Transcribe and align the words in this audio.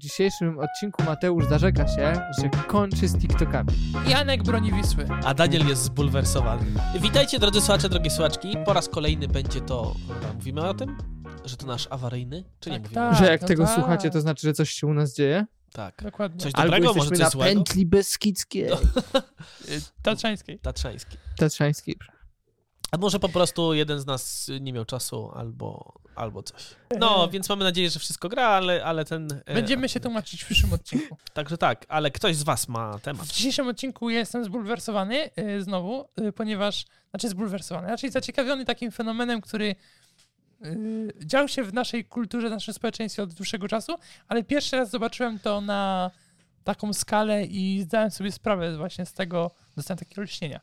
W 0.00 0.02
dzisiejszym 0.02 0.58
odcinku 0.58 1.02
Mateusz 1.02 1.46
zarzeka 1.46 1.88
się, 1.88 2.12
że 2.42 2.48
kończy 2.66 3.08
z 3.08 3.18
TikTokami. 3.18 3.68
Janek 4.08 4.42
broni 4.42 4.72
Wisły. 4.72 5.08
A 5.24 5.34
Daniel 5.34 5.66
jest 5.68 5.82
zbulwersowany. 5.82 6.66
Witajcie 7.00 7.38
drodzy 7.38 7.60
słuchacze, 7.60 7.88
drogie 7.88 8.10
słuchaczki. 8.10 8.56
Po 8.64 8.72
raz 8.72 8.88
kolejny 8.88 9.28
będzie 9.28 9.60
to... 9.60 9.94
Dobra, 10.08 10.32
mówimy 10.34 10.68
o 10.68 10.74
tym? 10.74 10.96
Że 11.44 11.56
to 11.56 11.66
nasz 11.66 11.88
awaryjny? 11.90 12.44
Czy 12.60 12.70
nie 12.70 12.76
Tak, 12.76 12.82
mówimy? 12.82 12.94
tak. 13.10 13.18
że 13.18 13.32
jak 13.32 13.42
no 13.42 13.48
tego 13.48 13.64
tak. 13.64 13.74
słuchacie, 13.74 14.10
to 14.10 14.20
znaczy, 14.20 14.46
że 14.46 14.52
coś 14.52 14.70
się 14.70 14.86
u 14.86 14.94
nas 14.94 15.14
dzieje? 15.14 15.46
Tak. 15.72 16.02
Dokładnie. 16.02 16.40
Coś 16.40 16.52
Albo 16.54 16.64
dobrego, 16.64 16.86
może 16.86 16.98
jesteśmy 16.98 17.16
coś 17.16 17.24
na 17.24 17.30
złego? 17.30 17.54
pętli 17.54 17.86
beskidzkiej. 17.86 18.70
Tatrzańskiej. 20.02 20.58
Tatrzański. 20.58 21.16
Tatrzańskiej. 21.36 21.96
A 22.90 22.96
może 22.96 23.18
po 23.20 23.28
prostu 23.28 23.74
jeden 23.74 24.00
z 24.00 24.06
nas 24.06 24.50
nie 24.60 24.72
miał 24.72 24.84
czasu 24.84 25.30
albo, 25.34 25.94
albo 26.14 26.42
coś. 26.42 26.62
No, 26.98 27.28
więc 27.28 27.48
mamy 27.48 27.64
nadzieję, 27.64 27.90
że 27.90 28.00
wszystko 28.00 28.28
gra, 28.28 28.48
ale, 28.48 28.84
ale 28.84 29.04
ten... 29.04 29.28
e, 29.46 29.54
Będziemy 29.54 29.88
się 29.88 30.00
tłumaczyć 30.00 30.42
w 30.42 30.46
przyszłym 30.46 30.72
odcinku. 30.72 31.16
Także 31.34 31.58
tak, 31.58 31.86
ale 31.88 32.10
ktoś 32.10 32.36
z 32.36 32.42
was 32.42 32.68
ma 32.68 32.98
temat. 32.98 33.26
W 33.26 33.32
dzisiejszym 33.32 33.68
odcinku 33.68 34.10
jestem 34.10 34.44
zbulwersowany 34.44 35.30
y, 35.38 35.62
znowu, 35.62 36.08
ponieważ, 36.36 36.84
znaczy 37.10 37.28
zbulwersowany, 37.28 37.88
raczej 37.88 38.10
zaciekawiony 38.10 38.64
takim 38.64 38.90
fenomenem, 38.90 39.40
który 39.40 39.76
dział 41.24 41.48
się 41.48 41.62
w 41.64 41.74
naszej 41.74 42.04
kulturze, 42.04 42.48
w 42.48 42.50
naszym 42.50 42.74
społeczeństwie 42.74 43.22
od 43.22 43.34
dłuższego 43.34 43.68
czasu, 43.68 43.94
ale 44.28 44.42
pierwszy 44.44 44.76
raz 44.76 44.90
zobaczyłem 44.90 45.38
to 45.38 45.60
na 45.60 46.10
taką 46.64 46.92
skalę 46.92 47.44
i 47.44 47.82
zdałem 47.82 48.10
sobie 48.10 48.32
sprawę 48.32 48.76
właśnie 48.76 49.06
z 49.06 49.12
tego, 49.12 49.50
dostałem 49.76 49.98
takie 49.98 50.20
olśnienia. 50.20 50.60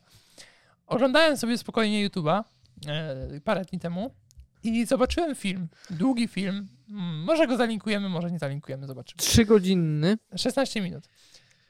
Oglądałem 0.88 1.36
sobie 1.36 1.58
spokojnie 1.58 2.08
YouTube'a 2.08 2.44
e, 2.86 3.40
parę 3.40 3.64
dni 3.64 3.78
temu 3.78 4.14
i 4.62 4.86
zobaczyłem 4.86 5.34
film, 5.34 5.68
długi 5.90 6.28
film, 6.28 6.68
Mm, 6.90 7.24
może 7.24 7.46
go 7.46 7.56
zalinkujemy, 7.56 8.08
może 8.08 8.30
nie 8.30 8.38
zalinkujemy, 8.38 8.86
zobaczymy. 8.86 9.18
Trzygodzinny. 9.18 10.18
16 10.36 10.80
minut. 10.80 11.08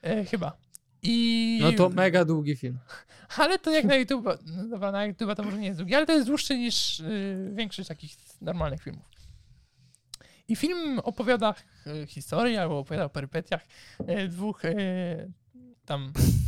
E, 0.03 0.25
chyba. 0.25 0.57
I... 1.03 1.59
No 1.63 1.73
to 1.73 1.89
mega 1.89 2.25
długi 2.25 2.57
film. 2.57 2.79
Ale 3.39 3.59
to 3.59 3.71
jak 3.71 3.85
na 3.85 3.97
YouTube, 3.97 4.27
no 4.47 4.69
dobra, 4.69 4.93
na 4.93 5.07
YouTube 5.07 5.35
to 5.37 5.43
może 5.43 5.59
nie 5.59 5.67
jest 5.67 5.79
długi, 5.79 5.95
ale 5.95 6.07
to 6.07 6.13
jest 6.13 6.27
dłuższy 6.27 6.59
niż 6.59 7.01
y, 7.01 7.51
większość 7.55 7.89
takich 7.89 8.17
normalnych 8.41 8.83
filmów. 8.83 9.05
I 10.49 10.57
film 10.57 10.99
opowiada 10.99 11.55
y, 11.87 12.07
historię, 12.07 12.63
albo 12.63 12.79
opowiada 12.79 13.05
o 13.05 13.09
perypetiach 13.09 13.67
y, 14.01 14.29
dwóch 14.29 14.65
y, 14.65 15.33
tam... 15.85 16.13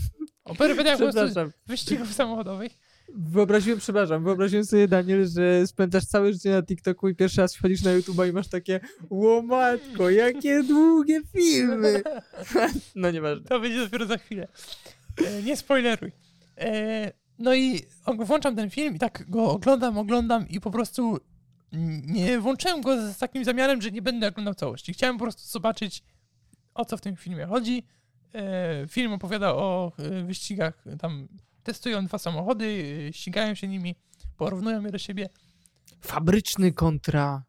O 0.50 0.54
perypetiach 0.54 0.98
po 0.98 0.98
prostu 0.98 1.20
Przepraszam. 1.20 1.52
wyścigów 1.66 2.12
samochodowych. 2.14 2.72
Wyobraziłem, 3.14 3.78
przepraszam, 3.78 4.24
wyobraziłem 4.24 4.64
sobie, 4.64 4.88
Daniel, 4.88 5.28
że 5.28 5.66
spędzasz 5.66 6.04
całe 6.04 6.32
życie 6.32 6.50
na 6.50 6.62
TikToku 6.62 7.08
i 7.08 7.14
pierwszy 7.14 7.40
raz 7.40 7.54
wchodzisz 7.56 7.82
na 7.82 7.90
YouTube'a 7.90 8.28
i 8.28 8.32
masz 8.32 8.48
takie 8.48 8.80
łomatko, 9.10 10.10
jakie 10.10 10.62
długie 10.62 11.20
filmy. 11.32 12.02
No 12.94 13.10
nieważne. 13.10 13.48
To 13.48 13.60
będzie 13.60 13.78
dopiero 13.78 14.06
za 14.06 14.18
chwilę. 14.18 14.48
E, 15.26 15.42
nie 15.42 15.56
spoileruj. 15.56 16.12
E, 16.58 17.12
no 17.38 17.54
i 17.54 17.80
włączam 18.18 18.56
ten 18.56 18.70
film 18.70 18.96
i 18.96 18.98
tak 18.98 19.30
go 19.30 19.50
oglądam, 19.50 19.98
oglądam 19.98 20.48
i 20.48 20.60
po 20.60 20.70
prostu 20.70 21.18
nie 22.06 22.40
włączyłem 22.40 22.80
go 22.80 23.12
z 23.12 23.18
takim 23.18 23.44
zamiarem, 23.44 23.82
że 23.82 23.90
nie 23.90 24.02
będę 24.02 24.28
oglądał 24.28 24.54
całości. 24.54 24.92
Chciałem 24.92 25.18
po 25.18 25.24
prostu 25.24 25.42
zobaczyć, 25.42 26.02
o 26.74 26.84
co 26.84 26.96
w 26.96 27.00
tym 27.00 27.16
filmie 27.16 27.46
chodzi. 27.46 27.82
E, 28.34 28.86
film 28.88 29.12
opowiada 29.12 29.54
o 29.54 29.92
e, 29.98 30.22
wyścigach, 30.22 30.84
tam 31.00 31.28
testują 31.62 32.06
dwa 32.06 32.18
samochody, 32.18 32.84
e, 33.08 33.12
ścigają 33.12 33.54
się 33.54 33.68
nimi, 33.68 33.94
porównują 34.36 34.84
je 34.84 34.90
do 34.90 34.98
siebie 34.98 35.28
Fabryczny 36.00 36.72
kontra 36.72 37.42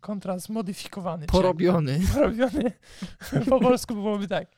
kontra 0.00 0.38
zmodyfikowany. 0.38 1.26
porobiony. 1.26 2.00
robiony. 2.16 2.72
po 3.50 3.60
polsku 3.60 3.94
byłoby 3.94 4.28
tak. 4.28 4.48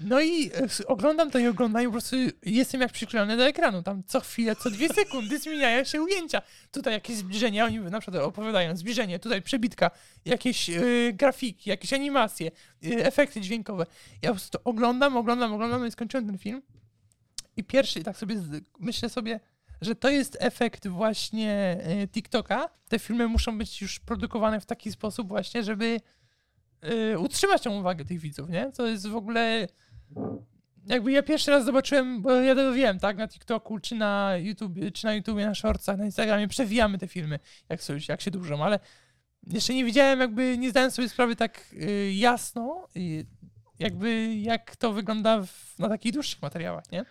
No 0.00 0.20
i 0.20 0.46
e, 0.46 0.86
oglądam 0.86 1.30
to 1.30 1.38
i 1.38 1.46
oglądam 1.46 1.82
i 1.82 1.86
po 1.86 1.92
prostu 1.92 2.16
jestem 2.42 2.80
jak 2.80 2.92
przyklejony 2.92 3.36
do 3.36 3.46
ekranu. 3.46 3.82
Tam 3.82 4.02
co 4.06 4.20
chwilę, 4.20 4.56
co 4.56 4.70
dwie 4.70 4.88
sekundy 4.88 5.38
zmieniają 5.38 5.84
się 5.84 6.02
ujęcia. 6.02 6.42
Tutaj 6.72 6.92
jakieś 6.92 7.16
zbliżenie, 7.16 7.64
oni 7.64 7.78
na 7.78 8.00
przykład 8.00 8.22
opowiadają 8.22 8.76
zbliżenie, 8.76 9.18
tutaj 9.18 9.42
przebitka, 9.42 9.90
jakieś 10.24 10.70
e, 10.70 10.82
grafiki, 11.12 11.70
jakieś 11.70 11.92
animacje, 11.92 12.50
e, 12.84 13.06
efekty 13.06 13.40
dźwiękowe. 13.40 13.86
Ja 14.22 14.30
po 14.30 14.34
prostu 14.34 14.58
oglądam, 14.64 15.16
oglądam, 15.16 15.52
oglądam 15.52 15.80
no 15.80 15.86
i 15.86 15.90
skończyłem 15.90 16.26
ten 16.26 16.38
film. 16.38 16.62
I 17.56 17.64
pierwszy, 17.64 18.02
tak 18.02 18.16
sobie 18.16 18.36
myślę 18.80 19.08
sobie, 19.08 19.40
że 19.80 19.94
to 19.94 20.08
jest 20.08 20.36
efekt 20.40 20.88
właśnie 20.88 21.78
TikToka. 22.12 22.68
Te 22.88 22.98
filmy 22.98 23.28
muszą 23.28 23.58
być 23.58 23.82
już 23.82 24.00
produkowane 24.00 24.60
w 24.60 24.66
taki 24.66 24.92
sposób 24.92 25.28
właśnie, 25.28 25.62
żeby 25.62 26.00
y, 27.12 27.18
utrzymać 27.18 27.62
tą 27.62 27.78
uwagę 27.78 28.04
tych 28.04 28.20
widzów, 28.20 28.48
nie? 28.48 28.72
To 28.72 28.86
jest 28.86 29.06
w 29.06 29.16
ogóle. 29.16 29.68
Jakby 30.86 31.12
ja 31.12 31.22
pierwszy 31.22 31.50
raz 31.50 31.64
zobaczyłem, 31.64 32.22
bo 32.22 32.32
ja 32.32 32.54
to 32.54 32.72
wiem, 32.72 32.98
tak, 32.98 33.16
na 33.16 33.28
TikToku, 33.28 33.78
czy 33.78 33.94
na 33.94 34.32
YouTube, 34.36 34.72
czy 34.94 35.04
na 35.04 35.14
YouTubie, 35.14 35.46
na 35.46 35.54
Shortsach, 35.54 35.98
na 35.98 36.04
Instagramie, 36.04 36.48
przewijamy 36.48 36.98
te 36.98 37.08
filmy, 37.08 37.38
jak, 37.68 37.82
są, 37.82 37.94
jak 38.08 38.20
się 38.20 38.30
dłużą, 38.30 38.64
ale 38.64 38.78
jeszcze 39.46 39.74
nie 39.74 39.84
widziałem, 39.84 40.20
jakby 40.20 40.58
nie 40.58 40.70
zdałem 40.70 40.90
sobie 40.90 41.08
sprawy 41.08 41.36
tak 41.36 41.60
y, 41.72 42.12
jasno, 42.12 42.88
y, 42.96 43.26
jakby 43.78 44.34
jak 44.34 44.76
to 44.76 44.92
wygląda 44.92 45.42
w, 45.42 45.78
na 45.78 45.88
takich 45.88 46.12
dłuższych 46.12 46.42
materiałach, 46.42 46.92
nie? 46.92 47.04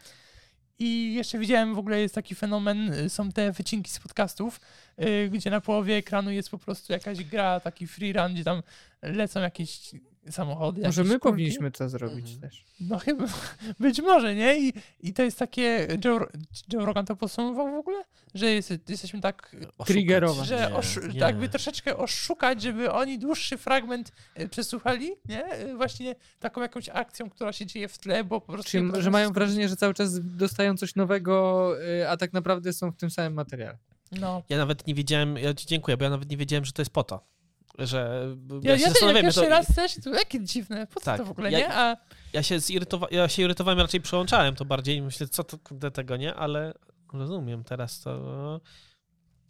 I 0.80 1.14
jeszcze 1.14 1.40
widziałem, 1.40 1.76
w 1.76 1.78
ogóle 1.78 2.02
jest 2.02 2.16
taki 2.16 2.36
fenomen, 2.36 2.94
y, 2.94 3.10
są 3.10 3.32
te 3.32 3.52
wycinki 3.52 3.92
z 3.92 4.00
podcastów, 4.00 4.62
y, 5.00 5.30
gdzie 5.30 5.50
na 5.50 5.62
połowie 5.62 5.96
ekranu 5.96 6.32
jest 6.32 6.50
po 6.50 6.58
prostu 6.58 6.94
jakaś 6.94 7.24
gra, 7.24 7.60
taki 7.60 7.88
free 7.88 8.14
run, 8.14 8.34
gdzie 8.34 8.44
tam 8.44 8.64
lecą 9.02 9.40
jakieś 9.40 9.92
samochody. 10.32 10.82
Może 10.82 11.04
my 11.04 11.20
powinniśmy 11.20 11.72
to 11.72 11.90
zrobić 11.90 12.32
Mhm. 12.32 12.40
też. 12.42 12.66
No 12.80 13.00
chyba, 13.00 13.26
być 13.80 14.02
może, 14.02 14.36
nie? 14.36 14.60
I, 14.60 14.74
i 15.00 15.14
to 15.14 15.24
jest 15.24 15.40
takie, 15.40 15.88
Joe, 16.06 16.20
Joe 16.74 16.86
Rogan 16.86 17.06
to 17.06 17.16
podsumował 17.16 17.72
w 17.72 17.76
ogóle, 17.76 18.04
że 18.34 18.46
jest, 18.52 18.74
jesteśmy 18.90 19.22
tak, 19.22 19.56
Oszukać. 19.56 19.88
Triggerować. 19.88 20.48
że 20.48 20.56
Nie, 20.56 20.76
oszu- 20.76 21.14
nie. 21.14 21.20
tak 21.20 21.38
by 21.38 21.50
troszeczkę 21.50 21.98
oszukać, 21.98 22.62
żeby 22.62 22.92
oni 22.92 23.20
dłuższy 23.20 23.58
fragment 23.58 24.12
y, 24.40 24.50
przesłuchali, 24.50 25.12
nie? 25.26 25.60
Y, 25.62 25.78
Właśnie 25.78 26.16
taką 26.40 26.62
jakąś 26.62 26.90
akcją, 26.90 27.30
która 27.30 27.54
się 27.54 27.66
dzieje 27.66 27.88
w 27.88 27.98
tle, 27.98 28.24
bo 28.24 28.42
po 28.42 28.54
prostu... 28.54 28.72
Czyli, 28.72 28.92
że 29.00 29.12
mają 29.12 29.32
wrażenie, 29.34 29.70
że 29.70 29.76
cały 29.76 29.94
czas 29.94 30.20
dostają 30.38 30.78
coś 30.78 30.96
nowego, 30.96 31.70
y, 32.02 32.10
a 32.10 32.18
tak 32.18 32.34
naprawdę 32.34 32.74
są 32.74 32.92
w 32.92 32.98
tym 32.98 33.10
samym 33.12 33.34
materiale. 33.34 33.78
No. 34.12 34.44
Ja 34.50 34.58
nawet 34.58 34.88
nie 34.88 34.96
wiedziałem, 34.96 35.38
ja 35.38 35.54
ci 35.54 35.68
dziękuję, 35.68 35.98
bo 35.98 36.04
ja 36.04 36.10
nawet 36.10 36.30
nie 36.30 36.38
wiedziałem, 36.38 36.66
że 36.66 36.72
to 36.72 36.82
jest 36.82 36.92
po 36.92 37.04
to. 37.04 37.33
Że 37.80 38.28
Ja, 38.64 38.72
ja, 38.72 38.78
się 38.78 38.84
ja, 38.84 38.90
zastanawiałem, 38.90 39.26
pierwszy 39.26 39.42
to, 39.42 39.50
raz 39.50 39.76
też, 39.76 39.96
to 40.04 40.10
jakie 40.14 40.44
dziwne, 40.44 40.88
po 40.88 41.00
co 41.00 41.06
Tak, 41.06 41.18
to 41.18 41.26
w 41.26 41.32
ogóle, 41.32 41.52
ja- 41.52 41.60
nie? 41.60 41.74
A 41.74 41.98
ja, 42.34 42.44
się 42.44 42.56
zirytowa- 42.60 43.08
ja 43.12 43.28
się 43.30 43.44
irytowałem, 43.44 43.80
raczej 43.80 44.02
przełączałem 44.02 44.56
to 44.56 44.66
bardziej 44.66 44.98
i 44.98 45.02
myślę, 45.02 45.28
co 45.28 45.44
to 45.44 45.58
kurde 45.58 45.92
tego, 45.92 46.18
nie? 46.18 46.36
Ale 46.36 46.74
rozumiem 47.14 47.64
teraz 47.64 48.00
to. 48.00 48.62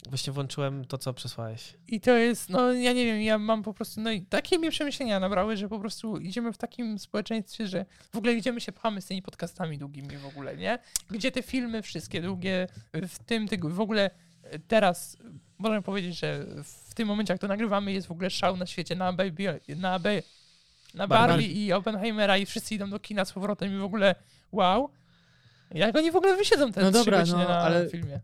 Właśnie 0.09 0.33
włączyłem 0.33 0.85
to, 0.85 0.97
co 0.97 1.13
przesłałeś. 1.13 1.73
I 1.87 2.01
to 2.01 2.11
jest, 2.11 2.49
no 2.49 2.73
ja 2.73 2.93
nie 2.93 3.05
wiem, 3.05 3.21
ja 3.21 3.37
mam 3.37 3.63
po 3.63 3.73
prostu, 3.73 4.01
no 4.01 4.11
i 4.11 4.21
takie 4.21 4.59
mnie 4.59 4.71
przemyślenia 4.71 5.19
nabrały, 5.19 5.57
że 5.57 5.69
po 5.69 5.79
prostu 5.79 6.17
idziemy 6.17 6.53
w 6.53 6.57
takim 6.57 6.99
społeczeństwie, 6.99 7.67
że 7.67 7.85
w 8.13 8.17
ogóle 8.17 8.33
idziemy 8.33 8.61
się 8.61 8.71
pchamy 8.71 9.01
z 9.01 9.05
tymi 9.05 9.21
podcastami 9.21 9.77
długimi 9.77 10.17
w 10.17 10.25
ogóle, 10.25 10.57
nie? 10.57 10.79
Gdzie 11.09 11.31
te 11.31 11.43
filmy 11.43 11.81
wszystkie 11.81 12.21
długie, 12.21 12.67
w 12.93 13.19
tym 13.19 13.47
tygu, 13.47 13.69
w 13.69 13.79
ogóle 13.79 14.09
teraz 14.67 15.17
możemy 15.63 15.81
powiedzieć, 15.81 16.19
że 16.19 16.45
w 16.63 16.93
tym 16.93 17.07
momencie, 17.07 17.33
jak 17.33 17.41
to 17.41 17.47
nagrywamy, 17.47 17.91
jest 17.93 18.07
w 18.07 18.11
ogóle 18.11 18.29
szał 18.29 18.57
na 18.57 18.65
świecie 18.65 18.95
na 18.95 19.13
Baby, 19.13 19.59
na, 19.75 19.99
Ba- 19.99 20.09
na 20.93 21.07
Barbie. 21.07 21.27
Barbie 21.27 21.47
i 21.47 21.73
Oppenheimera 21.73 22.37
i 22.37 22.45
wszyscy 22.45 22.75
idą 22.75 22.89
do 22.89 22.99
kina 22.99 23.25
z 23.25 23.31
powrotem 23.33 23.73
i 23.75 23.77
w 23.77 23.83
ogóle 23.83 24.15
wow. 24.51 24.89
Jak 25.71 25.95
oni 25.95 26.11
w 26.11 26.15
ogóle 26.15 26.37
wysiedzą 26.37 26.71
te 26.71 26.81
No 26.81 26.91
dobra, 26.91 27.19
godziny 27.19 27.37
no, 27.37 27.49
na 27.49 27.59
ale- 27.59 27.89
filmie? 27.89 28.19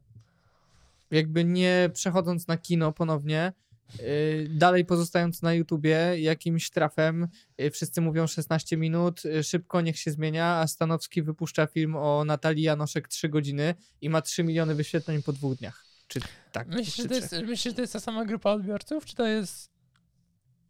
Jakby 1.11 1.45
nie 1.45 1.89
przechodząc 1.93 2.47
na 2.47 2.57
kino 2.57 2.91
ponownie, 2.91 3.53
y, 3.99 4.47
dalej 4.49 4.85
pozostając 4.85 5.41
na 5.41 5.53
YouTubie 5.53 5.97
jakimś 6.17 6.69
trafem, 6.69 7.27
y, 7.61 7.71
wszyscy 7.71 8.01
mówią 8.01 8.27
16 8.27 8.77
minut, 8.77 9.25
y, 9.25 9.43
szybko 9.43 9.81
niech 9.81 9.99
się 9.99 10.11
zmienia, 10.11 10.45
a 10.45 10.67
Stanowski 10.67 11.21
wypuszcza 11.23 11.67
film 11.67 11.95
o 11.95 12.25
Natalii 12.25 12.63
Janoszek 12.63 13.07
3 13.07 13.29
godziny 13.29 13.75
i 14.01 14.09
ma 14.09 14.21
3 14.21 14.43
miliony 14.43 14.75
wyświetleń 14.75 15.23
po 15.23 15.33
dwóch 15.33 15.55
dniach. 15.57 15.85
Czy 16.07 16.19
tak? 16.51 16.67
Myślisz, 16.67 16.95
że 16.95 17.05
to 17.05 17.13
jest, 17.15 17.31
myślisz, 17.31 17.63
że 17.63 17.73
to 17.73 17.81
jest 17.81 17.93
ta 17.93 17.99
sama 17.99 18.25
grupa 18.25 18.51
odbiorców, 18.51 19.05
czy 19.05 19.15
to 19.15 19.25
jest 19.25 19.69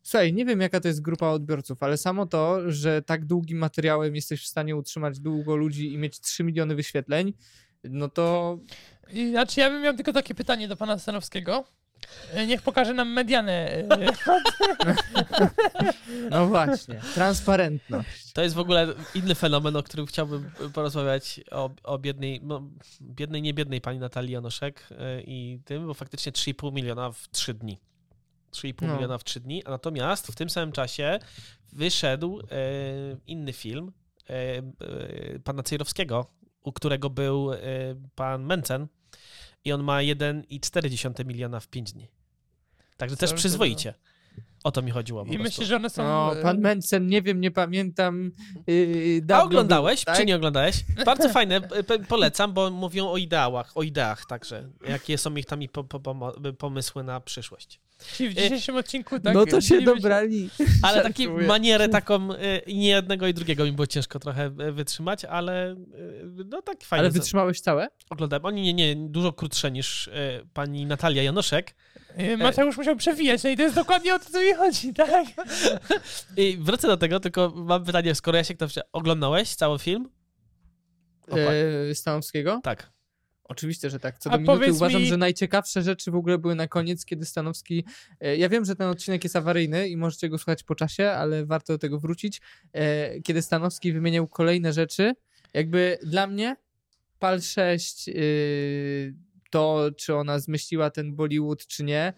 Słuchaj, 0.04 0.34
nie 0.34 0.46
wiem 0.46 0.62
jaka 0.62 0.80
to 0.80 0.88
jest 0.88 1.02
grupa 1.02 1.28
odbiorców, 1.28 1.84
ale 1.84 1.98
samo 1.98 2.26
to, 2.26 2.72
że 2.72 3.02
tak 3.02 3.26
długim 3.26 3.58
materiałem 3.58 4.16
jesteś 4.16 4.44
w 4.44 4.48
stanie 4.48 4.76
utrzymać 4.76 5.20
długo 5.20 5.56
ludzi 5.56 5.94
i 5.94 5.98
mieć 5.98 6.20
3 6.20 6.44
miliony 6.44 6.76
wyświetleń, 6.76 7.34
no 7.84 8.10
to 8.10 8.58
I, 9.14 9.30
Znaczy, 9.30 9.60
ja 9.60 9.70
bym 9.70 9.81
miał 9.81 9.94
tylko 9.94 10.14
takie 10.14 10.36
pytanie 10.36 10.68
do 10.68 10.78
pana 10.78 11.00
Stanowskiego. 11.00 11.64
E, 12.34 12.46
Niech 12.48 12.62
pokaże 12.62 12.94
nam 12.94 13.10
medianę. 13.13 13.72
e, 13.72 13.88
no 16.31 16.48
właśnie, 16.48 17.01
transparentność. 17.13 18.34
To 18.34 18.42
jest 18.42 18.56
w 18.56 18.60
ogóle 18.60 18.88
inny 19.16 19.36
fenomen, 19.36 19.75
o 19.75 19.84
którym 19.84 20.06
chciałbym 20.06 20.51
porozmawiać 20.74 21.40
o, 21.51 21.69
o 21.84 21.98
biednej, 22.00 22.40
no, 22.44 22.62
biednej, 23.01 23.42
nie 23.42 23.54
biednej 23.54 23.81
pani 23.81 24.00
Natalii 24.00 24.31
Janoszek 24.34 24.88
y, 24.92 24.96
i 25.28 25.60
tym, 25.66 25.88
bo 25.88 25.94
faktycznie 25.94 26.31
3,5 26.31 26.74
miliona 26.74 27.12
w 27.12 27.30
3 27.31 27.54
dni. 27.54 27.80
3,5 28.54 28.88
No. 28.88 28.94
miliona 28.94 29.18
w 29.18 29.24
3 29.24 29.40
dni, 29.40 29.66
a 29.66 29.69
natomiast 29.69 30.28
w 30.28 30.36
tym 30.36 30.50
samym 30.50 30.72
czasie 30.72 31.19
wyszedł 31.74 32.40
e, 32.40 32.45
inny 33.28 33.54
film 33.54 33.92
e, 34.30 34.34
e, 34.57 34.63
pana 35.44 35.63
Cejrowskiego, 35.63 36.28
u 36.63 36.72
którego 36.72 37.10
był 37.10 37.54
e, 37.54 37.57
pan 38.16 38.44
Mencen 38.44 38.88
i 39.66 39.72
on 39.72 39.84
ma 39.84 39.98
1,4 39.98 41.26
miliona 41.26 41.60
w 41.60 41.68
5 41.68 41.94
dni. 41.94 42.08
Także 42.98 43.18
też 43.18 43.34
przyzwoicie. 43.34 43.94
O 44.64 44.72
to 44.72 44.82
mi 44.82 44.92
chodziło 44.92 45.26
I 45.26 45.38
myślę, 45.38 45.66
że 45.66 45.76
one 45.76 45.90
są... 45.90 46.04
No, 46.04 46.40
e, 46.40 46.42
pan 46.42 46.60
Mencen, 46.60 47.08
nie 47.08 47.22
wiem, 47.22 47.42
nie 47.42 47.52
pamiętam. 47.52 48.32
Yy, 48.68 49.22
A 49.34 49.44
oglądałeś, 49.44 50.00
był, 50.00 50.06
tak? 50.06 50.18
czy 50.18 50.26
nie 50.26 50.36
oglądałeś? 50.36 50.86
Bardzo 51.06 51.30
fajne, 51.40 51.62
p- 51.62 52.00
polecam, 52.00 52.54
bo 52.54 52.70
mówią 52.70 53.10
o 53.10 53.18
ideałach, 53.18 53.78
o 53.78 53.84
ideach 53.84 54.26
także, 54.26 54.70
jakie 54.88 55.18
są 55.18 55.36
ich 55.36 55.46
tam 55.46 55.62
i 55.62 55.70
po, 55.70 55.84
po, 55.84 56.34
pomysły 56.58 57.04
na 57.04 57.20
przyszłość. 57.20 57.80
Ci 58.00 58.30
w 58.30 58.34
dzisiejszym 58.34 58.75
odcinku 58.75 59.19
tak... 59.19 59.34
no 59.34 59.46
to 59.46 59.62
się 59.62 59.81
dobrali. 59.81 60.50
Ale 60.81 61.04
taki 61.10 61.28
manierę 61.28 61.90
taką 61.90 62.34
y, 62.34 62.38
i 62.68 62.78
nie 62.78 62.90
jednego 62.90 63.28
i 63.28 63.34
drugiego 63.34 63.66
mi 63.66 63.72
było 63.72 63.88
ciężko 63.88 64.19
trochę 64.19 64.46
y, 64.46 64.72
wytrzymać, 64.72 65.25
ale 65.25 65.72
y, 65.72 66.46
no 66.46 66.62
tak 66.62 66.84
fajnie. 66.84 67.00
Ale 67.00 67.12
wytrzymałeś 67.12 67.62
całe? 67.62 67.88
Oglądałem. 68.10 68.46
Oni 68.46 68.62
nie, 68.62 68.74
nie, 68.74 68.96
dużo 69.10 69.34
krótsze 69.34 69.72
niż 69.72 70.07
y, 70.07 70.12
pani 70.54 70.86
Natalia 70.86 71.24
Janoszek. 71.24 71.75
Mateusz 72.38 72.78
musiał 72.78 72.96
przewijać, 72.96 73.44
no 73.44 73.50
i 73.50 73.57
to 73.57 73.63
jest 73.63 73.75
dokładnie 73.75 74.16
o 74.16 74.19
to, 74.19 74.25
co 74.25 74.42
mi 74.42 74.54
chodzi, 74.54 74.94
tak? 75.07 75.25
I 76.38 76.57
wrócę 76.62 76.88
do 76.88 76.98
tego, 76.98 77.19
tylko 77.19 77.54
mam 77.56 77.86
pytanie, 77.86 78.16
skoro 78.16 78.38
Jasiek 78.38 78.57
to 78.57 78.68
oglądałeś 78.94 79.56
cały 79.56 79.80
film? 79.80 80.10
Yy, 81.88 81.95
Stanowskiego? 81.95 82.60
Tak. 82.63 82.99
Oczywiście, 83.50 83.90
że 83.90 84.00
tak. 84.00 84.18
Co 84.19 84.30
A 84.30 84.34
do 84.34 84.40
minuty 84.40 84.60
powiedz 84.60 84.75
uważam, 84.75 85.01
mi- 85.01 85.07
że 85.07 85.18
najciekawsze 85.18 85.81
rzeczy 85.81 86.12
w 86.12 86.16
ogóle 86.16 86.38
były 86.38 86.56
na 86.56 86.68
koniec, 86.68 87.06
kiedy 87.06 87.25
Stanowski... 87.25 87.84
e, 88.19 88.38
Ja 88.38 88.50
wiem, 88.50 88.66
że 88.66 88.75
ten 88.75 88.88
odcinek 88.88 89.24
jest 89.24 89.36
awaryjny 89.36 89.88
i 89.90 89.98
możecie 89.98 90.30
go 90.30 90.38
słuchać 90.38 90.63
po 90.63 90.75
czasie, 90.75 91.12
ale 91.12 91.46
warto 91.46 91.74
do 91.74 91.78
tego 91.78 92.00
wrócić. 92.00 92.42
E, 92.74 93.22
Kiedy 93.22 93.42
Stanowski 93.42 93.94
wymieniał 93.94 94.28
kolejne 94.28 94.74
rzeczy, 94.74 95.13
jakby 95.54 95.98
dla 96.04 96.28
mnie 96.28 96.56
PAL 97.19 97.42
6, 97.42 98.07
yy, 98.07 99.13
to 99.50 99.90
czy 99.98 100.16
ona 100.16 100.40
zmyśliła 100.40 100.90
ten 100.90 101.16
Bollywood, 101.16 101.68
czy 101.68 101.84
nie, 101.84 102.13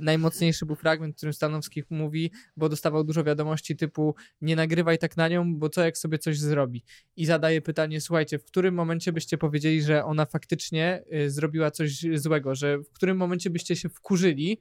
najmocniejszy 0.00 0.66
był 0.66 0.76
fragment, 0.76 1.14
w 1.14 1.16
którym 1.16 1.32
Stanowski 1.32 1.82
mówi, 1.90 2.30
bo 2.56 2.68
dostawał 2.68 3.04
dużo 3.04 3.24
wiadomości 3.24 3.76
typu 3.76 4.14
nie 4.40 4.56
nagrywaj 4.56 4.98
tak 4.98 5.16
na 5.16 5.28
nią, 5.28 5.56
bo 5.56 5.68
co 5.68 5.84
jak 5.84 5.98
sobie 5.98 6.18
coś 6.18 6.38
zrobi. 6.38 6.84
I 7.16 7.26
zadaje 7.26 7.62
pytanie, 7.62 8.00
słuchajcie, 8.00 8.38
w 8.38 8.44
którym 8.44 8.74
momencie 8.74 9.12
byście 9.12 9.38
powiedzieli, 9.38 9.82
że 9.82 10.04
ona 10.04 10.26
faktycznie 10.26 11.04
y, 11.14 11.30
zrobiła 11.30 11.70
coś 11.70 12.04
złego, 12.14 12.54
że 12.54 12.78
w 12.78 12.92
którym 12.92 13.16
momencie 13.16 13.50
byście 13.50 13.76
się 13.76 13.88
wkurzyli 13.88 14.60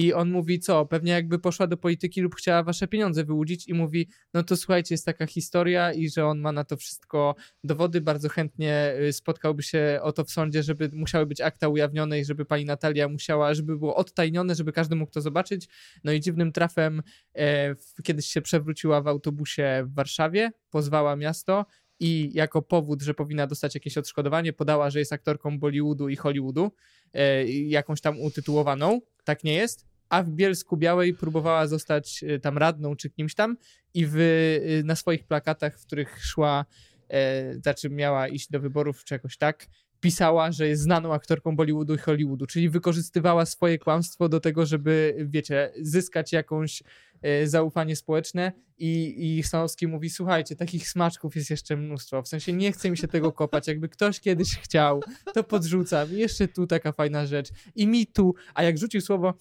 i 0.00 0.12
on 0.12 0.30
mówi 0.30 0.60
co, 0.60 0.86
pewnie 0.86 1.12
jakby 1.12 1.38
poszła 1.38 1.66
do 1.66 1.76
polityki 1.76 2.20
lub 2.20 2.34
chciała 2.34 2.62
wasze 2.62 2.88
pieniądze 2.88 3.24
wyłudzić 3.24 3.68
i 3.68 3.74
mówi, 3.74 4.08
no 4.34 4.42
to 4.42 4.56
słuchajcie, 4.56 4.94
jest 4.94 5.06
taka 5.06 5.26
historia 5.26 5.92
i 5.92 6.08
że 6.08 6.26
on 6.26 6.40
ma 6.40 6.52
na 6.52 6.64
to 6.64 6.76
wszystko 6.76 7.34
dowody, 7.64 8.00
bardzo 8.00 8.28
chętnie 8.28 8.94
y, 9.08 9.12
spotkałby 9.12 9.62
się 9.62 9.98
o 10.02 10.12
to 10.12 10.24
w 10.24 10.30
sądzie, 10.30 10.62
żeby 10.62 10.90
musiały 10.92 11.26
być 11.26 11.40
akta 11.40 11.68
ujawnione 11.68 12.20
i 12.20 12.24
żeby 12.24 12.44
pani 12.44 12.64
Natalia 12.64 13.08
musiała, 13.08 13.54
żeby 13.54 13.78
było 13.78 13.96
odtajnione, 13.96 14.54
żeby 14.54 14.72
każdy 14.72 14.96
mógł 14.96 15.12
to 15.12 15.20
zobaczyć. 15.20 15.68
No 16.04 16.12
i 16.12 16.20
dziwnym 16.20 16.52
trafem 16.52 17.02
e, 17.34 17.74
kiedyś 18.02 18.26
się 18.26 18.42
przewróciła 18.42 19.00
w 19.00 19.08
autobusie 19.08 19.82
w 19.86 19.94
Warszawie, 19.94 20.50
pozwała 20.70 21.16
miasto 21.16 21.66
i 22.00 22.30
jako 22.34 22.62
powód, 22.62 23.02
że 23.02 23.14
powinna 23.14 23.46
dostać 23.46 23.74
jakieś 23.74 23.98
odszkodowanie, 23.98 24.52
podała, 24.52 24.90
że 24.90 24.98
jest 24.98 25.12
aktorką 25.12 25.58
Bollywoodu 25.58 26.08
i 26.08 26.16
Hollywoodu, 26.16 26.70
e, 27.14 27.44
jakąś 27.48 28.00
tam 28.00 28.20
utytułowaną. 28.20 29.00
Tak 29.24 29.44
nie 29.44 29.54
jest. 29.54 29.89
A 30.10 30.22
w 30.22 30.30
Bielsku 30.30 30.76
Białej 30.76 31.14
próbowała 31.14 31.66
zostać 31.66 32.24
e, 32.24 32.38
tam 32.38 32.58
radną 32.58 32.96
czy 32.96 33.10
kimś 33.10 33.34
tam 33.34 33.56
i 33.94 34.06
w, 34.06 34.16
e, 34.16 34.82
na 34.82 34.96
swoich 34.96 35.24
plakatach, 35.24 35.78
w 35.78 35.86
których 35.86 36.24
szła, 36.24 36.64
e, 37.08 37.54
znaczy 37.54 37.90
miała 37.90 38.28
iść 38.28 38.50
do 38.50 38.60
wyborów 38.60 39.04
czy 39.04 39.14
jakoś 39.14 39.36
tak, 39.36 39.66
pisała, 40.00 40.52
że 40.52 40.68
jest 40.68 40.82
znaną 40.82 41.14
aktorką 41.14 41.56
Bollywoodu 41.56 41.94
i 41.94 41.98
Hollywoodu, 41.98 42.46
czyli 42.46 42.68
wykorzystywała 42.68 43.46
swoje 43.46 43.78
kłamstwo 43.78 44.28
do 44.28 44.40
tego, 44.40 44.66
żeby, 44.66 45.16
wiecie, 45.28 45.72
zyskać 45.80 46.32
jakąś 46.32 46.82
e, 47.22 47.46
zaufanie 47.46 47.96
społeczne 47.96 48.52
i, 48.78 49.14
i 49.38 49.42
Stanowski 49.42 49.86
mówi, 49.86 50.10
słuchajcie, 50.10 50.56
takich 50.56 50.88
smaczków 50.88 51.36
jest 51.36 51.50
jeszcze 51.50 51.76
mnóstwo, 51.76 52.22
w 52.22 52.28
sensie 52.28 52.52
nie 52.52 52.72
chce 52.72 52.90
mi 52.90 52.98
się 52.98 53.08
tego 53.08 53.32
kopać, 53.32 53.68
jakby 53.68 53.88
ktoś 53.88 54.20
kiedyś 54.20 54.56
chciał, 54.56 55.02
to 55.34 55.44
podrzucam, 55.44 56.12
jeszcze 56.12 56.48
tu 56.48 56.66
taka 56.66 56.92
fajna 56.92 57.26
rzecz 57.26 57.48
i 57.74 57.86
mi 57.86 58.06
tu, 58.06 58.34
a 58.54 58.62
jak 58.62 58.78
rzucił 58.78 59.00
słowo, 59.00 59.34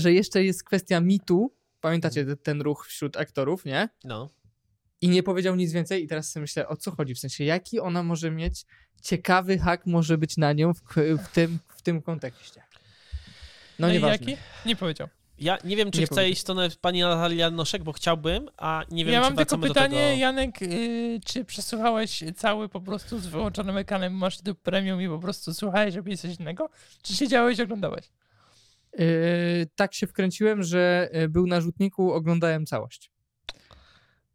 że 0.00 0.12
jeszcze 0.12 0.44
jest 0.44 0.64
kwestia 0.64 1.00
mitu, 1.00 1.52
pamiętacie 1.80 2.24
te- 2.24 2.36
ten 2.36 2.60
ruch 2.60 2.86
wśród 2.86 3.16
aktorów, 3.16 3.64
nie? 3.64 3.88
No. 4.04 4.30
I 5.00 5.08
nie 5.08 5.22
powiedział 5.22 5.56
nic 5.56 5.72
więcej 5.72 6.04
i 6.04 6.08
teraz 6.08 6.30
sobie 6.32 6.40
myślę, 6.42 6.68
o 6.68 6.76
co 6.76 6.90
chodzi, 6.90 7.14
w 7.14 7.18
sensie 7.18 7.44
jaki 7.44 7.80
ona 7.80 8.02
może 8.02 8.30
mieć 8.30 8.64
ciekawy 9.02 9.58
hak 9.58 9.86
może 9.86 10.18
być 10.18 10.36
na 10.36 10.52
nią 10.52 10.74
w, 10.74 10.80
w, 11.24 11.28
tym, 11.32 11.58
w 11.68 11.82
tym 11.82 12.02
kontekście. 12.02 12.62
No 13.78 13.88
i 13.88 13.92
nieważne. 13.92 14.30
jaki? 14.30 14.42
Nie 14.66 14.76
powiedział. 14.76 15.08
Ja 15.38 15.58
nie 15.64 15.76
wiem, 15.76 15.90
czy 15.90 16.00
Nie 16.00 16.06
chcę 16.06 16.14
powiem. 16.14 16.30
iść 16.30 16.38
w 16.38 16.42
stronę 16.42 16.68
pani 16.80 17.00
Natalia 17.00 17.44
Janoszek, 17.44 17.82
bo 17.82 17.92
chciałbym, 17.92 18.48
a 18.56 18.84
nie 18.90 19.04
wiem, 19.04 19.14
ja 19.14 19.20
czy 19.20 19.26
mam 19.26 19.36
tylko 19.36 19.58
pytanie, 19.58 19.96
do 19.96 20.02
tego... 20.04 20.20
Janek, 20.20 20.62
y, 20.62 21.20
czy 21.26 21.44
przesłuchałeś 21.44 22.24
cały 22.36 22.68
po 22.68 22.80
prostu 22.80 23.18
z 23.18 23.26
wyłączonym 23.26 23.76
ekranem, 23.76 24.12
masz 24.12 24.38
tu 24.40 24.54
premium 24.54 25.02
i 25.02 25.08
po 25.08 25.18
prostu 25.18 25.54
słuchałeś, 25.54 25.94
robiłeś 25.94 26.20
coś 26.20 26.36
innego? 26.40 26.70
Czy 27.02 27.14
siedziałeś 27.14 27.58
i 27.58 27.62
oglądałeś? 27.62 28.04
Yy, 28.98 29.06
tak 29.76 29.94
się 29.94 30.06
wkręciłem, 30.06 30.62
że 30.62 31.10
yy, 31.12 31.28
był 31.28 31.46
na 31.46 31.60
rzutniku, 31.60 32.12
oglądałem 32.12 32.66
całość. 32.66 33.10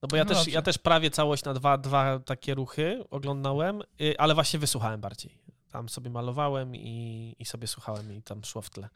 No 0.02 0.08
bo 0.08 0.16
ja, 0.16 0.24
No 0.24 0.28
też, 0.30 0.38
dobrze. 0.38 0.52
ja 0.52 0.62
też 0.62 0.78
prawie 0.78 1.12
całość 1.12 1.44
na 1.44 1.54
dwa, 1.54 1.78
dwa 1.78 2.20
takie 2.20 2.56
ruchy 2.56 3.04
oglądałem, 3.10 3.82
y, 4.02 4.16
ale 4.18 4.34
właśnie 4.34 4.60
wysłuchałem 4.60 5.02
bardziej. 5.02 5.38
Tam 5.72 5.90
sobie 5.90 6.10
malowałem 6.10 6.76
i, 6.76 7.36
i 7.40 7.46
sobie 7.46 7.68
słuchałem 7.68 8.14
i 8.14 8.22
tam 8.22 8.44
szło 8.44 8.62
w 8.62 8.70
tle. 8.70 8.90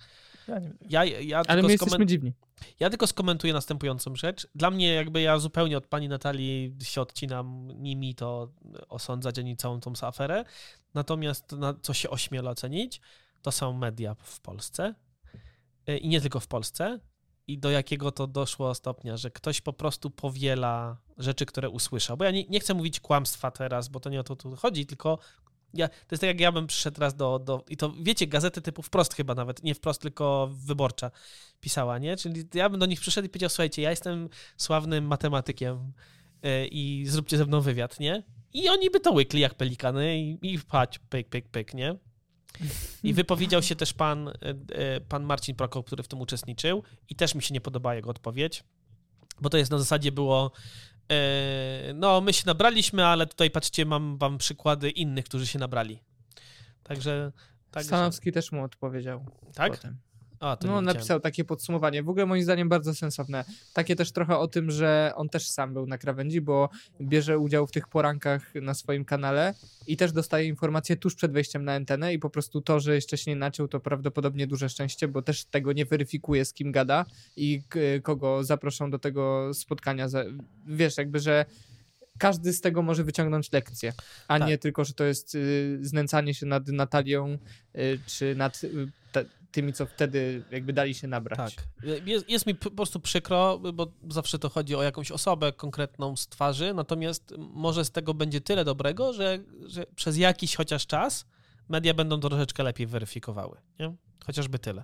Ja 0.48 0.60
nie. 0.60 0.72
Ja, 0.90 1.06
ja, 1.06 1.38
Ale 1.38 1.46
tylko 1.46 1.62
my 1.68 1.68
skomen- 1.68 1.82
jesteśmy 1.82 2.06
dziwni. 2.06 2.34
ja 2.80 2.90
tylko 2.90 3.08
skomentuję 3.08 3.54
następującą 3.54 4.16
rzecz. 4.16 4.48
Dla 4.56 4.72
mnie 4.72 4.94
jakby 4.94 5.22
ja 5.22 5.40
zupełnie 5.40 5.78
od 5.78 5.88
pani 5.88 6.08
Natalii 6.10 6.76
się 6.84 7.02
odcinam, 7.02 7.68
nimi 7.76 8.16
to 8.16 8.52
osądzać 8.90 9.40
ani 9.40 9.58
całą 9.58 9.80
tą 9.80 9.94
aferę. 10.02 10.44
Natomiast 10.94 11.52
na 11.52 11.74
co 11.82 11.94
się 11.94 12.10
ośmiela 12.10 12.52
ocenić, 12.52 13.02
to 13.42 13.52
są 13.52 13.74
media 13.74 14.16
w 14.24 14.40
Polsce 14.40 14.96
i 15.88 16.08
nie 16.08 16.22
tylko 16.22 16.40
w 16.40 16.48
Polsce. 16.48 17.00
I 17.48 17.58
do 17.58 17.72
jakiego 17.72 18.12
to 18.12 18.28
doszło 18.28 18.76
stopnia, 18.76 19.18
że 19.18 19.32
ktoś 19.32 19.62
po 19.62 19.74
prostu 19.74 20.10
powiela 20.10 20.98
rzeczy, 21.18 21.46
które 21.46 21.70
usłyszał. 21.70 22.18
Bo 22.18 22.26
ja 22.26 22.32
nie, 22.32 22.44
nie 22.44 22.60
chcę 22.60 22.74
mówić 22.74 23.00
kłamstwa 23.00 23.52
teraz, 23.52 23.88
bo 23.88 24.00
to 24.00 24.10
nie 24.10 24.20
o 24.20 24.24
to 24.24 24.36
tu 24.36 24.56
chodzi, 24.56 24.86
tylko 24.86 25.20
ja, 25.74 25.88
to 25.88 25.96
jest 26.12 26.22
tak, 26.22 26.28
jak 26.28 26.40
ja 26.40 26.52
bym 26.52 26.68
przyszedł 26.68 27.02
raz 27.02 27.16
do, 27.16 27.40
do. 27.40 27.66
I 27.70 27.78
to 27.78 27.94
wiecie, 28.02 28.28
gazety 28.28 28.62
typu 28.62 28.82
wprost 28.82 29.14
chyba 29.14 29.36
nawet, 29.36 29.64
nie 29.64 29.76
wprost, 29.76 30.02
tylko 30.02 30.50
wyborcza 30.52 31.12
pisała, 31.60 31.98
nie? 31.98 32.18
Czyli 32.18 32.44
ja 32.54 32.70
bym 32.70 32.80
do 32.80 32.86
nich 32.86 33.00
przyszedł 33.00 33.26
i 33.26 33.30
powiedział: 33.30 33.50
Słuchajcie, 33.50 33.82
ja 33.82 33.90
jestem 33.90 34.30
sławnym 34.58 35.06
matematykiem 35.06 35.94
y, 36.46 36.68
i 36.68 37.06
zróbcie 37.08 37.38
ze 37.38 37.46
mną 37.46 37.62
wywiad, 37.62 38.00
nie? 38.00 38.24
I 38.54 38.70
oni 38.70 38.90
by 38.90 39.00
to 39.00 39.12
łykli 39.12 39.40
jak 39.40 39.56
pelikany 39.56 40.20
i, 40.20 40.54
i 40.54 40.60
pchać, 40.60 41.00
pyk, 41.00 41.30
pyk, 41.30 41.50
pyk, 41.50 41.74
nie? 41.74 41.96
I 43.04 43.14
wypowiedział 43.14 43.62
się 43.62 43.76
też 43.76 43.94
pan, 43.94 44.28
y, 44.28 44.32
y, 44.98 45.02
pan 45.02 45.24
Marcin 45.24 45.56
Prokop, 45.56 45.86
który 45.86 46.04
w 46.04 46.08
tym 46.08 46.22
uczestniczył 46.22 46.84
i 47.10 47.16
też 47.16 47.36
mi 47.36 47.44
się 47.44 47.54
nie 47.54 47.62
podoba 47.62 47.96
jego 47.96 48.10
odpowiedź, 48.10 48.64
bo 49.42 49.50
to 49.50 49.58
jest 49.58 49.72
na 49.72 49.78
zasadzie 49.78 50.12
było 50.12 50.52
y, 51.12 51.94
no 51.94 52.22
my 52.22 52.34
się 52.34 52.44
nabraliśmy, 52.46 53.06
ale 53.06 53.28
tutaj 53.28 53.52
patrzcie, 53.52 53.86
mam 53.86 54.18
wam 54.18 54.38
przykłady 54.38 54.90
innych, 54.90 55.26
którzy 55.26 55.48
się 55.48 55.60
nabrali. 55.60 56.00
Także... 56.84 57.32
także 57.72 57.88
Stanowski 57.88 58.32
też 58.32 58.52
mu 58.52 58.64
odpowiedział. 58.64 59.26
tak? 59.54 59.72
Potem. 59.72 59.98
A, 60.44 60.58
No, 60.66 60.82
napisał 60.82 61.20
takie 61.20 61.44
podsumowanie. 61.44 62.04
W 62.04 62.10
ogóle 62.10 62.26
moim 62.26 62.44
zdaniem 62.44 62.70
bardzo 62.70 62.96
sensowne. 62.96 63.46
Takie 63.74 63.96
też 63.96 64.12
trochę 64.12 64.38
o 64.38 64.48
tym, 64.48 64.72
że 64.72 65.12
on 65.16 65.30
też 65.30 65.50
sam 65.50 65.74
był 65.74 65.86
na 65.88 65.98
krawędzi, 65.98 66.42
bo 66.42 66.70
bierze 67.02 67.40
udział 67.40 67.68
w 67.68 67.72
tych 67.72 67.88
porankach 67.88 68.56
na 68.56 68.74
swoim 68.74 69.06
kanale 69.06 69.54
i 69.88 69.98
też 69.98 70.12
dostaje 70.12 70.48
informacje 70.48 70.98
tuż 70.98 71.16
przed 71.16 71.32
wejściem 71.32 71.66
na 71.66 71.74
antenę 71.74 72.14
i 72.14 72.20
po 72.20 72.30
prostu 72.30 72.62
to, 72.62 72.80
że 72.80 72.96
jeszcze 72.96 73.18
się 73.18 73.32
nie 73.32 73.38
naciął, 73.38 73.68
to 73.68 73.80
prawdopodobnie 73.80 74.48
duże 74.48 74.70
szczęście, 74.70 75.08
bo 75.08 75.22
też 75.22 75.46
tego 75.46 75.74
nie 75.74 75.86
weryfikuje, 75.86 76.46
z 76.46 76.54
kim 76.54 76.72
gada 76.72 77.06
i 77.36 77.62
kogo 78.04 78.44
zaproszą 78.44 78.92
do 78.92 79.00
tego 79.00 79.54
spotkania. 79.54 80.08
Wiesz, 80.68 80.98
jakby, 80.98 81.20
że 81.20 81.46
każdy 82.18 82.54
z 82.54 82.62
tego 82.62 82.82
może 82.82 83.04
wyciągnąć 83.04 83.52
lekcję, 83.52 83.94
a 84.28 84.40
Tak. 84.40 84.48
nie 84.48 84.58
tylko, 84.58 84.86
że 84.86 84.94
to 84.94 85.04
jest 85.04 85.36
y, 85.36 85.80
znęcanie 85.82 86.34
się 86.34 86.46
nad 86.46 86.68
Natalią 86.68 87.38
y, 87.76 88.00
czy 88.06 88.36
nad 88.36 88.64
y, 88.64 88.88
te, 89.12 89.26
tymi, 89.54 89.74
co 89.74 89.86
wtedy 89.86 90.44
jakby 90.52 90.74
dali 90.74 90.94
się 90.96 91.08
nabrać. 91.08 91.56
Tak. 91.56 91.66
Jest, 92.06 92.30
jest 92.30 92.46
mi 92.46 92.56
po 92.56 92.72
prostu 92.72 93.00
przykro, 93.00 93.60
bo 93.74 93.92
zawsze 94.10 94.40
to 94.40 94.50
chodzi 94.50 94.76
o 94.76 94.84
jakąś 94.84 95.12
osobę 95.12 95.52
konkretną 95.52 96.16
z 96.16 96.28
twarzy, 96.28 96.74
natomiast 96.74 97.34
może 97.38 97.86
z 97.86 97.92
tego 97.92 98.14
będzie 98.14 98.42
tyle 98.42 98.66
dobrego, 98.66 99.14
że, 99.14 99.40
że 99.66 99.86
przez 99.96 100.18
jakiś 100.18 100.56
chociaż 100.56 100.88
czas 100.88 101.26
media 101.70 101.94
będą 101.94 102.20
to 102.20 102.30
troszeczkę 102.30 102.64
lepiej 102.64 102.88
weryfikowały. 102.88 103.58
Nie? 103.80 103.96
Chociażby 104.26 104.60
tyle. 104.60 104.84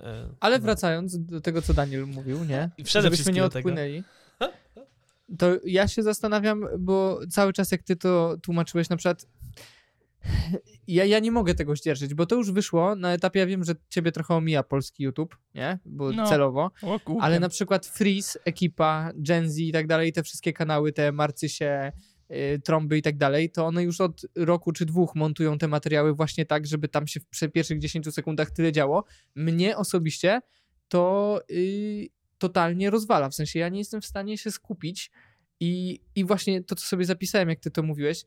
E, 0.00 0.28
Ale 0.40 0.58
no. 0.58 0.64
wracając 0.64 1.18
do 1.18 1.40
tego, 1.40 1.62
co 1.62 1.74
Daniel 1.74 2.06
mówił, 2.06 2.44
nie? 2.44 2.70
I 2.78 2.84
Żebyśmy 2.86 3.32
nie 3.32 3.44
odpłynęli. 3.44 4.02
To 5.38 5.46
ja 5.64 5.88
się 5.88 6.02
zastanawiam, 6.02 6.68
bo 6.78 7.20
cały 7.30 7.52
czas 7.52 7.72
jak 7.72 7.82
ty 7.82 7.96
to 7.96 8.36
tłumaczyłeś, 8.42 8.88
na 8.88 8.96
przykład 8.96 9.26
ja, 10.88 11.04
ja 11.04 11.18
nie 11.18 11.30
mogę 11.30 11.54
tego 11.54 11.76
zdzierżyć, 11.76 12.14
bo 12.14 12.26
to 12.26 12.36
już 12.36 12.50
wyszło 12.52 12.96
na 12.96 13.12
etapie, 13.12 13.40
ja 13.40 13.46
wiem, 13.46 13.64
że 13.64 13.74
ciebie 13.88 14.12
trochę 14.12 14.34
omija 14.34 14.62
polski 14.62 15.02
YouTube, 15.02 15.36
nie? 15.54 15.78
Bo 15.84 16.12
No. 16.12 16.28
celowo, 16.28 16.70
O, 16.82 17.00
ale 17.20 17.40
na 17.40 17.48
przykład 17.48 17.86
Freeze, 17.86 18.38
ekipa, 18.44 19.12
Gen 19.14 19.50
Z 19.50 19.58
i 19.58 19.72
tak 19.72 19.86
dalej, 19.86 20.12
te 20.12 20.22
wszystkie 20.22 20.52
kanały, 20.52 20.92
te 20.92 21.12
Marcysie, 21.12 21.92
y, 22.30 22.60
trąby 22.64 22.98
i 22.98 23.02
tak 23.02 23.16
dalej, 23.16 23.50
to 23.50 23.66
one 23.66 23.82
już 23.82 24.00
od 24.00 24.26
roku 24.36 24.72
czy 24.72 24.86
dwóch 24.86 25.14
montują 25.14 25.58
te 25.58 25.68
materiały 25.68 26.14
właśnie 26.14 26.46
tak, 26.46 26.66
żeby 26.66 26.88
tam 26.88 27.06
się 27.06 27.20
w 27.20 27.48
pierwszych 27.52 27.78
10 27.78 28.12
sekundach 28.14 28.50
tyle 28.50 28.72
działo. 28.72 29.04
Mnie 29.34 29.76
osobiście 29.76 30.40
to 30.88 31.40
y, 31.50 32.08
totalnie 32.38 32.90
rozwala, 32.90 33.28
w 33.28 33.34
sensie 33.34 33.58
ja 33.58 33.68
nie 33.68 33.78
jestem 33.78 34.00
w 34.00 34.06
stanie 34.06 34.38
się 34.38 34.50
skupić 34.50 35.10
i, 35.60 36.00
i 36.14 36.24
właśnie 36.24 36.64
to, 36.64 36.74
co 36.74 36.86
sobie 36.86 37.04
zapisałem, 37.04 37.48
jak 37.48 37.60
ty 37.60 37.70
to 37.70 37.82
mówiłeś, 37.82 38.24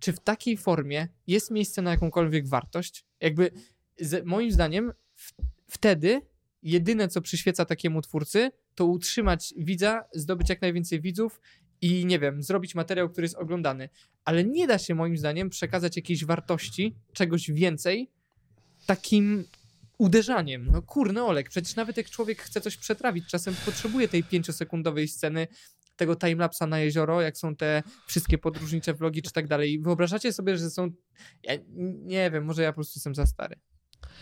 czy 0.00 0.12
w 0.12 0.20
takiej 0.20 0.56
formie 0.56 1.08
jest 1.26 1.50
miejsce 1.50 1.82
na 1.82 1.90
jakąkolwiek 1.90 2.48
wartość? 2.48 3.04
Jakby 3.20 3.50
z, 4.00 4.26
moim 4.26 4.52
zdaniem 4.52 4.92
w, 5.14 5.32
wtedy 5.68 6.20
jedyne, 6.62 7.08
co 7.08 7.20
przyświeca 7.20 7.64
takiemu 7.64 8.02
twórcy, 8.02 8.50
to 8.74 8.86
utrzymać 8.86 9.54
widza, 9.56 10.04
zdobyć 10.12 10.48
jak 10.48 10.62
najwięcej 10.62 11.00
widzów 11.00 11.40
i 11.80 12.06
nie 12.06 12.18
wiem, 12.18 12.42
zrobić 12.42 12.74
materiał, 12.74 13.08
który 13.08 13.24
jest 13.24 13.36
oglądany. 13.36 13.88
Ale 14.24 14.44
nie 14.44 14.66
da 14.66 14.78
się 14.78 14.94
moim 14.94 15.16
zdaniem 15.16 15.50
przekazać 15.50 15.96
jakiejś 15.96 16.24
wartości, 16.24 16.96
czegoś 17.12 17.50
więcej 17.50 18.10
takim 18.86 19.44
uderzaniem. 19.98 20.68
No 20.72 20.82
kurny 20.82 21.24
Olek, 21.24 21.48
przecież 21.48 21.76
nawet 21.76 21.96
jak 21.96 22.10
człowiek 22.10 22.42
chce 22.42 22.60
coś 22.60 22.76
przetrawić, 22.76 23.26
czasem 23.26 23.54
potrzebuje 23.64 24.08
tej 24.08 24.24
pięciosekundowej 24.24 25.08
sceny, 25.08 25.46
tego 25.96 26.16
timelapsa 26.16 26.66
na 26.66 26.78
jezioro, 26.78 27.20
jak 27.20 27.38
są 27.38 27.56
te 27.56 27.82
wszystkie 28.06 28.38
podróżnicze 28.38 28.94
vlogi 28.94 29.22
czy 29.22 29.32
tak 29.32 29.46
dalej. 29.46 29.80
Wyobrażacie 29.80 30.32
sobie, 30.32 30.56
że 30.56 30.70
są... 30.70 30.90
Ja 31.42 31.52
nie 32.04 32.30
wiem, 32.30 32.44
może 32.44 32.62
ja 32.62 32.72
po 32.72 32.74
prostu 32.74 32.98
jestem 32.98 33.14
za 33.14 33.26
stary. 33.26 33.56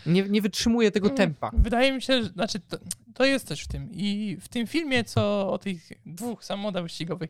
Nie, 0.05 0.23
nie 0.23 0.41
wytrzymuję 0.41 0.91
tego 0.91 1.07
Mm, 1.07 1.17
tempa. 1.17 1.51
Wydaje 1.53 1.91
mi 1.91 2.01
się, 2.01 2.23
że 2.23 2.29
znaczy 2.29 2.59
to, 2.59 2.77
to 3.13 3.25
jest 3.25 3.47
coś 3.47 3.61
w 3.61 3.67
tym. 3.67 3.89
I 3.91 4.37
w 4.41 4.49
tym 4.49 4.67
filmie, 4.67 5.03
co 5.03 5.51
o 5.51 5.57
tych 5.57 5.89
dwóch 6.05 6.43
samochodach 6.43 6.83
wyścigowych, 6.83 7.29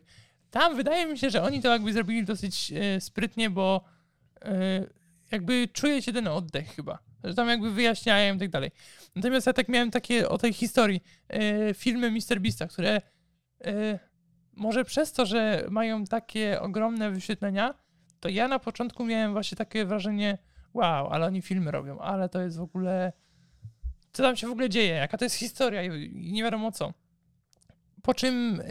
tam 0.50 0.76
wydaje 0.76 1.06
mi 1.06 1.18
się, 1.18 1.30
że 1.30 1.42
oni 1.42 1.62
to 1.62 1.72
jakby 1.72 1.92
zrobili 1.92 2.24
dosyć 2.24 2.72
e, 2.72 3.00
sprytnie, 3.00 3.50
bo 3.50 3.84
e, 4.42 4.86
jakby 5.32 5.68
czuje 5.72 6.02
się 6.02 6.12
ten 6.12 6.28
oddech 6.28 6.74
chyba. 6.76 6.98
Że 7.24 7.34
tam 7.34 7.48
jakby 7.48 7.70
wyjaśniają 7.70 8.34
i 8.34 8.38
tak 8.38 8.50
dalej. 8.50 8.70
Natomiast 9.16 9.46
ja 9.46 9.52
tak 9.52 9.68
miałem 9.68 9.90
takie 9.90 10.28
o 10.28 10.38
tej 10.38 10.52
historii. 10.52 11.02
E, 11.28 11.74
filmy 11.74 12.10
Mr. 12.10 12.40
Beasta, 12.40 12.66
które 12.66 13.00
e, 13.64 13.98
może 14.56 14.84
przez 14.84 15.12
to, 15.12 15.26
że 15.26 15.66
mają 15.70 16.04
takie 16.04 16.60
ogromne 16.60 17.10
wyświetlenia, 17.10 17.74
to 18.20 18.28
ja 18.28 18.48
na 18.48 18.58
początku 18.58 19.04
miałem 19.04 19.32
właśnie 19.32 19.56
takie 19.56 19.84
wrażenie, 19.84 20.38
wow, 20.74 21.08
ale 21.08 21.26
oni 21.26 21.42
filmy 21.42 21.70
robią, 21.70 21.98
ale 21.98 22.28
to 22.28 22.42
jest 22.42 22.58
w 22.58 22.62
ogóle. 22.62 23.12
Co 24.12 24.22
tam 24.22 24.36
się 24.36 24.46
w 24.46 24.50
ogóle 24.50 24.68
dzieje? 24.68 24.94
Jaka 24.94 25.18
to 25.18 25.24
jest 25.24 25.36
historia 25.36 25.82
i, 25.82 26.12
nie 26.32 26.42
wiadomo 26.42 26.72
co. 26.72 26.92
Po 28.02 28.14
czym 28.14 28.62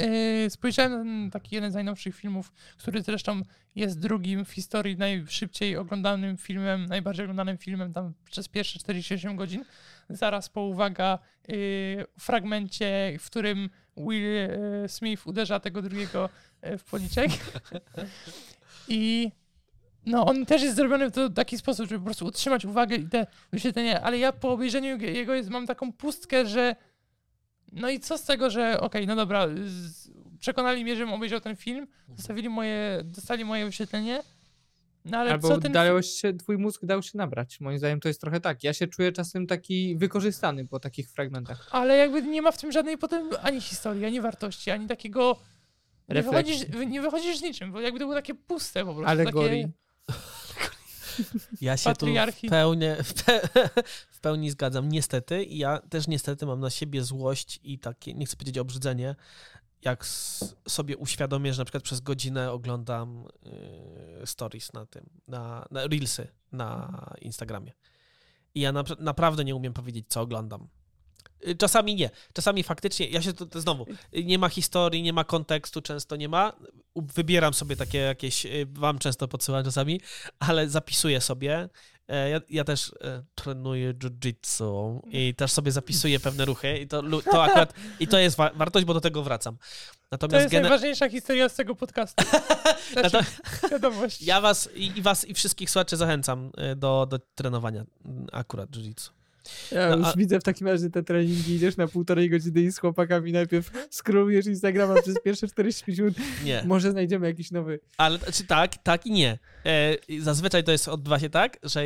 yy, 0.44 0.50
spojrzałem 0.50 1.26
na 1.26 1.32
taki 1.32 1.56
jeden 1.56 1.72
z 1.72 1.74
najnowszych 1.74 2.16
filmów, 2.16 2.52
który 2.78 3.02
zresztą 3.02 3.42
jest 3.76 4.00
drugim 4.00 4.46
w 4.46 4.52
historii 4.52 4.98
najszybciej 4.98 5.78
oglądanym 5.78 6.38
filmem, 6.38 6.86
najbardziej 6.86 7.26
oglądanym 7.26 7.58
filmem 7.58 7.94
tam 7.94 8.14
przez 8.32 8.48
pierwsze 8.48 8.80
48 8.80 9.36
godzin. 9.36 9.66
Zaraz 10.10 10.50
po, 10.50 10.62
uwaga, 10.62 11.20
yy, 11.48 12.06
fragmencie, 12.20 13.18
w 13.20 13.26
którym 13.26 13.70
Will 13.98 14.24
yy, 14.24 14.90
Smith 14.90 15.28
uderza 15.28 15.60
tego 15.60 15.82
drugiego 15.82 16.30
yy, 16.64 16.78
w 16.78 16.84
policzek. 16.84 17.32
I 18.88 19.32
no, 20.06 20.26
on 20.26 20.46
też 20.46 20.62
jest 20.62 20.76
zrobiony 20.76 21.10
w 21.10 21.34
taki 21.34 21.58
sposób, 21.58 21.90
żeby 21.90 22.00
po 22.00 22.06
prostu 22.06 22.26
utrzymać 22.26 22.66
uwagę 22.66 22.96
i 22.96 23.10
te 23.10 23.28
wyświetlenia, 23.52 24.02
ale 24.02 24.18
ja 24.18 24.32
po 24.32 24.52
obejrzeniu 24.52 24.98
jego 24.98 25.34
jest, 25.34 25.50
mam 25.50 25.68
taką 25.68 25.94
pustkę, 25.94 26.46
że 26.46 26.76
no 27.72 27.90
i 27.90 28.00
co 28.00 28.18
z 28.18 28.24
tego, 28.24 28.50
że 28.50 28.80
okej, 28.82 29.08
no 29.08 29.16
dobra, 29.16 29.48
przekonali 30.40 30.84
mnie, 30.84 30.96
żebym 30.96 31.14
obejrzał 31.14 31.40
ten 31.40 31.56
film, 31.56 31.88
zostawili 32.16 32.50
moje, 32.50 33.02
dostali 33.04 33.46
moje 33.46 33.66
wyświetlenie, 33.66 34.22
no 35.06 35.18
ale 35.18 35.32
Albo 35.32 35.48
co 35.48 35.58
ten 35.58 35.72
dałeś 35.72 36.08
się, 36.08 36.34
twój 36.34 36.58
mózg 36.58 36.86
dał 36.86 37.04
się 37.04 37.18
nabrać. 37.18 37.60
Moim 37.60 37.78
zdaniem 37.80 38.00
to 38.00 38.08
jest 38.08 38.22
trochę 38.22 38.40
tak. 38.40 38.64
Ja 38.64 38.74
się 38.74 38.88
czuję 38.88 39.12
czasem 39.12 39.48
taki 39.48 39.98
wykorzystany 39.98 40.68
po 40.68 40.80
takich 40.80 41.10
fragmentach. 41.10 41.70
Ale 41.72 41.98
jakby 41.98 42.22
nie 42.22 42.42
ma 42.42 42.52
w 42.52 42.58
tym 42.58 42.72
żadnej 42.72 42.98
potem 42.98 43.30
ani 43.42 43.62
historii, 43.62 44.06
ani 44.06 44.22
wartości, 44.22 44.72
ani 44.72 44.88
takiego. 44.88 45.40
Nie 46.10 46.16
Refleksji. 46.16 46.58
wychodzisz, 46.58 46.90
nie 46.92 47.02
wychodzisz 47.02 47.38
z 47.38 47.42
niczym, 47.42 47.72
bo 47.72 47.82
jakby 47.82 48.00
to 48.00 48.06
było 48.06 48.16
takie 48.16 48.36
puste 48.36 48.86
po 48.86 48.94
prostu. 48.94 49.10
Alegorii. 49.10 49.64
Takie, 49.64 49.86
Ja 51.62 51.78
się 51.78 51.96
tu 51.96 52.06
w 52.06 52.50
pełni, 52.50 52.86
w, 53.04 53.14
pe, 53.24 53.42
w 54.12 54.20
pełni 54.20 54.52
zgadzam. 54.52 54.90
Niestety, 54.90 55.44
i 55.44 55.58
ja 55.58 55.80
też 55.90 56.08
niestety 56.08 56.46
mam 56.46 56.60
na 56.60 56.70
siebie 56.70 57.04
złość 57.04 57.60
i 57.64 57.80
takie, 57.80 58.14
nie 58.14 58.26
chcę 58.26 58.38
powiedzieć 58.38 58.58
obrzydzenie, 58.58 59.16
jak 59.86 60.06
sobie 60.68 60.98
uświadomię, 60.98 61.54
że 61.54 61.62
na 61.62 61.66
przykład 61.66 61.84
przez 61.84 62.02
godzinę 62.02 62.52
oglądam 62.52 63.28
y, 64.24 64.28
stories 64.28 64.74
na 64.74 64.86
tym, 64.86 65.10
na, 65.28 65.66
na 65.72 65.88
reelsy 65.88 66.28
na 66.52 66.92
Instagramie. 67.22 67.74
I 68.56 68.62
ja 68.62 68.74
napra- 68.74 69.00
naprawdę 69.00 69.44
nie 69.44 69.56
umiem 69.56 69.74
powiedzieć, 69.74 70.06
co 70.10 70.22
oglądam. 70.22 70.68
Y, 71.48 71.56
Czasami 71.56 71.96
nie. 71.96 72.10
Czasami 72.34 72.64
faktycznie, 72.64 73.08
ja 73.08 73.22
się 73.22 73.34
to, 73.34 73.46
to 73.46 73.62
znowu, 73.62 73.86
nie 74.24 74.40
ma 74.40 74.50
historii, 74.50 75.04
nie 75.04 75.14
ma 75.14 75.24
kontekstu, 75.24 75.82
często 75.82 76.16
nie 76.16 76.30
ma. 76.30 76.54
Wybieram 76.96 77.54
sobie 77.54 77.76
takie 77.76 77.98
jakieś, 77.98 78.48
wam 78.66 79.00
często 79.00 79.28
podsyłam 79.28 79.64
czasami, 79.64 80.02
ale 80.40 80.70
zapisuję 80.70 81.22
sobie. 81.22 81.70
E, 82.08 82.30
Ja, 82.30 82.42
ja 82.50 82.64
też 82.64 82.92
e, 83.02 83.24
trenuję 83.36 83.94
jiu-jitsu 83.94 85.00
i 85.08 85.36
też 85.36 85.52
sobie 85.52 85.72
zapisuję 85.72 86.20
pewne 86.20 86.46
ruchy 86.46 86.78
i 86.78 86.88
to, 86.88 87.04
to 87.32 87.44
akurat, 87.44 87.74
i 88.00 88.08
to 88.08 88.18
jest 88.18 88.38
wa- 88.38 88.52
wartość, 88.54 88.86
bo 88.86 88.94
do 88.94 89.02
tego 89.02 89.24
wracam. 89.24 89.58
to 89.58 89.64
Natomiast 90.12 90.44
jest 90.44 90.54
gene- 90.56 90.62
najważniejsza 90.62 91.10
historia 91.10 91.50
z 91.50 91.56
tego 91.56 91.76
podcastu. 91.76 92.24
Znaczy, 92.94 93.18
wiadomość. 93.72 94.22
ja 94.22 94.42
was 94.42 94.70
i, 94.76 94.98
i 94.98 95.02
was 95.02 95.26
i 95.26 95.34
wszystkich 95.34 95.70
słuchaczy 95.70 95.98
zachęcam 95.98 96.52
e, 96.58 96.76
do, 96.76 97.06
do 97.10 97.20
trenowania 97.36 97.86
akurat 98.32 98.70
jiu-jitsu. 98.70 99.10
Ja 99.72 99.90
No, 99.90 99.98
już 99.98 100.08
a- 100.08 100.14
widzę 100.18 100.40
w 100.40 100.44
takim 100.44 100.68
razie 100.68 100.90
te 100.90 101.04
treningi, 101.04 101.56
idziesz 101.56 101.78
na 101.78 101.88
półtorej 101.88 102.30
godziny 102.30 102.62
i 102.62 102.72
z 102.72 102.80
chłopakami 102.80 103.32
najpierw 103.32 103.72
scrollujesz 103.92 104.46
Instagrama 104.46 105.02
przez 105.02 105.22
pierwsze 105.24 105.48
45 105.48 106.00
minut. 106.00 106.16
Nie. 106.44 106.64
Może 106.66 106.92
znajdziemy 106.92 107.28
jakiś 107.28 107.52
nowy. 107.52 107.80
Ale 107.98 108.20
czy 108.34 108.44
tak, 108.48 108.78
tak 108.84 109.06
i 109.06 109.12
nie. 109.12 109.40
E, 109.66 109.96
zazwyczaj 110.20 110.64
to 110.64 110.72
jest 110.72 110.88
odbywa 110.88 111.20
się 111.20 111.30
tak, 111.30 111.58
że 111.64 111.84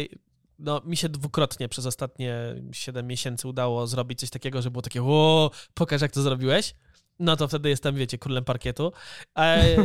no, 0.59 0.81
mi 0.85 0.97
się 0.97 1.09
dwukrotnie 1.09 1.69
przez 1.69 1.85
ostatnie 1.85 2.55
7 2.71 3.07
miesięcy 3.07 3.47
udało 3.47 3.87
zrobić 3.87 4.19
coś 4.19 4.29
takiego, 4.29 4.61
że 4.61 4.71
było 4.71 4.81
takie 4.81 5.03
o, 5.03 5.51
pokaż 5.73 6.01
jak 6.01 6.11
to 6.11 6.21
zrobiłeś. 6.21 6.75
No 7.19 7.35
to 7.35 7.47
wtedy 7.47 7.69
jestem, 7.69 7.95
wiecie, 7.95 8.17
królem 8.17 8.43
parkietu. 8.43 8.91
E, 9.37 9.75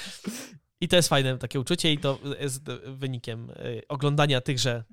I 0.80 0.88
to 0.88 0.96
jest 0.96 1.08
fajne 1.08 1.38
takie 1.38 1.60
uczucie 1.60 1.92
i 1.92 1.98
to 1.98 2.18
jest 2.40 2.62
wynikiem 2.86 3.50
e, 3.50 3.54
oglądania 3.88 4.40
tychże 4.40 4.84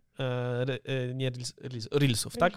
nie 1.14 1.30
reels, 1.30 1.54
reels, 1.58 1.88
reelsów, 1.92 2.38
tak? 2.38 2.54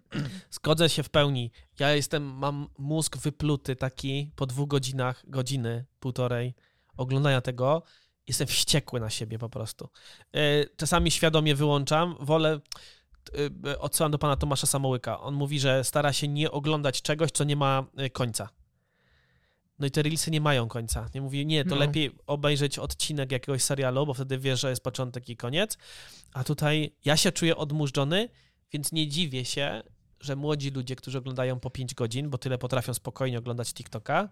Zgodzę 0.50 0.88
się 0.88 1.02
w 1.02 1.08
pełni. 1.10 1.50
Ja 1.78 1.90
jestem, 1.92 2.22
mam 2.24 2.68
mózg 2.78 3.16
wypluty 3.16 3.76
taki 3.76 4.30
po 4.36 4.46
dwóch 4.46 4.68
godzinach, 4.68 5.30
godziny, 5.30 5.84
półtorej 6.00 6.54
oglądania 6.96 7.40
tego. 7.40 7.82
Jestem 8.28 8.46
wściekły 8.46 9.00
na 9.00 9.10
siebie 9.10 9.38
po 9.38 9.48
prostu. 9.48 9.88
E, 10.34 10.64
Czasami 10.76 11.10
świadomie 11.10 11.54
wyłączam. 11.54 12.16
Wolę, 12.20 12.60
e, 13.66 13.78
odsyłam 13.78 14.12
do 14.12 14.18
pana 14.18 14.36
Tomasza 14.36 14.66
Samołyka. 14.66 15.20
On 15.20 15.34
mówi, 15.34 15.60
że 15.60 15.84
stara 15.84 16.12
się 16.12 16.28
nie 16.28 16.50
oglądać 16.50 17.02
czegoś, 17.02 17.30
co 17.30 17.44
nie 17.44 17.56
ma 17.56 17.86
e, 17.96 18.10
końca. 18.10 18.48
No 19.80 19.86
i 19.86 19.90
te 19.90 20.02
reelsy 20.02 20.30
nie 20.30 20.40
mają 20.40 20.68
końca. 20.68 21.08
Nie 21.14 21.20
mówi, 21.20 21.46
nie, 21.46 21.64
to 21.64 21.70
No. 21.70 21.76
lepiej 21.76 22.10
obejrzeć 22.26 22.78
odcinek 22.78 23.32
jakiegoś 23.32 23.62
serialu, 23.62 24.06
bo 24.06 24.14
wtedy 24.14 24.38
wiesz, 24.38 24.60
że 24.60 24.70
jest 24.70 24.82
początek 24.82 25.28
i 25.28 25.36
koniec. 25.36 25.78
A 26.32 26.44
tutaj 26.44 26.94
ja 27.04 27.16
się 27.16 27.32
czuję 27.32 27.56
odmurzony, 27.56 28.28
więc 28.72 28.92
nie 28.92 29.08
dziwię 29.08 29.44
się, 29.44 29.82
że 30.20 30.36
młodzi 30.36 30.70
ludzie, 30.70 30.96
którzy 30.96 31.18
oglądają 31.18 31.60
po 31.60 31.70
5 31.70 31.94
godzin, 31.94 32.30
bo 32.30 32.38
tyle 32.38 32.58
potrafią 32.58 32.94
spokojnie 32.94 33.38
oglądać 33.38 33.74
TikToka, 33.74 34.28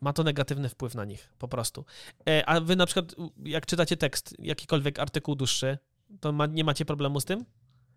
ma 0.00 0.12
to 0.12 0.22
negatywny 0.22 0.68
wpływ 0.68 0.94
na 0.94 1.04
nich, 1.04 1.32
po 1.38 1.48
prostu. 1.48 1.84
E, 2.28 2.46
a 2.48 2.60
wy 2.60 2.76
na 2.76 2.86
przykład, 2.86 3.14
jak 3.44 3.66
czytacie 3.66 3.96
tekst, 3.96 4.34
jakikolwiek 4.38 4.98
artykuł 4.98 5.34
dłuższy, 5.34 5.78
to 6.20 6.32
ma, 6.32 6.46
nie 6.46 6.64
macie 6.64 6.84
problemu 6.84 7.20
z 7.20 7.24
tym? 7.24 7.44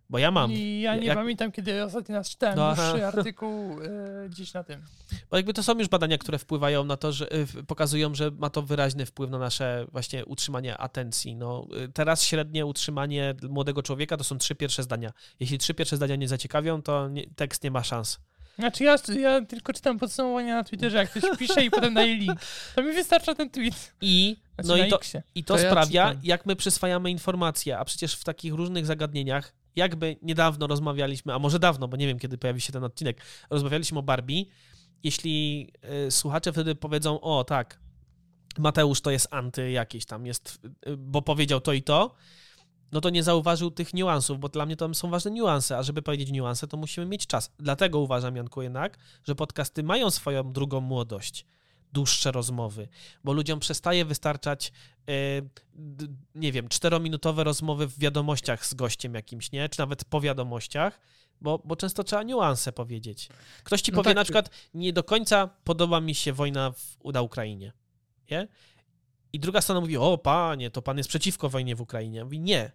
Bo 0.10 0.18
ja 0.18 0.32
mam. 0.32 0.52
I 0.52 0.82
ja 0.82 0.96
nie 0.96 1.06
Jak- 1.06 1.18
pamiętam, 1.18 1.52
kiedy 1.52 1.84
ostatni 1.84 2.16
raz 2.16 2.30
czytałem 2.30 2.58
No, 2.58 2.76
dłuższy 2.76 3.06
artykuł 3.18 3.82
e, 3.82 4.30
gdzieś 4.30 4.54
na 4.54 4.64
tym. 4.64 4.82
Bo 5.32 5.38
jakby 5.38 5.54
to 5.54 5.64
są 5.64 5.80
już 5.80 5.88
badania, 5.88 6.18
które 6.18 6.38
wpływają 6.40 6.84
na 6.84 6.98
to, 6.98 7.12
że 7.12 7.34
y, 7.36 7.48
pokazują, 7.68 8.16
że 8.16 8.32
ma 8.32 8.50
to 8.50 8.62
wyraźny 8.62 9.06
wpływ 9.06 9.30
na 9.32 9.40
nasze 9.40 9.86
właśnie 9.92 10.26
utrzymanie 10.26 10.78
atencji. 10.78 11.36
No, 11.36 11.68
y, 11.86 11.90
teraz 11.94 12.24
średnie 12.24 12.66
utrzymanie 12.66 13.36
młodego 13.50 13.84
człowieka 13.84 14.18
to 14.18 14.24
są 14.24 14.38
trzy 14.38 14.56
pierwsze 14.56 14.84
zdania. 14.84 15.12
Jeśli 15.40 15.58
trzy 15.58 15.74
pierwsze 15.74 15.96
zdania 15.96 16.16
nie 16.16 16.28
zaciekawią, 16.28 16.82
to 16.82 17.08
nie, 17.10 17.24
tekst 17.36 17.64
nie 17.64 17.72
ma 17.72 17.84
szans. 17.84 18.20
Znaczy 18.60 18.84
ja, 18.84 18.96
ja 19.20 19.46
tylko 19.46 19.74
czytam 19.74 20.00
podsumowania 20.00 20.56
na 20.56 20.64
Twitterze, 20.64 20.98
jak 20.98 21.10
ktoś 21.12 21.38
pisze 21.40 21.66
i 21.66 21.70
potem 21.72 21.94
daje 21.94 22.16
link. 22.16 22.40
To 22.76 22.84
mi 22.84 22.94
wystarcza 22.94 23.36
ten 23.36 23.50
tweet. 23.50 23.94
I, 24.02 24.38
Znaczy 24.56 24.70
no 24.70 24.86
i 24.86 24.90
to. 24.90 25.00
I 25.36 25.44
to, 25.44 25.54
To 25.56 25.60
ja 25.64 25.70
sprawia, 25.70 26.08
czytam. 26.10 26.22
jak 26.24 26.46
my 26.46 26.56
przyswajamy 26.56 27.12
informacje, 27.12 27.78
a 27.78 27.86
przecież 27.86 28.16
w 28.16 28.24
takich 28.24 28.54
różnych 28.54 28.86
zagadnieniach, 28.86 29.54
jakby 29.78 30.18
niedawno 30.22 30.68
rozmawialiśmy, 30.68 31.34
a 31.34 31.40
może 31.40 31.60
dawno, 31.60 31.88
bo 31.88 31.98
nie 31.98 32.08
wiem, 32.08 32.20
kiedy 32.20 32.38
pojawi 32.38 32.62
się 32.62 32.74
ten 32.74 32.84
odcinek, 32.84 33.22
rozmawialiśmy 33.50 34.00
o 34.00 34.04
Barbie. 34.04 34.46
Jeśli 35.04 35.68
y, 36.08 36.12
słuchacze 36.12 36.52
wtedy 36.52 36.76
powiedzą, 36.76 37.22
o 37.22 37.44
tak, 37.44 37.80
Mateusz 38.58 39.02
to 39.02 39.12
jest 39.12 39.28
anty 39.32 39.72
jakieś 39.72 40.06
tam, 40.06 40.26
jest, 40.26 40.60
y, 40.88 40.98
bo 40.98 41.22
powiedział 41.22 41.62
to 41.62 41.74
i 41.74 41.84
to, 41.84 42.16
no 42.92 43.02
to 43.02 43.10
nie 43.10 43.24
zauważył 43.24 43.72
tych 43.72 43.94
niuansów, 43.94 44.40
bo 44.40 44.50
dla 44.50 44.66
mnie 44.66 44.76
to 44.76 44.94
są 44.94 45.10
ważne 45.10 45.32
niuanse, 45.32 45.78
a 45.78 45.84
żeby 45.84 46.02
powiedzieć 46.02 46.32
niuanse, 46.32 46.68
to 46.68 46.78
musimy 46.78 47.06
mieć 47.06 47.28
czas. 47.28 47.52
Dlatego 47.60 48.00
uważam, 48.00 48.36
Janku, 48.36 48.62
jednak, 48.62 48.98
że 49.24 49.36
podcasty 49.36 49.84
mają 49.84 50.10
swoją 50.10 50.54
drugą 50.54 50.82
młodość, 50.82 51.46
dłuższe 51.98 52.32
rozmowy, 52.32 52.88
bo 53.24 53.34
ludziom 53.34 53.60
przestaje 53.60 54.06
wystarczać, 54.06 54.72
e, 55.10 55.12
nie 56.36 56.52
wiem, 56.52 56.68
czterominutowe 56.70 57.44
rozmowy 57.44 57.88
w 57.88 58.00
wiadomościach 58.00 58.66
z 58.66 58.74
gościem 58.74 59.14
jakimś, 59.14 59.52
nie? 59.52 59.70
Czy 59.70 59.80
nawet 59.80 60.06
po 60.06 60.22
wiadomościach, 60.22 61.00
bo, 61.42 61.62
bo 61.66 61.76
często 61.76 62.04
trzeba 62.04 62.24
niuanse 62.24 62.72
powiedzieć. 62.72 63.30
Ktoś 63.64 63.82
ci 63.82 63.92
No 63.92 63.96
powie 63.96 64.10
tak. 64.10 64.16
na 64.16 64.24
przykład, 64.24 64.50
nie 64.74 64.94
do 64.94 65.04
końca 65.04 65.48
podoba 65.64 66.02
mi 66.02 66.16
się 66.16 66.34
wojna 66.34 66.72
w, 66.72 67.12
na 67.14 67.22
Ukrainie, 67.22 67.74
nie? 68.32 68.48
I 69.34 69.40
druga 69.40 69.62
strona 69.62 69.82
mówi, 69.82 69.98
o 69.98 70.18
panie, 70.18 70.72
to 70.72 70.82
pan 70.82 70.98
jest 70.98 71.10
przeciwko 71.10 71.50
wojnie 71.50 71.76
w 71.76 71.82
Ukrainie. 71.82 72.24
Mówi, 72.24 72.40
nie, 72.40 72.72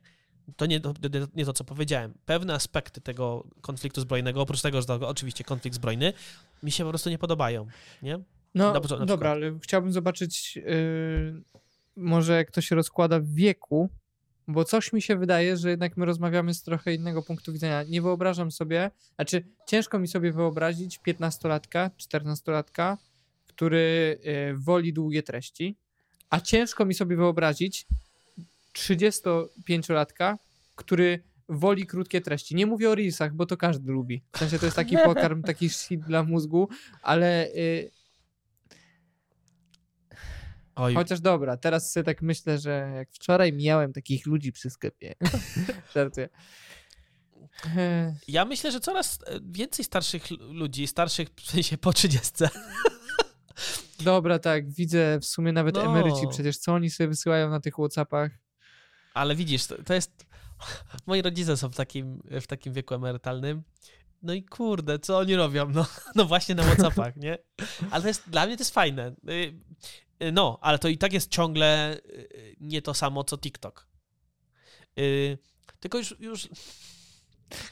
to 0.57 0.67
nie, 0.67 0.81
to 0.81 0.93
nie 1.35 1.45
to, 1.45 1.53
co 1.53 1.65
powiedziałem. 1.65 2.15
Pewne 2.27 2.55
aspekty 2.55 3.01
tego 3.01 3.47
konfliktu 3.61 4.01
zbrojnego, 4.01 4.43
oprócz 4.43 4.63
tego, 4.63 4.81
że 4.81 4.87
to 4.87 5.09
oczywiście 5.09 5.45
konflikt 5.45 5.77
zbrojny, 5.77 6.13
mi 6.63 6.71
się 6.71 6.85
po 6.85 6.91
prostu 6.91 7.11
nie 7.11 7.19
podobają, 7.19 7.67
nie? 8.03 8.19
No 8.55 8.73
Na 8.73 9.07
dobra, 9.07 9.31
ale 9.31 9.59
chciałbym 9.63 9.93
zobaczyć, 9.93 10.57
yy, 10.57 11.43
może 11.97 12.37
jak 12.37 12.51
to 12.51 12.61
się 12.61 12.75
rozkłada 12.75 13.21
w 13.21 13.27
wieku, 13.27 13.91
bo 14.49 14.65
coś 14.65 14.93
mi 14.93 15.03
się 15.03 15.17
wydaje, 15.17 15.57
że 15.57 15.71
jednak 15.71 15.97
my 15.97 16.07
rozmawiamy 16.07 16.55
z 16.55 16.63
trochę 16.63 16.95
innego 16.95 17.23
punktu 17.23 17.53
widzenia. 17.53 17.83
Nie 17.83 18.03
wyobrażam 18.03 18.51
sobie, 18.51 18.91
znaczy 19.15 19.45
ciężko 19.67 19.99
mi 19.99 20.09
sobie 20.09 20.33
wyobrazić 20.33 21.01
15-latka, 21.07 21.91
14-latka, 21.99 22.97
który 23.47 24.19
yy, 24.25 24.59
woli 24.59 24.93
długie 24.93 25.23
treści, 25.23 25.77
a 26.31 26.41
ciężko 26.41 26.85
mi 26.85 26.95
sobie 26.95 27.17
wyobrazić 27.17 27.87
35-latka, 28.75 30.37
który 30.77 31.23
woli 31.49 31.87
krótkie 31.87 32.21
treści. 32.21 32.55
Nie 32.55 32.67
mówię 32.67 32.91
o 32.91 32.95
reelsach, 32.95 33.35
bo 33.35 33.47
to 33.47 33.57
każdy 33.57 33.93
lubi. 33.93 34.23
W 34.33 34.39
sensie 34.39 34.59
to 34.59 34.65
jest 34.65 34.77
taki 34.77 34.97
pokarm, 35.05 35.43
taki 35.43 35.71
shit 35.71 36.01
dla 36.01 36.23
mózgu, 36.23 36.69
ale 37.03 37.49
yy, 37.55 37.91
Oj, 40.75 40.95
Chociaż 40.95 41.21
dobra, 41.21 41.57
teraz 41.57 41.93
sobie 41.93 42.05
tak 42.05 42.23
myślę, 42.23 42.59
że 42.59 42.93
jak 42.97 43.09
wczoraj 43.13 43.53
mijałem 43.53 43.93
takich 43.93 44.27
ludzi 44.27 44.53
przy 44.53 44.71
sklepie. 44.71 45.15
Żartuję. 45.95 46.29
Ja 48.29 48.45
myślę, 48.45 48.73
że 48.73 48.81
coraz 48.81 49.19
e, 49.27 49.41
więcej 49.51 49.85
starszych 49.85 50.31
ludzi, 50.41 50.87
starszych 50.87 51.29
w 51.37 51.51
sensie 51.51 51.79
po 51.79 51.93
30, 51.93 52.31
Dobra, 54.01 54.39
tak, 54.39 54.71
widzę 54.73 55.19
w 55.21 55.25
sumie 55.25 55.53
nawet 55.53 55.75
No. 55.75 55.83
emeryci 55.85 56.29
przecież, 56.31 56.59
co 56.59 56.73
oni 56.75 56.91
sobie 56.91 57.09
wysyłają 57.09 57.51
na 57.51 57.61
tych 57.61 57.75
Whatsappach. 57.75 58.31
ale 59.15 59.37
widzisz, 59.37 59.67
to, 59.67 59.83
to 59.83 59.95
jest... 59.95 60.27
Moi 61.07 61.23
rodzice 61.23 61.57
są 61.57 61.69
w 61.69 61.77
takim, 61.77 62.23
w 62.41 62.47
takim 62.47 62.73
wieku 62.73 62.95
emerytalnym. 62.95 63.63
No 64.23 64.35
i 64.35 64.45
kurde, 64.45 64.99
co 64.99 65.19
oni 65.19 65.37
robią? 65.37 65.71
No, 65.71 65.87
no 66.15 66.25
właśnie 66.25 66.55
na 66.55 66.63
Whatsappach, 66.63 67.17
nie? 67.17 67.39
Ale 67.91 68.03
to 68.03 68.09
jest, 68.09 68.31
dla 68.31 68.47
mnie 68.47 68.57
to 68.57 68.61
jest 68.61 68.75
fajne. 68.75 69.15
Y, 70.23 70.33
No, 70.33 70.59
ale 70.61 70.79
to 70.79 70.89
i 70.89 70.99
tak 70.99 71.13
jest 71.13 71.31
ciągle 71.31 71.97
y, 71.97 72.57
nie 72.61 72.83
to 72.83 72.95
samo, 72.95 73.25
co 73.25 73.39
TikTok. 73.39 73.87
Y, 74.99 75.39
Tylko 75.81 75.99
już, 75.99 76.15
już 76.21 76.49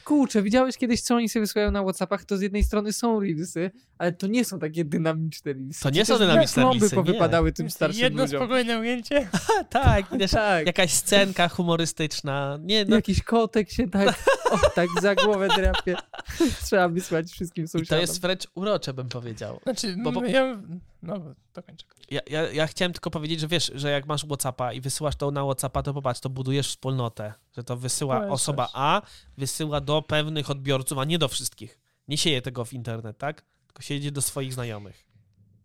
Kurczę, 0.04 0.42
widziałeś 0.42 0.76
kiedyś, 0.76 1.00
co 1.02 1.14
oni 1.14 1.28
sobie 1.28 1.40
wysyłają 1.40 1.70
na 1.70 1.82
Whatsappach? 1.82 2.24
To 2.24 2.36
z 2.38 2.40
jednej 2.42 2.64
strony 2.64 2.92
są 2.92 3.20
reelsy, 3.20 3.70
ale 3.98 4.12
to 4.12 4.26
nie 4.26 4.44
są 4.44 4.58
takie 4.58 4.84
dynamiczne 4.84 5.52
reelsy. 5.52 5.82
To 5.82 5.90
nie 5.90 6.04
są 6.04 6.18
dynamiczne 6.18 6.62
reelsy, 6.62 6.84
nie. 6.84 6.90
powypadały 6.90 7.52
tym 7.52 7.70
starszym 7.70 8.02
Jedno 8.02 8.22
ludziom. 8.22 8.40
spokojne 8.40 8.78
ujęcie. 8.80 9.28
tak, 9.70 10.06
wiesz, 10.18 10.30
Tak, 10.30 10.66
jakaś 10.66 10.92
scenka 10.92 11.48
humorystyczna. 11.48 12.58
Nie, 12.62 12.84
no, 12.84 12.96
jakiś 12.96 13.22
kotek 13.22 13.70
się 13.70 13.90
tak, 13.90 14.08
o, 14.50 14.58
tak 14.74 14.88
za 15.02 15.14
głowę 15.14 15.48
drapie. 15.56 15.96
Trzeba 16.66 16.88
wysłać 16.88 17.26
wszystkim 17.30 17.64
I 17.64 17.66
to 17.68 17.70
sąsiadom. 17.78 18.00
jest 18.00 18.20
wręcz 18.20 18.46
urocze, 18.54 18.94
bym 18.94 19.08
powiedział. 19.08 19.60
Znaczy, 19.62 19.96
Bo- 20.02 20.12
bo- 20.12 20.24
ja... 20.24 20.62
No, 21.02 21.34
to 21.52 21.62
kończę. 21.62 21.86
Ja, 22.10 22.20
ja, 22.30 22.52
ja 22.52 22.66
chciałem 22.66 22.92
tylko 22.92 23.10
powiedzieć, 23.10 23.40
że 23.40 23.48
wiesz, 23.48 23.72
że 23.74 23.90
jak 23.90 24.06
masz 24.06 24.24
Whatsappa 24.24 24.72
i 24.72 24.80
wysyłasz 24.80 25.16
to 25.16 25.30
na 25.30 25.44
Whatsappa, 25.44 25.82
to 25.82 25.94
popatrz, 25.94 26.20
to 26.20 26.30
budujesz 26.30 26.68
wspólnotę, 26.68 27.34
że 27.56 27.64
to 27.64 27.76
wysyła 27.76 28.20
To 28.20 28.28
osoba 28.28 28.64
coś. 28.66 28.72
A, 28.74 29.02
wysyła 29.36 29.80
do 29.80 30.02
pewnych 30.02 30.50
odbiorców, 30.50 30.98
a 30.98 31.04
nie 31.04 31.18
do 31.18 31.28
wszystkich. 31.28 31.78
Nie 32.08 32.18
sieje 32.18 32.42
tego 32.42 32.64
w 32.64 32.72
internet, 32.72 33.18
tak? 33.18 33.44
Tylko 33.66 33.82
się 33.82 33.94
jedzie 33.94 34.10
do 34.12 34.22
swoich 34.22 34.54
znajomych. 34.54 35.06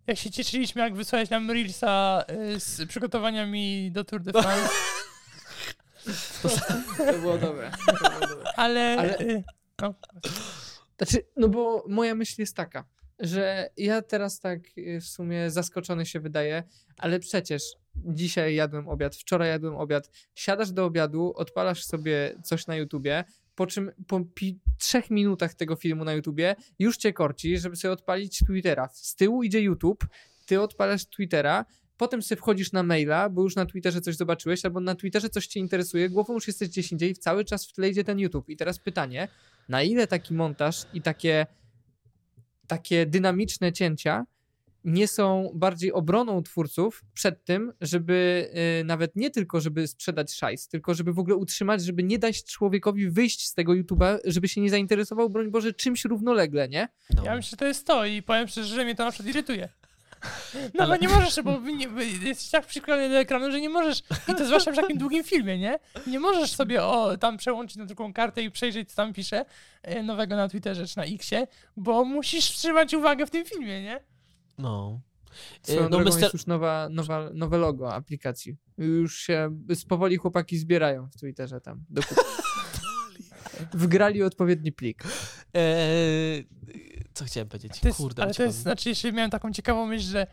Jak 0.07 0.17
się 0.17 0.31
cieszyliśmy, 0.31 0.81
jak 0.81 0.95
wysłałeś 0.95 1.29
nam 1.29 1.51
Reelsa 1.51 2.23
y, 2.55 2.59
z 2.59 2.89
przygotowaniami 2.89 3.91
do 3.91 4.03
Tour 4.03 4.21
de 4.21 4.31
France, 4.31 4.69
To 6.97 7.13
było 7.19 7.37
dobre. 7.37 7.71
To 7.85 7.93
było 7.93 8.27
dobre. 8.27 8.51
ale... 8.55 8.97
Ale- 8.99 9.19
y, 9.19 9.43
No, 9.81 9.93
Znaczy, 10.97 11.25
no 11.37 11.47
bo 11.49 11.83
moja 11.89 12.15
myśl 12.15 12.35
jest 12.41 12.55
taka, 12.55 12.85
że 13.19 13.69
ja 13.77 14.01
teraz 14.01 14.39
tak 14.39 14.59
y, 14.77 15.01
w 15.01 15.05
sumie 15.07 15.51
zaskoczony 15.51 16.05
się 16.05 16.19
wydaje, 16.19 16.63
ale 16.97 17.19
przecież 17.19 17.63
dzisiaj 17.95 18.55
jadłem 18.55 18.89
obiad, 18.89 19.15
wczoraj 19.15 19.49
jadłem 19.49 19.75
obiad. 19.75 20.09
Siadasz 20.35 20.71
do 20.71 20.85
obiadu, 20.85 21.33
odpalasz 21.35 21.83
sobie 21.83 22.35
coś 22.43 22.67
na 22.67 22.75
YouTubie, 22.75 23.23
po 23.55 23.67
czym 23.67 23.91
po 24.07 24.19
pi- 24.35 24.59
trzech 24.77 25.09
minutach 25.09 25.53
tego 25.53 25.75
filmu 25.75 26.03
na 26.05 26.13
YouTubie 26.13 26.55
już 26.79 26.97
cię 26.97 27.13
korci, 27.13 27.57
żeby 27.57 27.75
sobie 27.75 27.91
odpalić 27.91 28.39
Twittera. 28.39 28.89
Z 28.93 29.15
tyłu 29.15 29.43
idzie 29.43 29.61
YouTube, 29.61 30.05
ty 30.45 30.61
odpalasz 30.61 31.05
Twittera, 31.05 31.65
potem 31.97 32.21
sobie 32.21 32.41
wchodzisz 32.41 32.71
na 32.71 32.83
maila, 32.83 33.29
bo 33.29 33.41
już 33.41 33.55
na 33.55 33.65
Twitterze 33.65 34.01
coś 34.01 34.15
zobaczyłeś, 34.15 34.65
albo 34.65 34.79
na 34.79 34.95
Twitterze 34.95 35.29
coś 35.29 35.47
cię 35.47 35.59
interesuje, 35.59 36.09
głową 36.09 36.33
już 36.33 36.47
jesteś 36.47 36.69
gdzieś 36.69 36.91
indziej, 36.91 37.13
cały 37.13 37.45
czas 37.45 37.67
w 37.67 37.73
tle 37.73 37.89
idzie 37.89 38.03
ten 38.03 38.19
YouTube. 38.19 38.49
I 38.49 38.57
teraz 38.57 38.79
pytanie, 38.79 39.27
na 39.69 39.83
ile 39.83 40.07
taki 40.07 40.33
montaż 40.33 40.85
i 40.93 41.01
takie, 41.01 41.45
takie 42.67 43.05
dynamiczne 43.05 43.73
cięcia 43.73 44.25
nie 44.85 45.07
są 45.07 45.51
bardziej 45.55 45.93
obroną 45.93 46.43
twórców 46.43 47.03
przed 47.13 47.43
tym, 47.43 47.73
żeby 47.81 48.49
y, 48.81 48.83
nawet 48.83 49.15
nie 49.15 49.29
tylko, 49.29 49.61
żeby 49.61 49.87
sprzedać 49.87 50.33
szajs, 50.33 50.67
tylko 50.67 50.93
żeby 50.93 51.13
w 51.13 51.19
ogóle 51.19 51.35
utrzymać, 51.35 51.83
żeby 51.83 52.03
nie 52.03 52.19
dać 52.19 52.43
człowiekowi 52.43 53.09
wyjść 53.09 53.47
z 53.47 53.53
tego 53.53 53.73
YouTube'a, 53.73 54.17
żeby 54.25 54.47
się 54.47 54.61
nie 54.61 54.69
zainteresował, 54.69 55.29
broń 55.29 55.51
Boże, 55.51 55.73
czymś 55.73 56.05
równolegle, 56.05 56.69
nie? 56.69 56.87
No. 57.15 57.23
ja 57.23 57.35
myślę, 57.35 57.49
że 57.49 57.57
to 57.57 57.65
jest 57.65 57.87
to 57.87 58.05
i 58.05 58.21
powiem 58.21 58.47
szczerze, 58.47 58.75
że 58.75 58.83
mnie 58.85 58.95
to 58.95 59.05
na 59.05 59.11
przykład 59.11 59.29
irytuje. 59.29 59.69
No 60.73 60.83
Ale- 60.83 60.97
bo 60.97 61.01
nie 61.01 61.09
możesz, 61.09 61.41
bo 61.41 61.59
nie, 61.59 61.87
jesteś 62.21 62.49
tak 62.49 62.65
przyklejony 62.65 63.09
do 63.09 63.19
ekranu, 63.19 63.51
że 63.51 63.61
nie 63.61 63.69
możesz, 63.69 64.03
i 64.27 64.35
to 64.35 64.45
zwłaszcza 64.45 64.71
w 64.71 64.75
takim 64.75 64.97
długim 64.97 65.23
filmie, 65.23 65.57
nie? 65.57 65.79
Nie 66.07 66.19
możesz 66.19 66.51
sobie 66.51 66.83
o, 66.83 67.17
tam 67.17 67.37
przełączyć 67.37 67.77
na 67.77 67.85
drugą 67.85 68.13
kartę 68.13 68.41
i 68.41 68.51
przejrzeć, 68.51 68.89
co 68.89 68.95
tam 68.95 69.13
pisze 69.13 69.45
e, 69.81 70.03
nowego 70.03 70.35
na 70.35 70.49
Twitterze 70.49 70.87
czy 70.87 70.97
na 70.97 71.03
Xie, 71.03 71.47
bo 71.77 72.05
musisz 72.05 72.51
wstrzymać 72.51 72.93
uwagę 72.93 73.25
w 73.25 73.31
tym 73.31 73.45
filmie, 73.45 73.83
nie? 73.83 73.99
no. 74.57 75.01
Swoją 75.61 75.89
no, 75.89 75.99
Mr. 75.99 76.19
jest 76.19 76.33
już 76.33 76.45
nowa, 76.45 76.87
nowa, 76.91 77.29
nowe 77.33 77.57
logo 77.57 77.93
aplikacji. 77.93 78.55
Już 78.77 79.17
się 79.17 79.49
powoli 79.87 80.17
chłopaki 80.17 80.57
zbierają 80.57 81.07
w 81.09 81.19
Twitterze 81.19 81.61
tam 81.61 81.83
do 81.89 82.03
kupy. 82.03 82.21
Wgrali 83.73 84.23
odpowiedni 84.23 84.71
plik. 84.71 85.03
Eee, 85.53 86.47
co 87.13 87.25
chciałem 87.25 87.49
powiedzieć? 87.49 87.79
To 87.79 87.87
jest, 87.87 87.97
Kurde, 87.97 88.23
ale 88.23 88.33
to 88.33 88.43
jest, 88.43 88.57
znaczy 88.57 88.89
jeszcze 88.89 89.11
miałem 89.11 89.31
taką 89.31 89.51
ciekawą 89.51 89.85
myśl, 89.85 90.07
że 90.07 90.27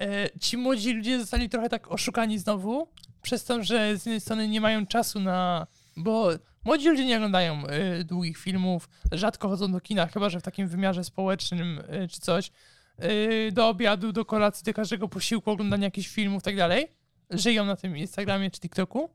e, 0.00 0.38
ci 0.40 0.56
młodzi 0.56 0.92
ludzie 0.92 1.20
zostali 1.20 1.48
trochę 1.48 1.68
tak 1.68 1.92
oszukani 1.92 2.38
znowu, 2.38 2.88
przez 3.22 3.44
to, 3.44 3.62
że 3.62 3.96
z 3.96 4.06
jednej 4.06 4.20
strony 4.20 4.48
nie 4.48 4.60
mają 4.60 4.86
czasu 4.86 5.20
na... 5.20 5.66
Bo 5.96 6.30
młodzi 6.64 6.88
ludzie 6.88 7.04
nie 7.04 7.16
oglądają 7.16 7.66
e, 7.66 8.04
długich 8.04 8.38
filmów, 8.38 8.88
rzadko 9.12 9.48
chodzą 9.48 9.72
do 9.72 9.80
kina, 9.80 10.06
chyba 10.06 10.30
że 10.30 10.40
w 10.40 10.42
takim 10.42 10.68
wymiarze 10.68 11.04
społecznym 11.04 11.82
e, 11.88 12.08
czy 12.08 12.20
coś. 12.20 12.50
E, 12.98 13.52
do 13.52 13.68
obiadu, 13.68 14.12
do 14.12 14.24
kolacji, 14.24 14.64
do 14.64 14.74
każdego 14.74 15.08
posiłku, 15.08 15.50
oglądania 15.50 15.84
jakichś 15.84 16.08
filmów 16.08 16.42
i 16.42 16.44
tak 16.44 16.56
dalej. 16.56 16.86
Żyją 17.30 17.64
na 17.64 17.76
tym 17.76 17.96
Instagramie 17.96 18.50
czy 18.50 18.60
TikToku. 18.60 19.10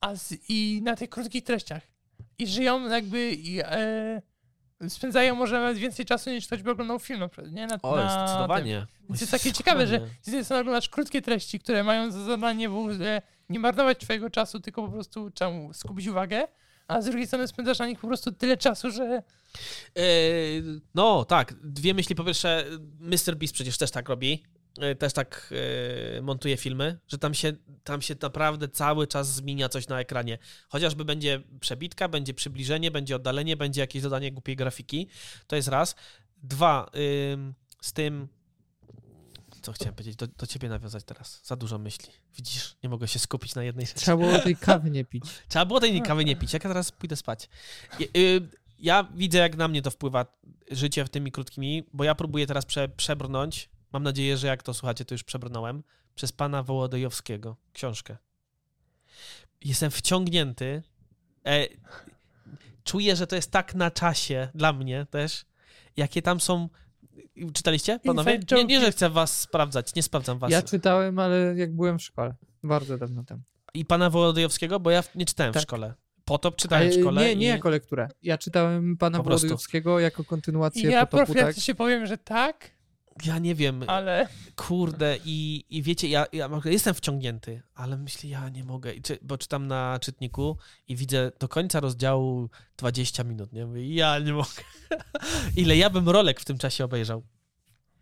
A 0.00 0.16
z, 0.16 0.34
I 0.48 0.80
na 0.84 0.96
tych 0.96 1.10
krótkich 1.10 1.44
treściach. 1.44 1.95
I 2.38 2.46
żyją 2.46 2.88
jakby 2.88 3.30
i 3.32 3.60
e, 3.64 4.22
spędzają 4.88 5.34
może 5.34 5.60
nawet 5.60 5.78
więcej 5.78 6.04
czasu 6.06 6.30
niż 6.30 6.46
ktoś 6.46 6.62
by 6.62 6.70
oglądał 6.70 6.98
film 6.98 7.20
na 7.20 7.28
przykład, 7.28 7.52
nie? 7.52 7.66
Na, 7.66 7.78
O, 7.82 7.96
na 7.96 8.16
tym. 8.16 8.26
zdecydowanie. 8.26 8.86
Więc 9.08 9.20
jest 9.20 9.32
takie 9.32 9.52
ciekawe, 9.52 9.86
że 9.86 10.00
z 10.22 10.26
jednej 10.26 10.44
strony 10.44 10.60
oglądasz 10.60 10.88
krótkie 10.88 11.22
treści, 11.22 11.58
które 11.60 11.84
mają 11.84 12.10
za 12.10 12.24
zadanie 12.24 12.68
w 12.68 12.76
ogóle 12.76 13.22
nie 13.48 13.58
marnować 13.60 13.98
twojego 13.98 14.30
czasu, 14.30 14.60
tylko 14.60 14.82
po 14.82 14.92
prostu 14.92 15.30
czemu 15.34 15.72
skupić 15.74 16.06
uwagę, 16.06 16.44
a 16.88 17.00
z 17.02 17.04
drugiej 17.04 17.26
strony 17.26 17.48
spędzasz 17.48 17.78
na 17.78 17.86
nich 17.86 18.00
po 18.00 18.06
prostu 18.06 18.32
tyle 18.32 18.56
czasu, 18.56 18.90
że 18.90 19.04
E, 19.04 19.22
No, 20.94 21.24
tak. 21.24 21.54
Dwie 21.64 21.94
myśli. 21.94 22.14
Po 22.14 22.24
pierwsze, 22.24 22.64
Mr. 23.00 23.36
Beast 23.36 23.54
przecież 23.54 23.78
też 23.78 23.90
tak 23.90 24.08
robi. 24.08 24.42
E, 24.80 24.94
Też 24.94 25.12
tak 25.12 25.54
e, 26.18 26.22
montuje 26.22 26.56
filmy, 26.56 26.98
że 27.08 27.18
tam 27.18 27.34
się, 27.34 27.52
tam 27.84 28.02
się 28.02 28.14
naprawdę 28.22 28.68
cały 28.68 29.06
czas 29.06 29.34
zmienia 29.34 29.68
coś 29.68 29.88
na 29.88 30.00
ekranie. 30.00 30.38
Chociażby 30.68 31.04
będzie 31.04 31.42
przebitka, 31.60 32.08
będzie 32.08 32.34
przybliżenie, 32.34 32.90
będzie 32.90 33.16
oddalenie, 33.16 33.56
będzie 33.56 33.80
jakieś 33.80 34.02
dodanie 34.02 34.32
głupiej 34.32 34.56
grafiki. 34.56 35.08
To 35.46 35.56
jest 35.56 35.68
raz. 35.68 35.96
Dwa, 36.42 36.90
z 37.80 37.92
tym. 37.92 38.28
Co 39.62 39.72
chciałem 39.72 39.94
powiedzieć? 39.94 40.16
Do, 40.16 40.26
do 40.26 40.46
ciebie 40.46 40.68
nawiązać 40.68 41.04
teraz. 41.04 41.40
Za 41.44 41.56
dużo 41.56 41.78
myśli. 41.78 42.12
Widzisz, 42.36 42.76
nie 42.82 42.88
mogę 42.88 43.08
się 43.08 43.18
skupić 43.18 43.54
na 43.54 43.62
jednej 43.64 43.86
rzeczy. 43.86 44.00
Trzeba 44.00 44.16
było 44.16 44.38
tej 44.38 44.56
kawy 44.66 44.90
nie 44.90 45.04
pić. 45.04 45.24
Trzeba 45.48 45.64
było 45.64 45.80
tej 45.80 46.02
kawy 46.02 46.24
nie 46.24 46.36
pić, 46.36 46.52
jak 46.52 46.64
ja 46.64 46.70
teraz 46.70 46.92
pójdę 46.92 47.16
spać. 47.16 47.48
Ja, 48.00 48.06
y, 48.16 48.48
ja 48.78 49.08
widzę, 49.14 49.38
jak 49.38 49.56
na 49.56 49.68
mnie 49.68 49.82
to 49.82 49.90
wpływa 49.90 50.26
życie 50.70 51.04
w 51.04 51.08
tymi 51.08 51.32
krótkimi, 51.32 51.84
bo 51.92 52.04
ja 52.04 52.14
próbuję 52.14 52.46
teraz 52.46 52.64
prze, 52.64 52.88
przebrnąć. 52.88 53.68
Mam 53.92 54.02
nadzieję, 54.02 54.36
że 54.36 54.46
jak 54.46 54.62
to 54.62 54.74
słuchacie, 54.74 55.04
to 55.04 55.14
już 55.14 55.24
przebrnąłem. 55.24 55.82
Przez 56.14 56.32
pana 56.32 56.62
Wołodyjowskiego 56.62 57.56
książkę. 57.72 58.16
Jestem 59.64 59.90
wciągnięty. 59.90 60.82
E, 61.46 61.66
czuję, 62.84 63.16
że 63.16 63.26
to 63.26 63.36
jest 63.36 63.50
tak 63.50 63.74
na 63.74 63.90
czasie 63.90 64.48
dla 64.54 64.72
mnie 64.72 65.06
też. 65.10 65.44
Jakie 65.96 66.22
tam 66.22 66.40
są. 66.40 66.68
Czytaliście, 67.52 67.98
panowie? 67.98 68.40
Nie, 68.52 68.64
nie, 68.64 68.80
że 68.80 68.92
chcę 68.92 69.10
was 69.10 69.40
sprawdzać, 69.40 69.94
nie 69.94 70.02
sprawdzam 70.02 70.38
was. 70.38 70.50
Ja 70.50 70.62
czytałem, 70.62 71.18
ale 71.18 71.54
jak 71.56 71.76
byłem 71.76 71.98
w 71.98 72.02
szkole. 72.02 72.34
Bardzo 72.62 72.98
dawno 72.98 73.24
temu. 73.24 73.42
I 73.74 73.84
pana 73.84 74.10
Wołodyjowskiego, 74.10 74.80
bo 74.80 74.90
ja 74.90 75.04
nie 75.14 75.26
czytałem 75.26 75.52
Tak. 75.52 75.62
w 75.62 75.62
szkole. 75.62 75.94
Potop 76.24 76.56
czytałem 76.56 76.90
w 76.90 76.94
szkole. 76.94 77.22
Nie, 77.22 77.36
nie 77.36 77.46
i... 77.46 77.48
jako 77.48 77.70
lekturę. 77.70 78.08
Ja 78.22 78.38
czytałem 78.38 78.96
pana 78.96 79.18
Po 79.18 79.24
prostu. 79.24 79.46
Włodyjowskiego 79.46 80.00
jako 80.00 80.22
i 80.22 80.26
kontynuację 80.26 80.90
ja 80.90 81.06
potopu, 81.06 81.16
tak? 81.16 81.26
profilaktycznie 81.26 81.74
powiem, 81.74 82.06
że 82.06 82.18
tak, 82.18 82.70
Ja 83.24 83.38
nie 83.38 83.54
wiem, 83.54 83.84
ale 83.86 84.28
kurde, 84.56 85.18
i, 85.24 85.64
i 85.70 85.82
wiecie, 85.82 86.08
ja, 86.08 86.26
ja 86.32 86.50
jestem 86.64 86.94
wciągnięty, 86.94 87.62
ale 87.74 87.96
myślę, 87.96 88.30
ja 88.30 88.48
nie 88.48 88.64
mogę, 88.64 88.94
I 88.94 89.02
czy, 89.02 89.18
bo 89.22 89.38
czytam 89.38 89.66
na 89.66 89.98
czytniku 90.00 90.56
i 90.88 90.96
widzę 90.96 91.32
do 91.38 91.48
końca 91.48 91.80
rozdziału 91.80 92.50
20 92.76 93.24
minut, 93.24 93.52
nie? 93.52 93.66
Mówię, 93.66 93.94
ja 93.94 94.18
nie 94.18 94.32
mogę. 94.32 94.62
Ile 95.56 95.76
ja 95.76 95.90
bym 95.90 96.08
rolek 96.08 96.40
w 96.40 96.44
tym 96.44 96.58
czasie 96.58 96.84
obejrzał. 96.84 97.22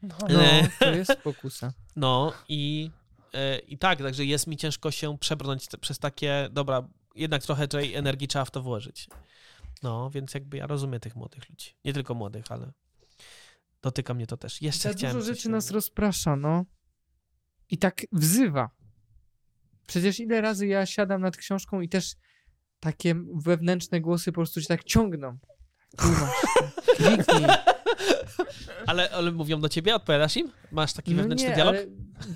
no, 0.02 0.14
No, 0.28 0.40
E. 0.40 0.68
to 0.78 0.90
jest 0.90 1.16
pokusa. 1.16 1.72
No 1.96 2.32
i, 2.48 2.90
e, 3.32 3.58
i 3.58 3.78
tak, 3.78 3.98
także 3.98 4.24
jest 4.24 4.46
mi 4.46 4.56
ciężko 4.56 4.90
się 4.90 5.18
przebrnąć 5.18 5.66
przez 5.80 5.98
takie, 5.98 6.48
dobra, 6.52 6.88
jednak 7.14 7.42
trochę 7.42 7.68
tej 7.68 7.94
energii 7.94 8.28
trzeba 8.28 8.44
w 8.44 8.50
to 8.50 8.62
włożyć. 8.62 9.08
No, 9.82 10.10
więc 10.10 10.34
jakby 10.34 10.56
ja 10.56 10.66
rozumiem 10.66 11.00
tych 11.00 11.16
młodych 11.16 11.48
ludzi. 11.50 11.76
Nie 11.84 11.92
tylko 11.92 12.14
młodych, 12.14 12.44
ale 12.48 12.72
dotyka 13.84 14.14
mnie 14.14 14.26
to 14.26 14.36
też. 14.36 14.62
Jeszcze 14.62 14.88
Za 14.88 14.98
chciałem 14.98 15.16
dużo 15.16 15.26
rzeczy 15.26 15.48
nas 15.50 15.70
rozprasza, 15.70 16.36
no. 16.36 16.64
I 17.70 17.78
tak 17.78 18.02
wzywa. 18.12 18.70
Przecież 19.86 20.20
ile 20.20 20.40
razy 20.40 20.66
ja 20.66 20.86
siadam 20.86 21.20
nad 21.20 21.36
książką 21.36 21.80
i 21.80 21.88
też 21.88 22.14
takie 22.80 23.14
wewnętrzne 23.34 24.00
głosy 24.00 24.32
po 24.32 24.34
prostu 24.34 24.60
się 24.60 24.66
tak 24.66 24.84
ciągną. 24.84 25.38
Tu 25.98 26.08
masz, 26.08 26.66
kliknij. 26.96 27.46
Ale, 28.86 29.10
ale 29.10 29.32
mówią 29.32 29.60
do 29.60 29.68
ciebie, 29.68 29.94
odpowiadasz 29.94 30.36
im? 30.36 30.52
Masz 30.72 30.92
taki 30.92 31.10
No 31.10 31.16
wewnętrzny 31.16 31.48
nie, 31.48 31.54
dialog? 31.54 31.76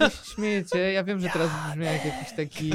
ale 0.00 0.10
śmiejecie. 0.34 0.92
Ja 0.92 1.04
wiem, 1.04 1.20
że 1.20 1.28
teraz 1.28 1.50
brzmi 1.70 1.84
jak 1.84 2.04
jakiś 2.04 2.32
taki 2.36 2.72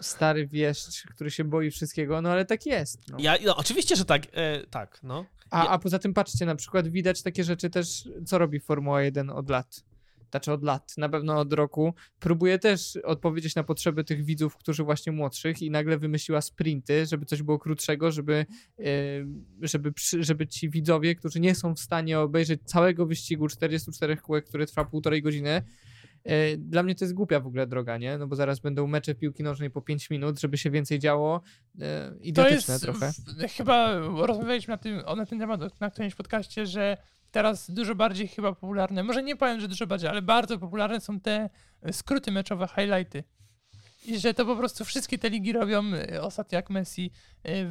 stary 0.00 0.46
wieszcz, 0.46 1.06
który 1.14 1.30
się 1.30 1.44
boi 1.44 1.70
wszystkiego, 1.70 2.22
no 2.22 2.30
ale 2.30 2.44
tak 2.44 2.66
jest. 2.66 3.08
No. 3.08 3.16
Ja, 3.20 3.36
no, 3.44 3.56
oczywiście, 3.56 3.96
że 3.96 4.04
tak, 4.04 4.22
e, 4.32 4.66
tak, 4.66 5.00
no. 5.02 5.26
A, 5.52 5.68
a 5.68 5.78
poza 5.78 5.98
tym 5.98 6.14
patrzcie, 6.14 6.46
na 6.46 6.56
przykład 6.56 6.88
widać 6.88 7.22
takie 7.22 7.44
rzeczy 7.44 7.70
też, 7.70 8.08
co 8.26 8.38
robi 8.38 8.60
Formuła 8.60 9.02
1 9.02 9.30
od 9.30 9.50
lat. 9.50 9.84
Znaczy 10.30 10.52
od 10.52 10.62
lat, 10.62 10.94
na 10.98 11.08
pewno 11.08 11.40
od 11.40 11.52
roku. 11.52 11.94
Próbuje 12.20 12.58
też 12.58 12.96
odpowiedzieć 12.96 13.54
na 13.54 13.64
potrzeby 13.64 14.04
tych 14.04 14.24
widzów, 14.24 14.56
którzy 14.56 14.84
właśnie 14.84 15.12
młodszych 15.12 15.62
i 15.62 15.70
nagle 15.70 15.98
wymyśliła 15.98 16.40
sprinty, 16.40 17.06
żeby 17.06 17.26
coś 17.26 17.42
było 17.42 17.58
krótszego, 17.58 18.12
żeby, 18.12 18.46
e, 18.78 18.84
żeby, 19.60 19.92
żeby 20.20 20.46
ci 20.46 20.70
widzowie, 20.70 21.14
którzy 21.14 21.40
nie 21.40 21.54
są 21.54 21.74
w 21.74 21.80
stanie 21.80 22.20
obejrzeć 22.20 22.60
całego 22.64 23.06
wyścigu 23.06 23.48
44 23.48 24.16
kółek, 24.16 24.48
który 24.48 24.66
trwa 24.66 24.84
półtorej 24.84 25.22
godziny, 25.22 25.62
dla 26.58 26.82
mnie 26.82 26.94
to 26.94 27.04
jest 27.04 27.14
głupia 27.14 27.40
w 27.40 27.46
ogóle 27.46 27.66
droga, 27.66 27.98
nie? 27.98 28.18
No 28.18 28.26
bo 28.26 28.36
zaraz 28.36 28.60
będą 28.60 28.86
mecze 28.86 29.14
piłki 29.14 29.42
nożnej 29.42 29.70
po 29.70 29.82
5 29.82 30.10
minut, 30.10 30.40
żeby 30.40 30.58
się 30.58 30.70
więcej 30.70 30.98
działo. 30.98 31.42
E, 31.80 32.10
to 32.10 32.14
idiotyczne 32.20 32.74
jest, 32.74 32.84
trochę. 32.84 33.12
w, 33.12 33.52
chyba 33.52 33.98
rozmawialiśmy 33.98 34.72
na, 34.72 34.78
tym, 34.78 35.02
na 35.16 35.26
ten 35.26 35.38
temat 35.38 35.80
na 35.80 35.90
którymś 35.90 36.14
podcaście, 36.14 36.66
że 36.66 36.96
teraz 37.30 37.70
dużo 37.70 37.94
bardziej 37.94 38.28
chyba 38.28 38.52
popularne, 38.52 39.02
może 39.02 39.22
nie 39.22 39.36
powiem, 39.36 39.60
że 39.60 39.68
dużo 39.68 39.86
bardziej, 39.86 40.10
ale 40.10 40.22
bardzo 40.22 40.58
popularne 40.58 41.00
są 41.00 41.20
te 41.20 41.50
skróty 41.92 42.32
meczowe, 42.32 42.66
highlighty. 42.68 43.24
I 44.04 44.18
że 44.18 44.34
to 44.34 44.46
po 44.46 44.56
prostu 44.56 44.84
wszystkie 44.84 45.18
te 45.18 45.30
ligi 45.30 45.52
robią. 45.52 45.82
y, 45.94 46.22
Ostatnio 46.22 46.56
jak 46.56 46.70
Messi 46.70 47.10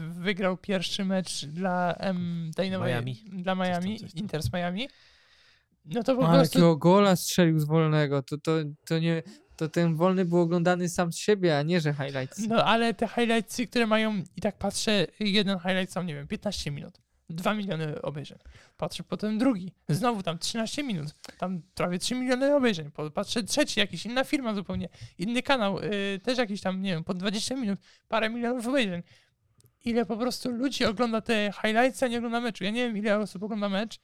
wygrał 0.09 0.57
pierwszy 0.57 1.05
mecz 1.05 1.45
dla 1.45 1.93
em, 1.93 2.51
tej 2.55 2.71
nowej, 2.71 2.93
Miami. 2.93 3.23
dla 3.33 3.55
Miami, 3.55 3.99
coś 3.99 4.13
tam. 4.13 4.21
Inter 4.21 4.43
z 4.43 4.53
Miami. 4.53 4.87
No 5.85 6.03
to 6.03 6.15
po 6.15 6.27
Ale 6.27 6.39
prostu 6.39 6.59
jakiego 6.59 6.77
gola 6.77 7.15
strzelił 7.15 7.59
z 7.59 7.65
wolnego, 7.65 8.23
to, 8.23 8.37
to, 8.37 8.51
to 8.85 8.99
nie, 8.99 9.23
to 9.55 9.69
ten 9.69 9.95
wolny 9.95 10.25
był 10.25 10.39
oglądany 10.39 10.89
sam 10.89 11.13
z 11.13 11.17
siebie, 11.17 11.57
a 11.57 11.61
nie, 11.63 11.81
że 11.81 11.93
highlights. 11.93 12.47
No 12.47 12.65
ale 12.65 12.93
te 12.93 13.07
highlightsy, 13.07 13.67
które 13.67 13.87
mają, 13.87 14.23
i 14.35 14.41
tak 14.41 14.57
patrzę, 14.57 15.07
jeden 15.19 15.59
highlight 15.59 15.91
sam, 15.93 16.05
nie 16.05 16.15
wiem, 16.15 16.27
15 16.27 16.71
minut. 16.71 16.97
2 17.29 17.53
miliony 17.53 18.01
obejrzeń. 18.01 18.37
Patrzę 18.77 19.03
potem 19.03 19.37
drugi, 19.37 19.73
znowu 19.89 20.23
tam 20.23 20.39
13 20.39 20.83
minut, 20.83 21.07
tam 21.37 21.61
prawie 21.75 21.99
3 21.99 22.15
miliony 22.15 22.55
obejrzeń. 22.55 22.91
Patrzę 23.13 23.43
trzeci, 23.43 23.79
jakiś 23.79 24.05
inna 24.05 24.23
firma 24.23 24.53
zupełnie, 24.53 24.89
inny 25.17 25.41
kanał, 25.41 25.79
yy, 25.81 26.19
też 26.23 26.37
jakiś 26.37 26.61
tam, 26.61 26.81
nie 26.81 26.93
wiem, 26.93 27.03
po 27.03 27.13
20 27.13 27.55
minut, 27.55 27.79
parę 28.07 28.29
milionów 28.29 28.67
obejrzeń. 28.67 29.03
Ile 29.85 30.05
po 30.05 30.17
prostu 30.17 30.51
ludzi 30.51 30.85
ogląda 30.85 31.21
te 31.21 31.51
highlights, 31.61 32.03
a 32.03 32.07
nie 32.07 32.17
ogląda 32.17 32.41
meczu. 32.41 32.63
Ja 32.63 32.69
nie 32.69 32.87
wiem, 32.87 32.97
ile 32.97 33.19
osób 33.19 33.43
ogląda 33.43 33.69
mecz 33.69 33.99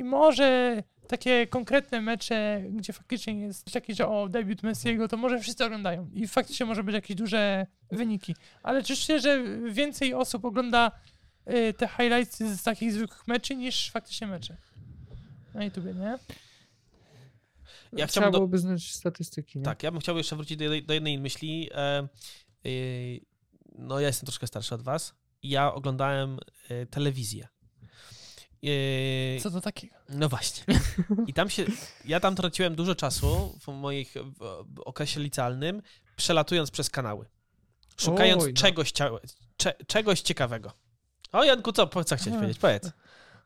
i 0.00 0.04
może 0.04 0.82
takie 1.08 1.46
konkretne 1.46 2.00
mecze, 2.00 2.62
gdzie 2.70 2.92
faktycznie 2.92 3.40
jest 3.40 3.72
taki, 3.72 3.94
że 3.94 4.08
o, 4.08 4.28
debiut 4.28 4.62
Messiego, 4.62 5.08
to 5.08 5.16
może 5.16 5.38
wszyscy 5.40 5.64
oglądają 5.64 6.10
i 6.12 6.28
faktycznie 6.28 6.66
może 6.66 6.84
być 6.84 6.94
jakieś 6.94 7.16
duże 7.16 7.66
wyniki. 7.90 8.34
Ale 8.62 8.82
czy 8.82 8.96
szczerze, 8.96 9.44
więcej 9.70 10.14
osób 10.14 10.44
ogląda 10.44 10.92
y, 11.50 11.74
te 11.74 11.88
highlights 11.88 12.38
z 12.38 12.62
takich 12.62 12.92
zwykłych 12.92 13.26
meczy 13.28 13.56
niż 13.56 13.90
faktycznie 13.90 14.26
mecze? 14.26 14.56
Na 15.54 15.64
YouTubie, 15.64 15.94
nie? 15.94 16.00
Ja 16.00 16.18
Trzeba 17.92 18.06
chciałbym 18.06 18.32
do, 18.32 18.38
byłoby 18.38 18.58
znać 18.58 18.92
statystyki, 18.92 19.58
nie? 19.58 19.64
Tak, 19.64 19.82
ja 19.82 19.90
bym 19.90 20.00
chciał 20.00 20.16
jeszcze 20.16 20.36
wrócić 20.36 20.56
do, 20.56 20.64
jednej- 20.64 20.84
do 20.84 20.94
jednej 20.94 21.18
myśli. 21.18 21.70
E, 21.74 22.08
y, 22.66 23.20
no, 23.78 24.00
ja 24.00 24.06
jestem 24.06 24.26
troszkę 24.26 24.46
starszy 24.46 24.74
od 24.74 24.82
was. 24.82 25.14
Ja 25.42 25.74
oglądałem 25.74 26.38
e, 26.68 26.86
telewizję. 26.86 27.48
E, 28.62 29.40
Co 29.40 29.50
to 29.50 29.60
takiego? 29.60 29.96
no 30.08 30.28
właśnie. 30.28 30.64
I 31.26 31.32
tam 31.32 31.50
się. 31.50 31.64
Ja 32.04 32.20
tam 32.20 32.36
traciłem 32.36 32.74
dużo 32.74 32.94
czasu 32.94 33.58
w 33.60 33.68
moich 33.68 34.14
w, 34.38 34.64
okresie 34.84 35.20
licealnym, 35.20 35.82
przelatując 36.16 36.70
przez 36.70 36.90
kanały. 36.90 37.26
Szukając 37.96 38.42
Oj, 38.42 38.52
no. 38.52 38.60
czegoś, 38.60 38.92
cze, 39.56 39.74
czegoś 39.86 40.20
ciekawego. 40.20 40.72
O, 41.32 41.44
Janku, 41.44 41.72
co, 41.72 41.86
co 41.86 42.16
chciałeś 42.16 42.38
powiedzieć? 42.38 42.58
Powiedz. 42.58 42.92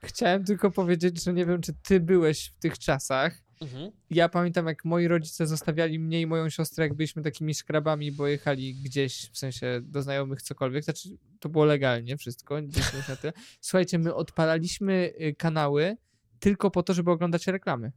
Chciałem 0.03 0.45
tylko 0.45 0.71
powiedzieć, 0.71 1.25
że 1.25 1.33
nie 1.33 1.47
wiem, 1.47 1.63
czy 1.63 1.73
ty 1.83 2.01
byłeś 2.01 2.49
w 2.49 2.59
tych 2.59 2.79
czasach. 2.79 3.44
Mhm. 3.61 3.91
Ja 4.11 4.29
pamiętam, 4.29 4.67
jak 4.67 4.85
moi 4.85 5.09
rodzice 5.09 5.47
zostawiali 5.47 5.99
mnie 5.99 6.21
i 6.21 6.27
moją 6.27 6.51
siostrę, 6.51 6.85
jak 6.85 6.95
byliśmy 6.95 7.23
takimi 7.23 7.55
szkrabami, 7.55 8.13
bo 8.13 8.27
jechali 8.27 8.75
gdzieś, 8.75 9.31
w 9.33 9.39
sensie 9.39 9.81
do 9.83 10.03
znajomych 10.03 10.43
cokolwiek. 10.43 10.85
Znaczy, 10.85 11.09
to 11.41 11.49
było 11.49 11.65
legalnie 11.65 12.17
wszystko. 12.17 12.61
na 13.09 13.17
tyle. 13.17 13.33
Słuchajcie, 13.61 13.99
my 13.99 14.15
odpalaliśmy 14.15 15.13
y, 15.21 15.35
kanały 15.39 15.97
tylko 16.41 16.71
po 16.71 16.83
to, 16.83 16.95
żeby 16.95 17.11
oglądać 17.11 17.47
reklamy. 17.47 17.93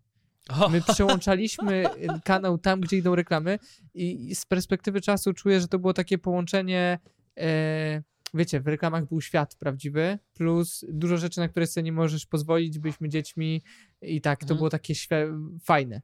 My 0.71 0.81
przełączaliśmy 0.93 1.85
y, 1.85 2.07
kanał 2.23 2.57
tam, 2.57 2.81
gdzie 2.81 2.97
idą 2.97 3.15
reklamy 3.15 3.59
i 3.93 4.29
i 4.29 4.35
z 4.35 4.45
perspektywy 4.45 5.01
czasu 5.01 5.33
czuję, 5.33 5.61
że 5.61 5.67
to 5.67 5.79
było 5.79 5.93
takie 5.93 6.17
połączenie, 6.17 6.99
e, 7.37 8.03
wiecie, 8.33 8.59
w 8.61 8.67
reklamach 8.67 9.05
był 9.07 9.21
świat 9.21 9.55
prawdziwy, 9.55 10.19
plus 10.33 10.85
dużo 10.89 11.17
rzeczy, 11.17 11.39
na 11.39 11.47
które 11.47 11.67
sobie 11.67 11.83
nie 11.83 11.91
możesz 11.91 12.25
pozwolić, 12.25 12.79
byliśmy 12.79 13.09
dziećmi 13.09 13.63
i 14.01 14.21
tak, 14.21 14.39
to 14.39 14.43
Mhm. 14.43 14.57
było 14.57 14.69
takie 14.69 14.93
fajne. 15.63 16.01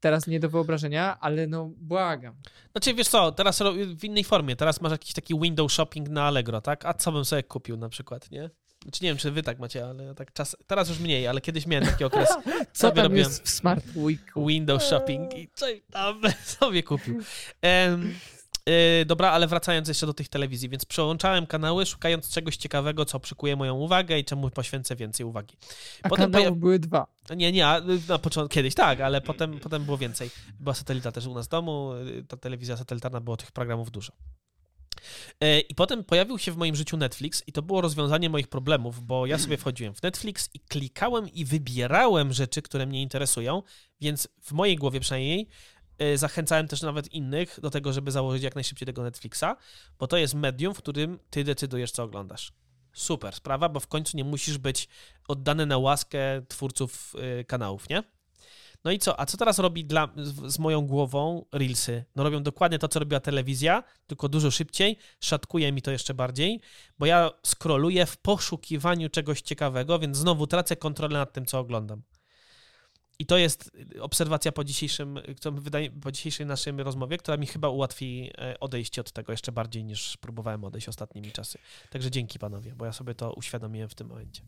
teraz 0.00 0.26
nie 0.26 0.40
do 0.40 0.48
wyobrażenia, 0.50 1.20
ale 1.20 1.46
no 1.46 1.70
błagam. 1.76 2.34
Znaczy, 2.72 2.94
wiesz 2.94 3.08
co, 3.08 3.32
teraz 3.32 3.62
w 3.96 4.04
innej 4.04 4.24
formie, 4.24 4.56
teraz 4.56 4.80
masz 4.80 4.92
jakiś 4.92 5.12
taki 5.12 5.40
window 5.40 5.72
shopping 5.72 6.08
na 6.08 6.24
Allegro, 6.24 6.60
tak? 6.60 6.84
A 6.84 6.94
co 6.94 7.12
bym 7.12 7.24
sobie 7.24 7.42
kupił 7.42 7.76
na 7.76 7.88
przykład, 7.88 8.30
nie? 8.30 8.50
Znaczy, 8.82 9.04
nie 9.04 9.10
wiem, 9.10 9.16
czy 9.18 9.30
wy 9.30 9.42
tak 9.42 9.58
macie, 9.58 9.84
ale 9.86 10.14
tak 10.14 10.32
czas, 10.32 10.56
teraz 10.66 10.88
już 10.88 10.98
mniej, 10.98 11.26
ale 11.26 11.40
kiedyś 11.40 11.66
miałem 11.66 11.86
taki 11.86 12.04
okres 12.04 12.28
Co 12.72 12.90
tam 12.90 13.04
robiłem 13.04 13.16
jest 13.16 13.42
w 13.44 13.48
Smart 13.48 13.84
Week? 13.96 14.32
window 14.36 14.82
shopping 14.82 15.34
i 15.38 15.48
coś 15.54 15.80
tam 15.92 16.20
sobie 16.58 16.82
kupił. 16.82 17.20
Em, 17.62 18.14
e, 18.66 19.04
dobra, 19.04 19.30
ale 19.30 19.46
wracając 19.46 19.88
jeszcze 19.88 20.06
do 20.06 20.14
tych 20.14 20.28
telewizji, 20.28 20.68
więc 20.68 20.84
przełączałem 20.84 21.46
kanały, 21.46 21.86
szukając 21.86 22.30
czegoś 22.30 22.56
ciekawego, 22.56 23.04
co 23.04 23.20
przykuje 23.20 23.56
moją 23.56 23.74
uwagę 23.74 24.18
i 24.18 24.24
czemu 24.24 24.50
poświęcę 24.50 24.96
więcej 24.96 25.26
uwagi. 25.26 25.56
A 26.02 26.08
Potem 26.08 26.32
kanałów 26.32 26.48
poja- 26.48 26.60
były 26.60 26.78
dwa. 26.78 27.06
Nie, 27.36 27.52
nie, 27.52 27.66
a 27.66 27.80
na 28.08 28.18
początku, 28.18 28.54
kiedyś 28.54 28.74
tak, 28.74 29.00
ale 29.00 29.20
potem, 29.20 29.60
potem 29.60 29.84
było 29.84 29.98
więcej. 29.98 30.30
Była 30.60 30.74
satelita 30.74 31.12
też 31.12 31.26
u 31.26 31.34
nas 31.34 31.46
w 31.46 31.50
domu, 31.50 31.92
y, 31.94 32.24
ta 32.28 32.36
telewizja 32.36 32.76
satelitarna, 32.76 33.20
było 33.20 33.36
tych 33.36 33.52
programów 33.52 33.90
dużo. 33.90 34.12
E, 35.40 35.60
I 35.60 35.74
potem 35.74 36.04
pojawił 36.04 36.38
się 36.38 36.52
w 36.52 36.56
moim 36.56 36.76
życiu 36.76 36.96
Netflix 36.96 37.42
i 37.46 37.52
to 37.52 37.62
było 37.62 37.80
rozwiązanie 37.80 38.30
moich 38.30 38.48
problemów, 38.48 39.06
bo 39.06 39.26
ja 39.26 39.38
sobie 39.38 39.56
wchodziłem 39.56 39.94
w 39.94 40.02
Netflix 40.02 40.50
i 40.54 40.60
klikałem 40.60 41.28
i 41.28 41.44
wybierałem 41.44 42.32
rzeczy, 42.32 42.62
które 42.62 42.86
mnie 42.86 43.02
interesują, 43.02 43.62
więc 44.00 44.28
w 44.42 44.52
mojej 44.52 44.76
głowie 44.76 45.00
przynajmniej 45.00 45.48
zachęcałem 46.14 46.68
też 46.68 46.82
nawet 46.82 47.12
innych 47.12 47.60
do 47.60 47.70
tego, 47.70 47.92
żeby 47.92 48.10
założyć 48.10 48.42
jak 48.42 48.54
najszybciej 48.54 48.86
tego 48.86 49.02
Netflixa, 49.02 49.44
bo 49.98 50.06
to 50.06 50.16
jest 50.16 50.34
medium, 50.34 50.74
w 50.74 50.78
którym 50.78 51.18
ty 51.30 51.44
decydujesz, 51.44 51.90
co 51.90 52.02
oglądasz. 52.02 52.52
Super 52.92 53.34
sprawa, 53.34 53.68
bo 53.68 53.80
w 53.80 53.86
końcu 53.86 54.16
nie 54.16 54.24
musisz 54.24 54.58
być 54.58 54.88
oddany 55.28 55.66
na 55.66 55.78
łaskę 55.78 56.18
twórców 56.48 57.14
y, 57.40 57.44
kanałów, 57.44 57.88
nie? 57.88 58.02
No 58.84 58.90
i 58.90 58.98
co? 58.98 59.20
A 59.20 59.26
co 59.26 59.36
teraz 59.36 59.58
robi 59.58 59.84
dla, 59.84 60.08
z 60.46 60.58
moją 60.58 60.86
głową 60.86 61.44
Reelsy? 61.52 62.04
No 62.16 62.22
robią 62.22 62.42
dokładnie 62.42 62.78
to, 62.78 62.88
co 62.88 62.98
robiła 62.98 63.20
telewizja, 63.20 63.82
tylko 64.06 64.28
dużo 64.28 64.50
szybciej, 64.50 64.98
szatkuje 65.20 65.72
mi 65.72 65.82
to 65.82 65.90
jeszcze 65.90 66.14
bardziej, 66.14 66.60
bo 66.98 67.06
ja 67.06 67.30
scrolluję 67.42 68.06
w 68.06 68.16
poszukiwaniu 68.16 69.08
czegoś 69.08 69.40
ciekawego, 69.40 69.98
więc 69.98 70.16
znowu 70.16 70.46
tracę 70.46 70.76
kontrolę 70.76 71.18
nad 71.18 71.32
tym, 71.32 71.46
co 71.46 71.58
oglądam. 71.58 72.02
I 73.18 73.26
to 73.26 73.36
jest 73.36 73.70
obserwacja 74.00 74.52
po 74.52 74.64
dzisiejszym, 74.64 75.18
po 76.02 76.12
dzisiejszej 76.12 76.46
naszej 76.46 76.72
rozmowie, 76.76 77.18
która 77.18 77.36
mi 77.36 77.46
chyba 77.46 77.68
ułatwi 77.68 78.30
e, 78.38 78.60
odejście 78.60 79.00
od 79.00 79.12
tego 79.12 79.32
jeszcze 79.32 79.52
bardziej 79.52 79.84
niż 79.84 80.16
próbowałem 80.16 80.64
odejść 80.64 80.88
ostatnimi 80.88 81.32
czasy. 81.32 81.58
Także 81.90 82.10
dzięki 82.10 82.38
panowie, 82.38 82.74
bo 82.76 82.84
ja 82.84 82.92
sobie 82.92 83.14
to 83.14 83.32
uświadomiłem 83.32 83.88
w 83.88 83.94
tym 83.94 84.08
momencie. 84.08 84.42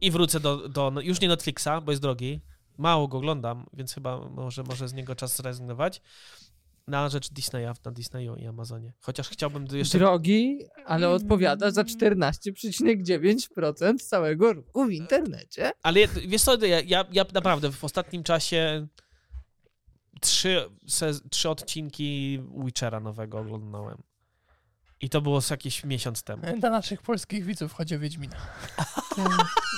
I 0.00 0.10
wrócę 0.10 0.40
do, 0.40 0.68
do 0.68 0.90
no 0.90 1.00
już 1.00 1.20
nie 1.20 1.28
Netflixa, 1.28 1.68
bo 1.84 1.92
jest 1.92 2.02
drogi. 2.02 2.40
Mało 2.78 3.08
go 3.08 3.18
oglądam, 3.18 3.66
więc 3.72 3.94
chyba 3.94 4.28
może, 4.28 4.62
może 4.62 4.88
z 4.88 4.92
niego 4.92 5.14
czas 5.14 5.36
zrezygnować. 5.36 6.02
Na 6.88 7.08
rzecz 7.08 7.32
Disneya, 7.32 7.72
na 7.84 7.90
Disneyu 7.90 8.36
i 8.36 8.46
Amazonie. 8.46 8.92
Chociaż 9.00 9.28
chciałbym 9.28 9.66
jeszcze... 9.72 9.98
Drogi, 9.98 10.58
ale 10.86 11.08
odpowiada 11.08 11.70
za 11.70 11.82
14,9% 11.82 13.98
całego 13.98 14.52
ruchu 14.52 14.84
w 14.84 14.92
internecie. 14.92 15.70
Ale 15.82 16.00
wiesz 16.08 16.42
co, 16.42 16.66
ja, 16.66 16.80
ja, 16.80 17.04
ja 17.12 17.24
naprawdę 17.34 17.72
w 17.72 17.84
ostatnim 17.84 18.22
czasie 18.22 18.86
trzy, 20.20 20.70
trzy 21.30 21.50
odcinki 21.50 22.40
Witchera 22.64 23.00
nowego 23.00 23.38
oglądałem. 23.38 24.02
I 25.04 25.08
to 25.08 25.20
było 25.20 25.40
z 25.40 25.50
jakiś 25.50 25.84
miesiąc 25.84 26.22
temu. 26.22 26.42
Dla 26.60 26.70
naszych 26.70 27.02
polskich 27.02 27.44
widzów 27.44 27.72
chodzi 27.72 27.96
o 27.96 27.98
Wiedźmina. 27.98 28.36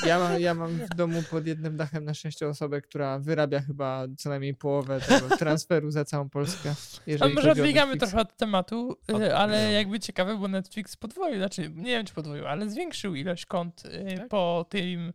Ja 0.07 0.19
mam, 0.19 0.41
ja 0.41 0.55
mam 0.55 0.71
w 0.79 0.89
domu 0.89 1.23
pod 1.31 1.47
jednym 1.47 1.77
dachem 1.77 2.05
na 2.05 2.15
sześciu 2.15 2.49
osobę, 2.49 2.81
która 2.81 3.19
wyrabia 3.19 3.61
chyba 3.61 4.05
co 4.19 4.29
najmniej 4.29 4.55
połowę 4.55 5.01
tego 5.01 5.37
transferu 5.37 5.91
za 5.91 6.05
całą 6.05 6.29
Polskę. 6.29 6.75
A 7.21 7.29
może 7.29 7.53
odbiegamy 7.53 7.97
trochę 7.97 8.21
od 8.21 8.37
tematu, 8.37 8.97
Od- 9.15 9.23
ale 9.23 9.65
no. 9.67 9.71
jakby 9.71 10.01
ciekawe, 10.01 10.37
bo 10.37 10.49
Netflix 10.49 10.97
podwoił, 10.97 11.37
znaczy 11.39 11.71
nie 11.75 11.85
wiem 11.91 12.07
czy 12.07 12.15
podwoił, 12.15 12.47
ale 12.47 12.71
zwiększył 12.71 13.15
ilość 13.15 13.47
kont 13.47 13.83
y, 13.87 14.17
Tak? 14.19 14.29
po 14.29 14.67
tym 14.69 15.13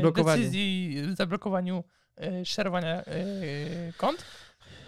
Blokowaniu. 0.00 0.38
decyzji, 0.42 0.96
zablokowaniu 1.16 1.84
szerowania 2.44 3.02
kont. 3.96 4.24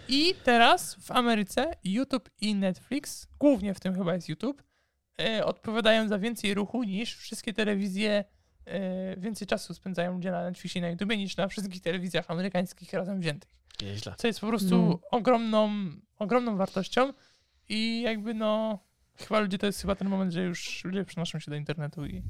I 0.09 0.35
teraz 0.43 0.95
w 0.95 1.11
Ameryce 1.11 1.71
YouTube 1.83 2.29
i 2.41 2.55
Netflix, 2.55 3.27
głównie 3.39 3.73
w 3.73 3.79
tym 3.79 3.95
chyba 3.95 4.13
jest 4.13 4.29
YouTube, 4.29 4.63
y, 5.21 5.45
odpowiadają 5.45 6.07
za 6.07 6.19
więcej 6.19 6.53
ruchu 6.53 6.83
niż 6.83 7.15
wszystkie 7.17 7.53
telewizje, 7.53 8.23
y, 8.67 9.19
więcej 9.19 9.47
czasu 9.47 9.73
spędzają 9.73 10.13
ludzie 10.13 10.31
na 10.31 10.43
Netflixie 10.43 10.79
i 10.79 10.81
na 10.81 10.89
YouTube 10.89 11.09
niż 11.09 11.37
na 11.37 11.47
wszystkich 11.47 11.81
telewizjach 11.81 12.31
amerykańskich 12.31 12.93
razem 12.93 13.19
wziętych 13.19 13.49
Nieźle. 13.81 14.15
co 14.17 14.27
jest 14.27 14.39
po 14.39 14.47
prostu 14.47 14.75
No. 14.77 14.99
ogromną, 15.11 15.69
ogromną 16.19 16.57
wartością 16.57 17.13
i 17.69 18.01
jakby 18.01 18.33
no 18.33 18.79
chyba 19.17 19.39
ludzie 19.39 19.57
to 19.57 19.65
jest 19.65 19.81
chyba 19.81 19.95
ten 19.95 20.09
moment, 20.09 20.33
że 20.33 20.43
już 20.43 20.83
ludzie 20.85 21.05
przenoszą 21.05 21.39
się 21.39 21.51
do 21.51 21.57
internetu 21.57 22.05
i 22.05 22.23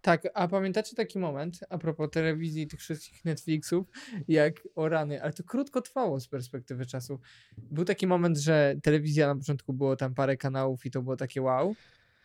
Tak, 0.00 0.28
a 0.34 0.48
pamiętacie 0.48 0.96
taki 0.96 1.18
moment, 1.18 1.60
a 1.70 1.78
propos 1.78 2.10
telewizji, 2.10 2.66
tych 2.66 2.80
wszystkich 2.80 3.24
Netflixów, 3.24 3.86
jak 4.28 4.68
o 4.74 4.88
rany, 4.88 5.22
ale 5.22 5.32
to 5.32 5.44
krótko 5.44 5.80
trwało 5.80 6.20
z 6.20 6.28
perspektywy 6.28 6.86
czasu. 6.86 7.20
Był 7.56 7.84
taki 7.84 8.06
moment, 8.06 8.38
że 8.38 8.74
telewizja 8.82 9.26
na 9.26 9.34
początku 9.34 9.72
było 9.72 9.96
tam 9.96 10.14
parę 10.14 10.36
kanałów 10.36 10.86
i 10.86 10.90
to 10.90 11.02
było 11.02 11.16
takie 11.16 11.42
wow, 11.42 11.74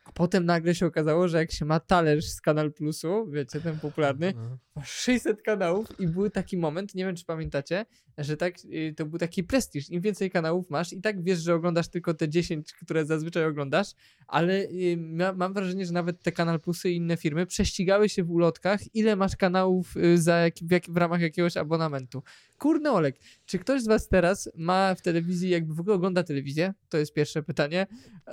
a 0.09 0.11
potem 0.11 0.45
nagle 0.45 0.75
się 0.75 0.85
okazało, 0.85 1.27
że 1.27 1.37
jak 1.37 1.51
się 1.51 1.65
ma 1.65 1.79
talerz 1.79 2.25
z 2.25 2.41
Kanal 2.41 2.73
Plusu, 2.73 3.27
wiecie, 3.31 3.61
ten 3.61 3.79
popularny, 3.79 4.33
No. 4.35 4.57
masz 4.75 4.89
600 4.91 5.41
kanałów 5.41 5.99
i 5.99 6.07
był 6.07 6.29
taki 6.29 6.57
moment, 6.57 6.95
nie 6.95 7.05
wiem 7.05 7.15
czy 7.15 7.25
pamiętacie, 7.25 7.85
że 8.17 8.37
tak, 8.37 8.53
y, 8.65 8.93
to 8.97 9.05
był 9.05 9.19
taki 9.19 9.43
prestiż. 9.43 9.89
Im 9.89 10.01
więcej 10.01 10.31
kanałów 10.31 10.69
masz 10.69 10.93
i 10.93 11.01
tak 11.01 11.23
wiesz, 11.23 11.39
że 11.39 11.55
oglądasz 11.55 11.87
tylko 11.87 12.13
te 12.13 12.29
10, 12.29 12.73
które 12.73 13.05
zazwyczaj 13.05 13.45
oglądasz, 13.45 13.87
ale 14.27 14.53
y, 14.63 14.97
ma, 14.97 15.33
mam 15.33 15.53
wrażenie, 15.53 15.85
że 15.85 15.93
nawet 15.93 16.21
te 16.23 16.31
Kanal 16.31 16.59
Plusy 16.59 16.89
i 16.89 16.95
inne 16.95 17.17
firmy 17.17 17.45
prześcigały 17.45 18.09
się 18.09 18.23
w 18.23 18.31
ulotkach, 18.31 18.95
ile 18.95 19.15
masz 19.15 19.35
kanałów 19.35 19.97
y, 19.97 20.17
za 20.17 20.37
jak, 20.37 20.53
w, 20.61 20.71
jak, 20.71 20.83
w 20.89 20.97
ramach 20.97 21.21
jakiegoś 21.21 21.57
abonamentu. 21.57 22.23
Kurny 22.57 22.91
Olek, 22.91 23.15
czy 23.45 23.59
ktoś 23.59 23.81
z 23.81 23.87
was 23.87 24.07
teraz 24.07 24.49
ma 24.55 24.95
w 24.95 25.01
telewizji, 25.01 25.49
jakby 25.49 25.73
w 25.73 25.79
ogóle 25.79 25.95
ogląda 25.95 26.23
telewizję? 26.23 26.73
To 26.89 26.97
jest 26.97 27.13
pierwsze 27.13 27.43
pytanie. 27.43 27.87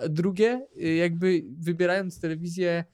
Drugie, 0.08 0.66
jakby 0.96 1.42
wybierając 1.66 2.20
telewizję 2.20 2.85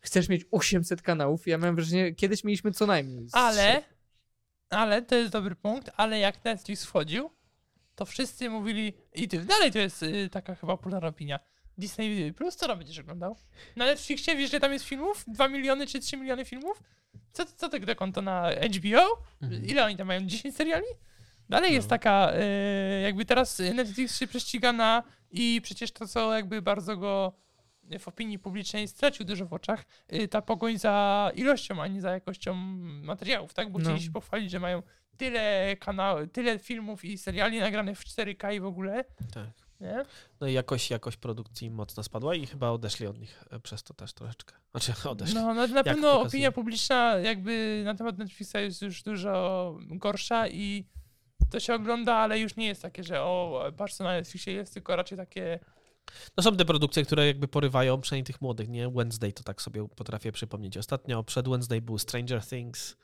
chcesz 0.00 0.28
mieć 0.28 0.44
800 0.50 1.02
kanałów. 1.02 1.46
Ja 1.46 1.58
mam 1.58 1.74
wrażenie, 1.74 2.14
kiedyś 2.14 2.44
mieliśmy 2.44 2.72
co 2.72 2.86
najmniej. 2.86 3.26
ale 3.32 3.82
ale 4.70 5.02
to 5.02 5.14
jest 5.14 5.32
dobry 5.32 5.54
punkt, 5.54 5.90
ale 5.96 6.18
jak 6.18 6.44
Netflix 6.44 6.84
wchodził 6.84 7.30
to 7.94 8.04
wszyscy 8.04 8.50
mówili 8.50 8.92
i 9.14 9.28
ty, 9.28 9.38
dalej 9.38 9.72
to 9.72 9.78
jest 9.78 10.02
y, 10.02 10.28
taka 10.30 10.54
chyba 10.54 10.76
popularna 10.76 11.08
opinia 11.08 11.40
Disney 11.78 12.32
Plus, 12.32 12.56
co 12.56 12.66
tam 12.66 12.78
będziesz 12.78 12.98
oglądał? 12.98 13.36
Na 13.76 13.84
Netflixie 13.84 14.36
wiesz, 14.36 14.50
że 14.50 14.60
tam 14.60 14.72
jest 14.72 14.84
filmów? 14.84 15.24
2 15.26 15.48
miliony 15.48 15.86
czy 15.86 16.00
3 16.00 16.16
miliony 16.16 16.44
filmów? 16.44 16.82
Co, 17.32 17.44
co 17.46 17.68
to 17.68 17.80
te 17.80 17.94
konto 17.94 18.22
na 18.22 18.50
HBO? 18.76 19.22
Mhm. 19.42 19.66
Ile 19.66 19.84
oni 19.84 19.96
tam 19.96 20.06
mają? 20.06 20.20
10 20.26 20.56
seriali? 20.56 20.86
Dalej 21.48 21.74
jest 21.74 21.86
No. 21.86 21.90
taka, 21.90 22.32
y, 22.34 23.00
jakby 23.02 23.24
teraz 23.24 23.62
Netflix 23.74 24.18
się 24.18 24.26
prześciga 24.26 24.72
na 24.72 25.02
i 25.30 25.60
przecież 25.64 25.92
to, 25.92 26.06
co 26.08 26.34
jakby 26.34 26.62
bardzo 26.62 26.96
go 26.96 27.32
w 27.98 28.08
opinii 28.08 28.38
publicznej 28.38 28.88
stracił 28.88 29.26
dużo 29.26 29.46
w 29.46 29.52
oczach, 29.52 29.84
y, 30.12 30.28
ta 30.28 30.42
pogoń 30.42 30.78
za 30.78 31.30
ilością, 31.34 31.82
a 31.82 31.86
nie 31.86 32.00
za 32.00 32.10
jakością 32.10 32.54
materiałów, 33.02 33.54
tak? 33.54 33.72
Bo 33.72 33.78
No. 33.78 33.84
chcieli 33.84 34.02
się 34.02 34.10
pochwalić, 34.10 34.50
że 34.50 34.60
mają 34.60 34.82
tyle 35.16 35.76
kanałów, 35.80 36.30
tyle 36.32 36.58
filmów 36.58 37.04
i 37.04 37.18
seriali 37.18 37.60
nagranych 37.60 37.98
w 37.98 38.04
4K 38.04 38.52
i 38.54 38.60
w 38.60 38.64
ogóle, 38.66 39.04
Tak. 39.34 39.46
nie? 39.80 40.02
No 40.40 40.46
i 40.46 40.52
jakość, 40.52 40.90
jakość 40.90 41.16
produkcji 41.16 41.70
mocno 41.70 42.02
spadła 42.02 42.34
i 42.34 42.46
chyba 42.46 42.70
odeszli 42.70 43.06
od 43.06 43.18
nich 43.18 43.44
e, 43.50 43.60
przez 43.60 43.82
to 43.82 43.94
też 43.94 44.12
troszeczkę. 44.12 44.54
Znaczy 44.70 44.92
odeszli. 45.10 45.34
No, 45.34 45.54
na, 45.54 45.66
na 45.66 45.84
pewno 45.84 46.02
pokazuje. 46.02 46.26
opinia 46.28 46.52
publiczna 46.52 47.16
jakby 47.22 47.82
na 47.84 47.94
temat 47.94 48.18
Netflixa 48.18 48.54
jest 48.54 48.82
już 48.82 49.02
dużo 49.02 49.78
gorsza 49.80 50.48
i 50.48 50.84
to 51.50 51.60
się 51.60 51.74
ogląda, 51.74 52.14
ale 52.16 52.38
już 52.38 52.56
nie 52.56 52.66
jest 52.66 52.82
takie, 52.82 53.04
że 53.04 53.22
o, 53.22 53.62
patrz 53.76 53.94
co 53.94 54.04
na 54.04 54.12
Netflixie 54.12 54.52
jest, 54.52 54.74
tylko 54.74 54.96
raczej 54.96 55.18
takie 55.18 55.58
No 56.36 56.42
są 56.42 56.56
te 56.56 56.64
produkcje, 56.64 57.04
które 57.04 57.26
jakby 57.26 57.48
porywają 57.48 58.00
przynajmniej 58.00 58.24
tych 58.24 58.40
młodych, 58.40 58.68
nie? 58.68 58.90
Wednesday 58.90 59.32
to 59.32 59.42
tak 59.42 59.62
sobie 59.62 59.88
potrafię 59.88 60.32
przypomnieć. 60.32 60.76
Ostatnio 60.76 61.24
przed 61.24 61.48
Wednesday 61.48 61.80
był 61.80 61.98
Stranger 61.98 62.42
Things. 62.42 62.96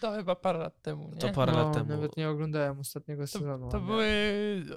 to 0.00 0.12
chyba 0.12 0.34
parę 0.34 0.58
lat 0.58 0.82
temu, 0.82 1.10
nie? 1.10 1.18
To 1.20 1.28
parę 1.28 1.52
no, 1.52 1.64
lat 1.64 1.74
temu. 1.74 1.88
Nawet 1.88 2.16
nie 2.16 2.28
oglądałem 2.28 2.80
ostatniego 2.80 3.26
sezonu. 3.26 3.68
To 3.68 3.80
były 3.80 4.06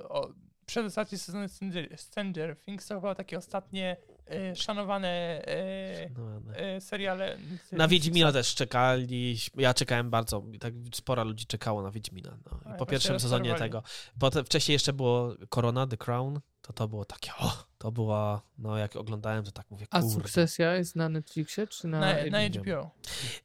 o, 0.09 0.29
przedostatnie 0.65 1.17
sezony 1.17 1.49
Stranger, 1.49 1.97
Stranger 1.97 2.57
Things, 2.59 2.87
to 2.87 2.95
chyba 2.95 3.15
takie 3.15 3.37
ostatnie 3.37 3.97
e, 4.31 4.55
szanowane 4.55 5.07
e, 5.47 6.09
No, 6.17 6.39
no. 6.39 6.55
e, 6.55 6.81
seriale. 6.81 7.37
Na 7.71 7.87
Wiedźmina 7.87 8.31
też 8.31 8.55
czekali. 8.55 9.37
Ja 9.57 9.73
czekałem 9.73 10.09
bardzo. 10.09 10.43
Tak 10.59 10.73
sporo 10.95 11.23
ludzi 11.23 11.45
czekało 11.45 11.81
na 11.81 11.91
Wiedźmina. 11.91 12.37
No. 12.45 12.51
A, 12.51 12.59
I 12.59 12.63
po 12.63 12.69
właśnie 12.69 12.85
pierwszym 12.87 13.19
sezonie 13.19 13.55
tego. 13.55 13.83
Potem, 14.19 14.45
wcześniej 14.45 14.73
jeszcze 14.73 14.93
było 14.93 15.35
Korona, 15.49 15.87
The 15.87 15.97
Crown. 15.97 16.39
to 16.61 16.73
to 16.73 16.87
było 16.87 17.05
takie, 17.05 17.31
o, 17.39 17.63
to 17.77 17.91
była, 17.91 18.41
no 18.57 18.77
jak 18.77 18.95
oglądałem, 18.95 19.43
to 19.43 19.51
tak 19.51 19.71
mówię, 19.71 19.85
A 19.89 19.99
kurde. 20.01 20.13
Sukcesja 20.15 20.73
jest 20.75 20.95
na 20.95 21.09
Netflixie 21.09 21.67
czy 21.67 21.87
na... 21.87 21.99
Na, 21.99 22.07
na. 22.07 22.39
HBO. 22.47 22.91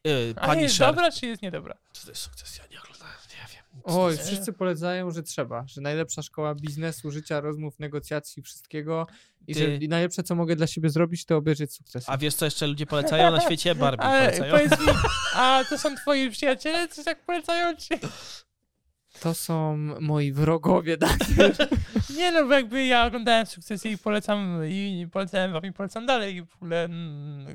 Y, 0.07 0.33
A 0.35 0.47
jest 0.47 0.59
Punisher. 0.59 0.87
dobra, 0.87 1.11
czy 1.11 1.25
jest 1.27 1.41
niedobra? 1.41 1.77
Czy 1.93 2.03
to 2.03 2.11
jest 2.11 2.21
sukcesja? 2.21 2.63
Nie 2.71 2.79
oglądałem. 2.79 3.13
Oj, 3.83 4.17
wszyscy 4.17 4.53
polecają, 4.53 5.11
że 5.11 5.23
trzeba, 5.23 5.67
że 5.67 5.81
najlepsza 5.81 6.21
szkoła 6.21 6.55
biznesu, 6.55 7.11
życia, 7.11 7.41
rozmów, 7.41 7.79
negocjacji, 7.79 8.43
wszystkiego 8.43 9.07
i 9.47 9.53
Ty- 9.53 9.59
że 9.59 9.75
i 9.75 9.87
najlepsze, 9.87 10.23
co 10.23 10.35
mogę 10.35 10.55
dla 10.55 10.67
siebie 10.67 10.89
zrobić, 10.89 11.25
to 11.25 11.37
obejrzeć 11.37 11.73
sukces. 11.73 12.05
A 12.07 12.17
wiesz, 12.17 12.35
co 12.35 12.45
jeszcze 12.45 12.67
ludzie 12.67 12.85
polecają 12.85 13.31
na 13.31 13.39
świecie? 13.41 13.75
Barbie 13.85 14.03
Ale 14.03 14.25
polecają. 14.31 14.53
powiedz 14.53 14.79
mi, 14.79 14.87
a 15.35 15.63
to 15.69 15.77
są 15.77 15.95
twoi 15.95 16.29
przyjaciele, 16.31 16.87
coś 16.87 17.05
tak 17.05 17.25
polecają 17.25 17.75
ci? 17.75 17.89
To 19.19 19.33
są 19.33 19.77
moi 19.99 20.31
wrogowie, 20.31 20.97
tak? 20.97 21.17
Nie 22.17 22.31
no, 22.31 22.47
bo 22.47 22.53
jakby 22.53 22.85
ja 22.85 23.05
oglądałem 23.05 23.45
sukcesję 23.45 23.91
i 23.91 23.97
polecam, 23.97 24.61
i 24.69 25.07
polecałem 25.11 25.53
wam 25.53 25.65
i 25.65 25.73
polecam 25.73 26.05
dalej 26.05 26.35
i 26.35 26.41
w 26.45 26.55
ogóle 26.55 26.87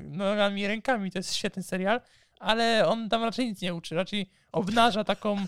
nogami 0.03 0.61
i 0.61 0.67
rękami, 0.67 1.11
to 1.11 1.19
jest 1.19 1.33
świetny 1.35 1.63
serial, 1.63 2.01
ale 2.39 2.87
on 2.87 3.09
tam 3.09 3.23
raczej 3.23 3.45
nic 3.45 3.61
nie 3.61 3.73
uczy, 3.73 3.95
raczej 3.95 4.29
obnaża 4.51 5.03
taką 5.03 5.45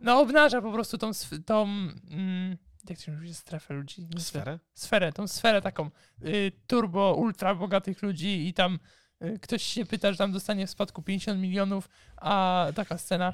no 0.00 0.20
obnaża 0.20 0.62
po 0.62 0.72
prostu 0.72 0.98
tą, 0.98 1.10
tą 1.46 1.62
mm, 2.10 2.56
jak 2.88 2.98
to 2.98 3.04
się 3.04 3.12
mówi, 3.12 3.34
strefę 3.34 3.74
ludzi? 3.74 4.06
Nie 4.14 4.20
Sferę? 4.20 4.58
sferę, 4.74 5.12
tą 5.12 5.28
sferę 5.28 5.62
taką 5.62 5.90
y, 6.24 6.52
turbo, 6.66 7.14
ultra 7.14 7.54
bogatych 7.54 8.02
ludzi 8.02 8.48
i 8.48 8.54
tam 8.54 8.78
y, 9.22 9.38
ktoś 9.42 9.62
się 9.62 9.86
pyta, 9.86 10.12
że 10.12 10.18
tam 10.18 10.32
dostanie 10.32 10.66
w 10.66 10.70
spadku 10.70 11.02
50 11.02 11.40
milionów, 11.40 11.88
a 12.16 12.66
taka 12.74 12.98
scena 12.98 13.32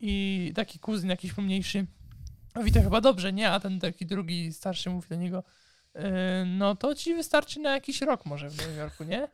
i 0.00 0.52
taki 0.54 0.78
kuzyn 0.78 1.10
jakiś 1.10 1.32
pomniejszy 1.32 1.86
mówi 2.54 2.72
to 2.72 2.82
chyba 2.82 3.00
dobrze, 3.00 3.32
nie? 3.32 3.50
A 3.50 3.60
ten 3.60 3.80
taki 3.80 4.06
drugi 4.06 4.52
starszy 4.52 4.90
mówi 4.90 5.08
do 5.08 5.16
niego 5.16 5.44
y, 5.96 6.00
no 6.46 6.76
to 6.76 6.94
ci 6.94 7.14
wystarczy 7.14 7.60
na 7.60 7.70
jakiś 7.70 8.02
rok 8.02 8.26
może 8.26 8.50
w 8.50 8.56
Nowym 8.56 8.76
Jorku, 8.76 9.04
nie? 9.04 9.28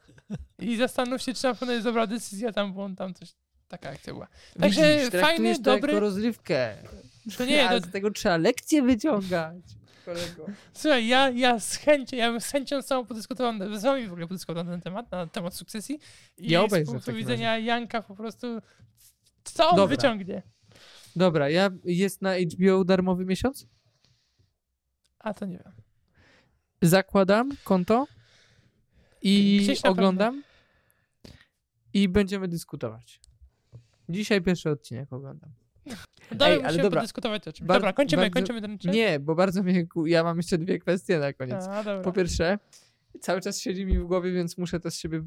I 0.58 0.76
zastanów 0.76 1.22
się, 1.22 1.34
czy 1.34 1.44
na 1.44 1.54
pewno 1.54 1.72
jest 1.72 1.84
dobra 1.84 2.06
decyzja 2.06 2.52
tam, 2.52 2.72
bo 2.72 2.84
on 2.84 2.96
tam 2.96 3.14
coś, 3.14 3.34
taka 3.70 3.90
akcja 3.90 4.12
była. 4.12 4.28
Także 4.60 4.98
Widzisz, 4.98 5.20
fajny, 5.20 5.54
to 5.54 5.62
dobry- 5.62 5.88
jako 5.88 6.00
rozrywkę. 6.00 6.76
To 7.36 7.44
nie, 7.44 7.68
to, 7.68 7.80
z 7.80 7.90
tego 7.90 8.10
trzeba 8.10 8.36
lekcje 8.36 8.82
wyciągać, 8.82 9.64
kolego. 10.04 10.46
Słuchaj, 10.72 11.06
ja, 11.06 11.30
ja 11.30 11.60
z 11.60 11.76
chęcią, 11.76 12.16
ja 12.16 12.30
bym 12.30 12.40
z 12.40 12.46
chęcią 12.46 12.82
z 12.82 12.86
całą 12.86 13.06
podyskutowałem, 13.06 13.78
z 13.78 13.82
wami 13.82 14.06
w 14.06 14.12
ogóle 14.12 14.26
podyskutowałem 14.26 14.66
na 14.66 14.72
ten 14.72 14.80
temat, 14.80 15.12
na 15.12 15.26
temat 15.26 15.54
sukcesji. 15.54 16.00
I 16.38 16.50
Ja 16.50 16.68
z 16.68 16.86
punktu 16.86 17.12
widzenia 17.12 17.58
Janka 17.58 18.02
po 18.02 18.16
prostu, 18.16 18.46
co 19.44 19.68
on 19.68 19.76
Dobra. 19.76 19.96
wyciągnie? 19.96 20.42
Dobra, 21.16 21.48
ja 21.48 21.70
jest 21.84 22.22
na 22.22 22.34
HBO 22.36 22.84
darmowy 22.84 23.24
miesiąc? 23.24 23.66
A 25.18 25.34
to 25.34 25.46
nie 25.46 25.58
wiem. 25.58 25.72
Zakładam 26.82 27.50
konto 27.64 28.06
i 29.22 29.66
oglądam 29.82 30.42
i 31.94 32.08
będziemy 32.08 32.48
dyskutować. 32.48 33.20
Dzisiaj 34.10 34.42
pierwszy 34.42 34.70
odcinek 34.70 35.12
oglądam. 35.12 35.50
Dobra, 36.30 36.46
Ej, 36.46 36.54
ale 36.54 36.62
musimy 36.62 36.82
dobra. 36.82 37.00
podyskutować 37.00 37.48
o 37.48 37.52
czymś. 37.52 37.66
Bar- 37.68 37.76
dobra, 37.76 37.92
kończymy, 37.92 38.22
bardzo- 38.22 38.34
kończymy 38.34 38.60
ten 38.60 38.72
odcinek? 38.74 38.96
Nie, 38.96 39.20
bo 39.20 39.34
bardzo 39.34 39.62
mnie. 39.62 39.86
Ja 40.06 40.24
mam 40.24 40.36
jeszcze 40.36 40.58
dwie 40.58 40.78
kwestie 40.78 41.18
na 41.18 41.32
koniec. 41.32 41.64
A, 41.68 41.84
dobra. 41.84 42.00
Po 42.02 42.12
pierwsze, 42.12 42.58
cały 43.20 43.40
czas 43.40 43.60
siedzi 43.60 43.86
mi 43.86 43.98
w 43.98 44.04
głowie, 44.04 44.32
więc 44.32 44.58
muszę 44.58 44.80
to 44.80 44.90
z 44.90 44.94
siebie 44.94 45.22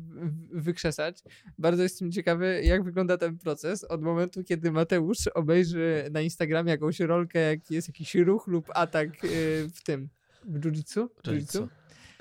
wykrzesać. 0.52 1.24
Bardzo 1.58 1.84
jestem 1.84 2.12
ciekawy, 2.12 2.62
jak 2.64 2.84
wygląda 2.84 3.18
ten 3.18 3.38
proces 3.38 3.84
od 3.84 4.02
momentu, 4.02 4.44
kiedy 4.44 4.72
Mateusz 4.72 5.28
obejrzy 5.28 6.08
na 6.12 6.22
Instagramie 6.22 6.72
jakąś 6.72 7.00
rolkę, 7.00 7.40
jak 7.40 7.72
jest 7.72 7.88
jakiś 7.88 8.16
ruch 8.16 8.48
lub 8.48 8.66
atak 8.74 9.24
y, 9.24 9.68
w 9.74 9.84
tym, 9.84 10.10
w 10.46 10.60
jiu-jitsu. 10.60 11.08
Jiu-jitsu. 11.24 11.68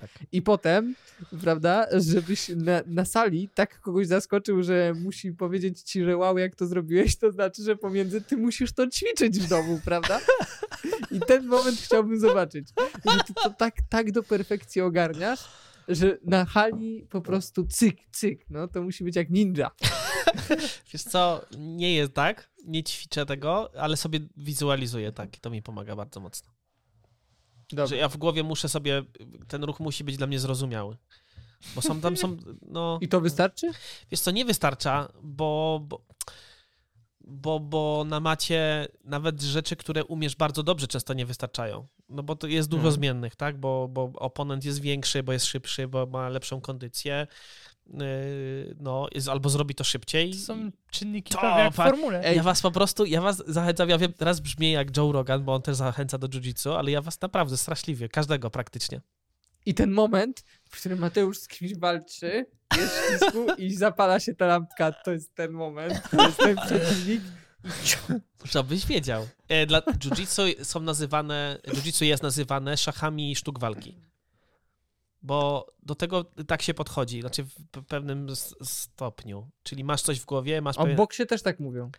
Tak. 0.02 0.10
I 0.32 0.42
potem, 0.42 0.94
prawda, 1.40 1.86
żebyś 2.00 2.48
na, 2.48 2.82
na 2.86 3.04
sali 3.04 3.48
tak 3.54 3.80
kogoś 3.80 4.06
zaskoczył, 4.06 4.62
że 4.62 4.94
musi 4.94 5.32
powiedzieć 5.32 5.80
ci, 5.80 6.04
że 6.04 6.16
wow, 6.16 6.38
jak 6.38 6.56
to 6.56 6.66
zrobiłeś, 6.66 7.16
to 7.16 7.32
znaczy, 7.32 7.62
że 7.62 7.76
pomiędzy 7.76 8.20
ty 8.20 8.36
musisz 8.36 8.72
to 8.72 8.86
ćwiczyć 8.86 9.38
w 9.38 9.48
domu, 9.48 9.80
prawda? 9.84 10.20
I 11.10 11.20
ten 11.20 11.46
moment 11.46 11.78
chciałbym 11.78 12.20
zobaczyć. 12.20 12.68
Że 13.12 13.24
ty 13.26 13.34
to 13.34 13.50
tak, 13.50 13.74
tak 13.88 14.12
do 14.12 14.22
perfekcji 14.22 14.80
ogarniasz, 14.80 15.40
że 15.88 16.18
na 16.24 16.44
hali 16.44 17.06
po 17.10 17.20
prostu 17.20 17.66
cyk, 17.66 17.96
cyk, 18.12 18.44
no 18.50 18.68
to 18.68 18.82
musi 18.82 19.04
być 19.04 19.16
jak 19.16 19.30
ninja. 19.30 19.70
Wiesz 20.92 21.02
co, 21.02 21.46
nie 21.58 21.94
jest 21.94 22.12
tak, 22.12 22.50
nie 22.64 22.84
ćwiczę 22.84 23.26
tego, 23.26 23.70
ale 23.80 23.96
sobie 23.96 24.20
wizualizuję 24.36 25.12
tak 25.12 25.36
i 25.36 25.40
to 25.40 25.50
mi 25.50 25.62
pomaga 25.62 25.96
bardzo 25.96 26.20
mocno. 26.20 26.61
Że 27.72 27.76
Dobrze. 27.76 27.96
ja 27.96 28.08
w 28.08 28.16
głowie 28.16 28.42
muszę 28.42 28.68
sobie, 28.68 29.02
ten 29.48 29.64
ruch 29.64 29.80
musi 29.80 30.04
być 30.04 30.16
dla 30.16 30.26
mnie 30.26 30.38
zrozumiały. 30.38 30.96
Bo 31.74 31.82
są 31.82 32.00
tam, 32.00 32.16
są, 32.16 32.36
no, 32.68 32.98
I 33.00 33.08
to 33.08 33.20
wystarczy? 33.20 33.70
wiesz 34.10 34.20
co, 34.20 34.30
nie 34.30 34.44
wystarcza, 34.44 35.12
bo, 35.22 35.80
bo, 35.88 36.00
bo, 37.24 37.60
bo 37.60 38.04
na 38.08 38.20
macie 38.20 38.88
nawet 39.04 39.42
rzeczy, 39.42 39.76
które 39.76 40.04
umiesz 40.04 40.36
bardzo 40.36 40.62
dobrze, 40.62 40.86
często 40.86 41.14
nie 41.14 41.26
wystarczają. 41.26 41.86
No 42.08 42.22
bo 42.22 42.36
to 42.36 42.46
jest 42.46 42.68
dużo 42.68 42.80
Mhm. 42.80 42.94
zmiennych, 42.94 43.36
tak? 43.36 43.58
Bo, 43.60 43.88
bo 43.88 44.10
oponent 44.14 44.64
jest 44.64 44.80
większy, 44.80 45.22
bo 45.22 45.32
jest 45.32 45.46
szybszy, 45.46 45.88
bo 45.88 46.06
ma 46.06 46.28
lepszą 46.28 46.60
kondycję. 46.60 47.26
Yy, 47.86 48.76
No, 48.80 49.08
jest, 49.12 49.28
albo 49.28 49.48
zrobi 49.48 49.74
to 49.74 49.84
szybciej. 49.84 50.30
To 50.30 50.38
są 50.38 50.70
czynniki 50.90 51.32
To, 51.34 51.40
prawie 51.40 51.62
jak 51.64 51.72
w 51.72 51.76
formule. 51.76 52.24
Ej. 52.24 52.36
Ja 52.36 52.42
was 52.42 52.60
po 52.62 52.70
prostu, 52.70 53.04
ja 53.04 53.20
was 53.20 53.42
zachęcam, 53.46 53.88
ja 53.88 53.98
wiem, 53.98 54.12
teraz 54.12 54.40
brzmię 54.40 54.72
jak 54.72 54.96
Joe 54.96 55.12
Rogan, 55.12 55.44
bo 55.44 55.54
on 55.54 55.62
też 55.62 55.76
zachęca 55.76 56.18
do 56.18 56.28
jiu-jitsu, 56.28 56.70
ale 56.78 56.90
ja 56.90 57.00
was 57.02 57.20
naprawdę 57.20 57.56
straszliwie, 57.56 58.08
każdego 58.08 58.50
praktycznie. 58.50 59.00
I 59.66 59.74
ten 59.74 59.90
moment, 59.90 60.44
w 60.72 60.80
którym 60.80 60.98
Mateusz 60.98 61.38
z 61.38 61.48
kimś 61.48 61.74
walczy, 61.78 62.46
jest 62.76 62.92
w 62.94 63.06
ścisku 63.08 63.46
i 63.58 63.74
zapala 63.74 64.20
się 64.20 64.34
ta 64.34 64.46
lampka, 64.46 64.92
to 64.92 65.12
jest 65.12 65.34
ten 65.34 65.52
moment, 65.52 65.94
to 66.10 66.26
jest 66.26 66.38
ten 66.38 66.56
przeciwnik. 66.56 67.22
Żebyś 68.44 68.86
wiedział. 68.86 69.28
E, 69.48 69.66
Dla 69.66 69.80
jiu-jitsu 69.80 70.64
są 70.64 70.80
nazywane, 70.80 71.58
jiu-jitsu 71.66 72.04
jest 72.04 72.22
nazywane 72.22 72.76
szachami 72.76 73.36
sztuk 73.36 73.58
walki. 73.58 73.98
Bo 75.22 75.66
do 75.82 75.94
tego 75.94 76.24
tak 76.46 76.62
się 76.62 76.74
podchodzi, 76.74 77.20
znaczy 77.20 77.44
w 77.44 77.54
pe- 77.72 77.84
pewnym 77.84 78.26
stopniu. 78.62 79.50
Czyli 79.62 79.84
masz 79.84 80.02
coś 80.02 80.20
w 80.20 80.24
głowie, 80.24 80.60
masz 80.60 80.76
A 80.78 80.80
w 80.80 80.82
pewien... 80.82 80.96
boksie 80.96 81.26
też 81.26 81.42
tak 81.42 81.60
mówią. 81.60 81.90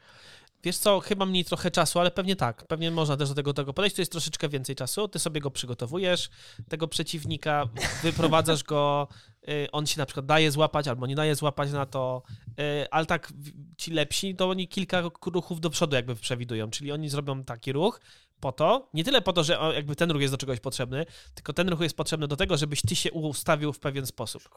Wiesz 0.63 0.77
co, 0.77 0.99
chyba 0.99 1.25
mniej 1.25 1.45
trochę 1.45 1.71
czasu, 1.71 1.99
ale 1.99 2.11
pewnie 2.11 2.35
tak. 2.35 2.67
Pewnie 2.67 2.91
można 2.91 3.17
też 3.17 3.29
do 3.29 3.35
tego, 3.35 3.53
tego 3.53 3.73
podejść. 3.73 3.95
To 3.95 4.01
jest 4.01 4.11
troszeczkę 4.11 4.49
więcej 4.49 4.75
czasu. 4.75 5.07
Ty 5.07 5.19
sobie 5.19 5.41
go 5.41 5.51
przygotowujesz, 5.51 6.29
tego 6.69 6.87
przeciwnika, 6.87 7.69
wyprowadzasz 8.03 8.63
go, 8.63 9.07
y, 9.49 9.67
on 9.71 9.85
się 9.85 9.99
na 9.99 10.05
przykład 10.05 10.25
daje 10.25 10.51
złapać 10.51 10.87
albo 10.87 11.07
nie 11.07 11.15
daje 11.15 11.35
złapać 11.35 11.71
na 11.71 11.85
to, 11.85 12.23
y, 12.47 12.89
ale 12.91 13.05
tak 13.05 13.33
ci 13.77 13.91
lepsi, 13.91 14.35
to 14.35 14.49
oni 14.49 14.67
kilka 14.67 15.03
ruchów 15.25 15.61
do 15.61 15.69
przodu 15.69 15.95
jakby 15.95 16.15
przewidują, 16.15 16.69
czyli 16.69 16.91
oni 16.91 17.09
zrobią 17.09 17.43
taki 17.43 17.73
ruch 17.73 17.99
po 18.39 18.51
to, 18.51 18.89
nie 18.93 19.03
tyle 19.03 19.21
po 19.21 19.33
to, 19.33 19.43
że 19.43 19.59
jakby 19.75 19.95
ten 19.95 20.11
ruch 20.11 20.21
jest 20.21 20.33
do 20.33 20.37
czegoś 20.37 20.59
potrzebny, 20.59 21.05
tylko 21.33 21.53
ten 21.53 21.69
ruch 21.69 21.79
jest 21.79 21.97
potrzebny 21.97 22.27
do 22.27 22.35
tego, 22.35 22.57
żebyś 22.57 22.81
ty 22.81 22.95
się 22.95 23.11
ustawił 23.11 23.73
w 23.73 23.79
pewien 23.79 24.05
sposób. 24.05 24.49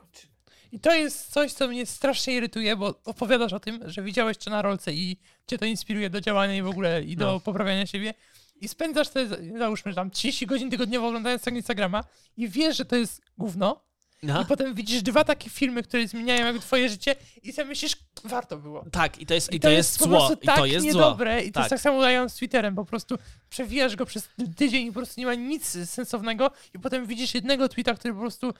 I 0.72 0.80
to 0.80 0.94
jest 0.94 1.32
coś, 1.32 1.52
co 1.52 1.68
mnie 1.68 1.86
strasznie 1.86 2.34
irytuje, 2.34 2.76
bo 2.76 2.94
opowiadasz 3.04 3.52
o 3.52 3.60
tym, 3.60 3.80
że 3.90 4.02
widziałeś 4.02 4.36
to 4.36 4.50
na 4.50 4.62
rolce 4.62 4.92
i 4.92 5.16
cię 5.46 5.58
to 5.58 5.64
inspiruje 5.64 6.10
do 6.10 6.20
działania 6.20 6.54
i 6.56 6.62
w 6.62 6.66
ogóle 6.68 7.02
i 7.02 7.16
do 7.16 7.26
No. 7.32 7.40
poprawiania 7.40 7.86
siebie. 7.86 8.14
I 8.60 8.68
spędzasz 8.68 9.08
te, 9.08 9.26
załóżmy, 9.58 9.92
że 9.92 9.96
tam 9.96 10.10
30 10.10 10.46
godzin 10.46 10.70
tygodniowo 10.70 11.06
oglądając 11.08 11.42
tego 11.42 11.56
Instagrama 11.56 12.04
i 12.36 12.48
wiesz, 12.48 12.76
że 12.76 12.84
to 12.84 12.96
jest 12.96 13.20
gówno. 13.38 13.86
No. 14.22 14.42
I 14.42 14.46
potem 14.46 14.74
widzisz 14.74 15.02
dwa 15.02 15.24
takie 15.24 15.50
filmy, 15.50 15.82
które 15.82 16.08
zmieniają 16.08 16.46
jakby 16.46 16.60
twoje 16.60 16.88
życie 16.88 17.16
i 17.42 17.52
sobie 17.52 17.68
myślisz, 17.68 17.96
warto 18.24 18.56
było. 18.56 18.84
Tak, 18.92 19.18
i 19.20 19.26
to 19.26 19.34
jest, 19.34 19.52
i 19.52 19.56
I 19.56 19.60
to 19.60 19.70
jest 19.70 19.98
po 19.98 20.04
zło. 20.04 20.30
I 20.42 20.46
tak 20.46 20.56
to 20.56 20.66
jest 20.66 20.82
zło. 20.86 20.92
niedobre. 20.94 21.42
I 21.44 21.46
to 21.46 21.52
Tak. 21.54 21.62
jest 21.62 21.70
tak 21.70 21.80
samo 21.80 22.00
dają 22.00 22.28
z 22.28 22.34
Twitterem. 22.34 22.74
Po 22.74 22.84
prostu 22.84 23.18
przewijasz 23.48 23.96
go 23.96 24.06
przez 24.06 24.28
tydzień 24.56 24.86
i 24.86 24.92
po 24.92 24.94
prostu 25.00 25.20
nie 25.20 25.26
ma 25.26 25.34
nic 25.34 25.66
sensownego 25.90 26.50
i 26.74 26.78
potem 26.78 27.06
widzisz 27.06 27.34
jednego 27.34 27.68
tweeta, 27.68 27.94
który 27.94 28.14
po 28.14 28.20
prostu 28.20 28.54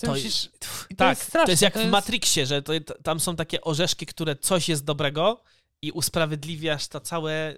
To 0.00 0.12
myślisz... 0.12 0.48
To 0.88 0.94
tak, 0.96 1.08
jest 1.08 1.22
straszne. 1.22 1.44
to 1.46 1.50
jest 1.50 1.62
jak 1.62 1.72
to 1.72 1.78
w 1.78 1.82
jest- 1.82 1.92
Matrixie, 1.92 2.46
że 2.46 2.62
to, 2.62 2.72
to, 2.86 2.94
tam 3.02 3.20
są 3.20 3.36
takie 3.36 3.60
orzeszki, 3.60 4.06
które 4.06 4.36
coś 4.36 4.68
jest 4.68 4.84
dobrego 4.84 5.42
i 5.82 5.92
usprawiedliwiasz 5.92 6.88
to 6.88 7.00
całe 7.00 7.56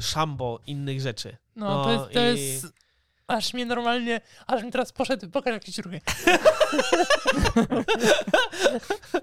szambo 0.00 0.60
innych 0.66 1.00
rzeczy. 1.00 1.36
No, 1.56 1.66
No 1.66 1.84
to 1.84 1.92
jest... 1.92 2.12
To 2.14 2.20
i- 2.20 2.24
jest 2.46 2.66
aż 3.26 3.54
mnie 3.54 3.66
normalnie... 3.66 4.20
Aż 4.46 4.62
mi 4.62 4.72
teraz 4.72 4.92
poszedł... 4.92 5.30
Pokaż 5.30 5.52
jakieś 5.54 5.78
ruchy. 5.78 6.00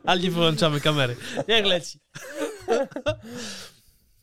Ale 0.05 0.19
nie 0.21 0.31
wyłączamy 0.31 0.81
kamery. 0.81 1.15
Niech 1.47 1.65
leci. 1.65 1.99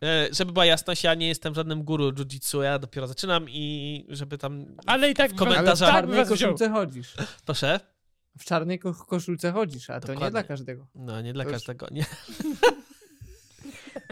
E, 0.03 0.29
Żeby 0.35 0.53
była 0.53 0.65
jasność, 0.67 1.05
ja 1.05 1.15
nie 1.15 1.29
jestem 1.29 1.55
żadnym 1.55 1.83
guru 1.83 2.11
jiu-jitsu, 2.13 2.63
ja 2.63 2.79
dopiero 2.79 3.07
zaczynam 3.07 3.47
i 3.51 4.07
żeby 4.09 4.39
tam... 4.39 4.67
Ale 4.87 5.11
i 5.11 5.15
tak... 5.15 5.33
W 5.33 5.37
komentarzach- 5.37 5.93
Ale 5.95 6.07
w 6.07 6.11
Tak, 6.17 6.27
wziął. 6.27 6.37
koszulce 6.51 6.71
chodzisz. 6.71 7.15
Proszę? 7.47 7.81
W 8.39 8.45
czarnej 8.45 8.79
ko- 8.79 8.95
koszulce 8.95 9.53
chodzisz, 9.53 9.91
a 9.91 10.01
to 10.01 10.09
nie 10.09 10.15
Dokładnie. 10.15 10.31
dla 10.31 10.43
każdego. 10.43 10.87
No, 10.95 11.23
nie 11.23 11.33
dla 11.33 11.45
To 11.45 11.51
już- 11.51 11.57
każdego. 11.59 11.87
Nie. 11.91 12.07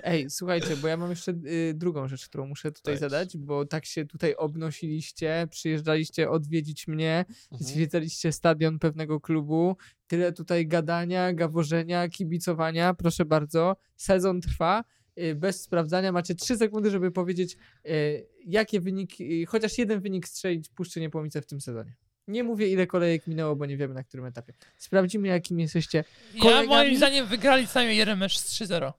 Ej, 0.02 0.30
słuchajcie, 0.30 0.76
bo 0.76 0.88
ja 0.88 0.96
mam 0.96 1.10
jeszcze 1.10 1.32
y, 1.46 1.74
drugą 1.74 2.08
rzecz, 2.08 2.28
którą 2.28 2.46
muszę 2.46 2.72
tutaj 2.72 2.84
Dajesz. 2.98 3.00
zadać, 3.12 3.36
bo 3.36 3.64
tak 3.66 3.86
się 3.86 4.06
tutaj 4.06 4.34
obnosiliście, 4.34 5.48
przyjeżdżaliście 5.50 6.30
odwiedzić 6.30 6.88
mnie, 6.88 7.24
Mhm. 7.52 7.70
zwiedzaliście 7.70 8.32
stadion 8.32 8.78
pewnego 8.78 9.20
klubu, 9.20 9.76
tyle 10.06 10.32
tutaj 10.32 10.66
gadania, 10.66 11.32
gaworzenia, 11.32 12.08
kibicowania, 12.08 12.94
proszę 12.94 13.24
bardzo, 13.24 13.76
sezon 13.96 14.40
trwa, 14.40 14.84
y, 15.18 15.34
bez 15.34 15.62
sprawdzania 15.62 16.12
macie 16.12 16.34
3 16.34 16.56
sekundy, 16.56 16.90
żeby 16.90 17.10
powiedzieć, 17.10 17.56
y, 17.86 18.26
jakie 18.46 18.80
wyniki, 18.80 19.42
y, 19.42 19.46
chociaż 19.46 19.78
jeden 19.78 20.00
wynik 20.00 20.28
strzelić 20.28 20.68
Puszczy 20.68 21.00
Niepołomice 21.00 21.42
w 21.42 21.46
tym 21.46 21.60
sezonie. 21.60 21.94
Nie 22.28 22.44
mówię, 22.44 22.68
ile 22.68 22.86
kolejek 22.86 23.26
minęło, 23.26 23.56
bo 23.56 23.66
nie 23.66 23.76
wiemy, 23.76 23.94
na 23.94 24.04
którym 24.04 24.26
etapie. 24.26 24.52
Sprawdzimy, 24.78 25.28
jakim 25.28 25.60
jesteście. 25.60 26.04
Ja 26.34 26.42
Kolegami? 26.42 26.68
moim 26.68 26.96
zdaniem 26.96 27.26
wygrali 27.26 27.66
najmniej 27.74 27.96
jeden 27.96 28.18
mecz 28.18 28.38
z 28.38 28.62
3-0. 28.62 28.92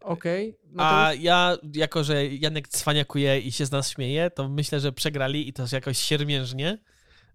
Okej. 0.00 0.56
A 0.76 1.02
Mateusz? 1.02 1.24
ja, 1.24 1.56
jako 1.74 2.04
że 2.04 2.26
Janek 2.26 2.68
cwaniakuje 2.68 3.40
i 3.40 3.52
się 3.52 3.66
z 3.66 3.70
nas 3.70 3.90
śmieje, 3.90 4.30
to 4.30 4.48
myślę, 4.48 4.80
że 4.80 4.92
przegrali 4.92 5.48
i 5.48 5.52
to 5.52 5.64
jakoś 5.72 5.98
siermiężnie. 5.98 6.78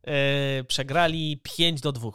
E, 0.03 0.63
przegrali 0.63 1.41
5 1.43 1.81
do 1.81 1.91
2 1.91 2.11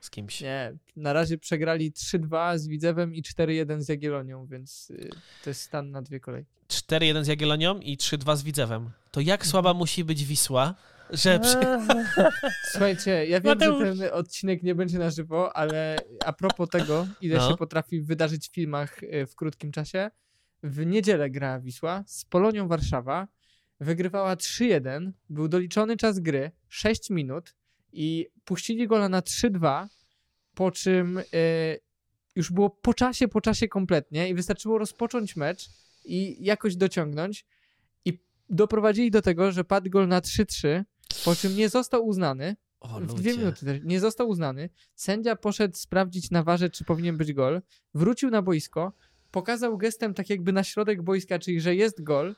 z 0.00 0.10
kimś. 0.10 0.40
Nie, 0.40 0.72
na 0.96 1.12
razie 1.12 1.38
przegrali 1.38 1.92
3-2 1.92 2.58
z 2.58 2.66
Widzewem 2.66 3.14
i 3.14 3.22
4-1 3.22 3.80
z 3.80 3.88
Jagiellonią, 3.88 4.46
więc 4.46 4.90
y, 4.90 5.10
to 5.44 5.50
jest 5.50 5.62
stan 5.62 5.90
na 5.90 6.02
dwie 6.02 6.20
kolejki. 6.20 6.50
4-1 6.68 7.24
z 7.24 7.26
Jagiellonią 7.26 7.80
i 7.80 7.96
3-2 7.96 8.36
z 8.36 8.42
Widzewem. 8.42 8.90
To 9.10 9.20
jak 9.20 9.46
słaba 9.46 9.74
musi 9.74 10.04
być 10.04 10.24
Wisła, 10.24 10.74
że 11.12 11.40
przy... 11.40 11.56
Słuchajcie, 12.70 13.26
ja 13.26 13.40
wiem, 13.40 13.58
Mateusz. 13.58 13.84
że 13.84 13.96
ten 13.96 14.14
odcinek 14.14 14.62
nie 14.62 14.74
będzie 14.74 14.98
na 14.98 15.10
żywo, 15.10 15.56
ale 15.56 15.96
a 16.24 16.32
propos 16.32 16.68
tego, 16.68 17.06
ile 17.20 17.36
No. 17.38 17.50
się 17.50 17.56
potrafi 17.56 18.00
wydarzyć 18.02 18.48
w 18.48 18.52
filmach 18.54 19.02
y, 19.02 19.26
w 19.26 19.34
krótkim 19.36 19.72
czasie, 19.72 20.10
w 20.62 20.86
niedzielę 20.86 21.30
grała 21.30 21.60
Wisła 21.60 22.04
z 22.06 22.24
Polonią 22.24 22.68
Warszawa, 22.68 23.28
wygrywała 23.80 24.34
3-1, 24.36 25.10
był 25.30 25.48
doliczony 25.48 25.96
czas 25.96 26.18
gry, 26.18 26.50
6 26.68 27.10
minut 27.10 27.54
i 27.92 28.26
puścili 28.44 28.86
gola 28.86 29.08
na 29.08 29.20
3-2, 29.20 29.86
po 30.54 30.70
czym 30.70 31.18
y, 31.18 31.24
już 32.36 32.52
było 32.52 32.70
po 32.70 32.94
czasie, 32.94 33.28
po 33.28 33.40
czasie 33.40 33.68
kompletnie 33.68 34.28
i 34.28 34.34
wystarczyło 34.34 34.78
rozpocząć 34.78 35.36
mecz 35.36 35.68
i 36.04 36.44
jakoś 36.44 36.76
dociągnąć 36.76 37.46
i 38.04 38.18
doprowadzili 38.48 39.10
do 39.10 39.22
tego, 39.22 39.52
że 39.52 39.64
padł 39.64 39.90
gol 39.90 40.08
na 40.08 40.20
3-3, 40.20 40.84
po 41.24 41.36
czym 41.36 41.56
nie 41.56 41.68
został 41.68 42.06
uznany, 42.06 42.56
O, 42.80 43.00
w 43.00 43.14
dwie 43.14 43.36
minuty 43.36 43.66
też, 43.66 43.80
nie 43.84 44.00
został 44.00 44.28
uznany. 44.28 44.70
Sędzia 44.94 45.36
poszedł 45.36 45.76
sprawdzić 45.76 46.30
na 46.30 46.42
warze, 46.42 46.70
czy 46.70 46.84
powinien 46.84 47.16
być 47.16 47.32
gol. 47.32 47.62
Wrócił 47.94 48.30
na 48.30 48.42
boisko, 48.42 48.92
pokazał 49.30 49.78
gestem 49.78 50.14
tak 50.14 50.30
jakby 50.30 50.52
na 50.52 50.64
środek 50.64 51.02
boiska, 51.02 51.38
czyli 51.38 51.60
że 51.60 51.74
jest 51.74 52.02
gol. 52.02 52.36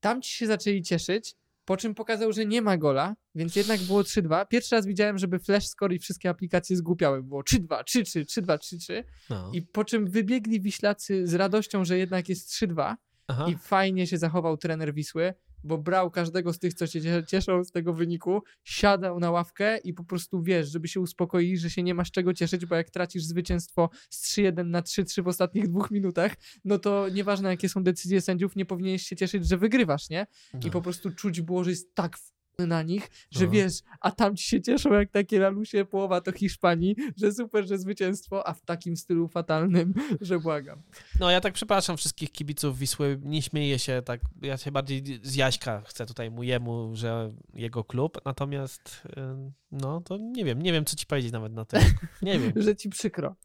Tam 0.00 0.22
ci 0.22 0.32
się 0.32 0.46
zaczęli 0.46 0.82
cieszyć, 0.82 1.34
po 1.64 1.76
czym 1.76 1.94
pokazał, 1.94 2.32
że 2.32 2.46
nie 2.46 2.62
ma 2.62 2.76
gola, 2.76 3.16
więc 3.34 3.56
jednak 3.56 3.80
było 3.80 4.02
3-2. 4.02 4.46
Pierwszy 4.48 4.74
raz 4.74 4.86
widziałem, 4.86 5.18
żeby 5.18 5.38
flash 5.38 5.66
score 5.68 5.92
i 5.92 5.98
wszystkie 5.98 6.30
aplikacje 6.30 6.76
zgłupiały. 6.76 7.22
Było 7.22 7.42
3-2, 7.42 7.82
3-3, 7.82 8.24
3-2, 8.24 8.58
3-3. 8.58 9.04
No. 9.30 9.50
I 9.54 9.62
po 9.62 9.84
czym 9.84 10.10
wybiegli 10.10 10.60
Wiślacy 10.60 11.26
z 11.26 11.34
radością, 11.34 11.84
że 11.84 11.98
jednak 11.98 12.28
jest 12.28 12.50
3-2 12.50 12.94
Aha. 13.28 13.46
i 13.48 13.56
fajnie 13.56 14.06
się 14.06 14.18
zachował 14.18 14.56
trener 14.56 14.94
Wisły, 14.94 15.34
bo 15.66 15.78
brał 15.78 16.10
każdego 16.10 16.52
z 16.52 16.58
tych, 16.58 16.74
co 16.74 16.86
się 16.86 17.00
cie- 17.02 17.24
cieszą 17.26 17.64
z 17.64 17.70
tego 17.70 17.92
wyniku, 17.92 18.42
siadał 18.64 19.20
na 19.20 19.30
ławkę 19.30 19.78
i 19.78 19.92
po 19.94 20.04
prostu 20.04 20.42
wiesz, 20.42 20.68
żeby 20.70 20.88
się 20.88 21.00
uspokoić, 21.00 21.60
że 21.60 21.70
się 21.70 21.82
nie 21.82 21.94
masz 21.94 22.10
czego 22.10 22.34
cieszyć, 22.34 22.66
bo 22.66 22.74
jak 22.74 22.90
tracisz 22.90 23.24
zwycięstwo 23.24 23.90
z 24.10 24.22
3-1 24.36 24.66
na 24.66 24.82
3-3 24.82 25.22
w 25.22 25.28
ostatnich 25.28 25.68
dwóch 25.68 25.90
minutach, 25.90 26.34
no 26.64 26.78
to 26.78 27.08
nieważne 27.08 27.48
jakie 27.48 27.68
są 27.68 27.82
decyzje 27.82 28.20
sędziów, 28.20 28.56
nie 28.56 28.66
powinieneś 28.66 29.02
się 29.02 29.16
cieszyć, 29.16 29.48
że 29.48 29.56
wygrywasz, 29.58 30.10
nie? 30.10 30.26
I 30.54 30.66
No. 30.66 30.70
po 30.70 30.82
prostu 30.82 31.10
czuć 31.10 31.40
było, 31.40 31.64
że 31.64 31.70
jest 31.70 31.94
tak 31.94 32.18
w- 32.18 32.35
na 32.64 32.82
nich, 32.82 33.10
że 33.30 33.44
No. 33.44 33.50
wiesz, 33.50 33.72
a 34.00 34.10
tam 34.10 34.36
ci 34.36 34.44
się 34.48 34.62
cieszą 34.62 34.92
jak 34.92 35.10
takie 35.10 35.38
lalusie, 35.40 35.84
połowa 35.84 36.20
to 36.20 36.32
Hiszpanii, 36.32 36.96
że 37.16 37.32
super, 37.32 37.66
że 37.66 37.78
zwycięstwo, 37.78 38.48
a 38.48 38.52
w 38.54 38.62
takim 38.62 38.96
stylu 38.96 39.28
fatalnym, 39.28 39.94
że 40.20 40.38
błagam. 40.40 40.82
No 41.20 41.30
ja 41.30 41.40
tak 41.40 41.54
przepraszam 41.54 41.96
wszystkich 41.96 42.32
kibiców 42.32 42.78
Wisły, 42.78 43.20
nie 43.22 43.42
śmieję 43.42 43.78
się 43.78 44.02
tak, 44.04 44.20
ja 44.42 44.56
się 44.56 44.72
bardziej 44.72 45.20
z 45.22 45.34
Jaśka 45.34 45.82
chcę 45.86 46.06
tutaj 46.06 46.30
mu 46.30 46.42
jemu, 46.42 46.90
że 46.94 47.32
jego 47.54 47.84
klub, 47.84 48.18
natomiast 48.24 49.02
ym, 49.16 49.52
no 49.72 50.00
to 50.00 50.16
nie 50.16 50.44
wiem, 50.44 50.62
nie 50.62 50.72
wiem 50.72 50.84
co 50.84 50.96
ci 50.96 51.06
powiedzieć 51.06 51.32
nawet 51.32 51.52
na 51.52 51.64
to. 51.64 51.76
Nie 52.22 52.38
wiem. 52.38 52.52
Że 52.62 52.76
ci 52.76 52.88
przykro. 52.88 53.36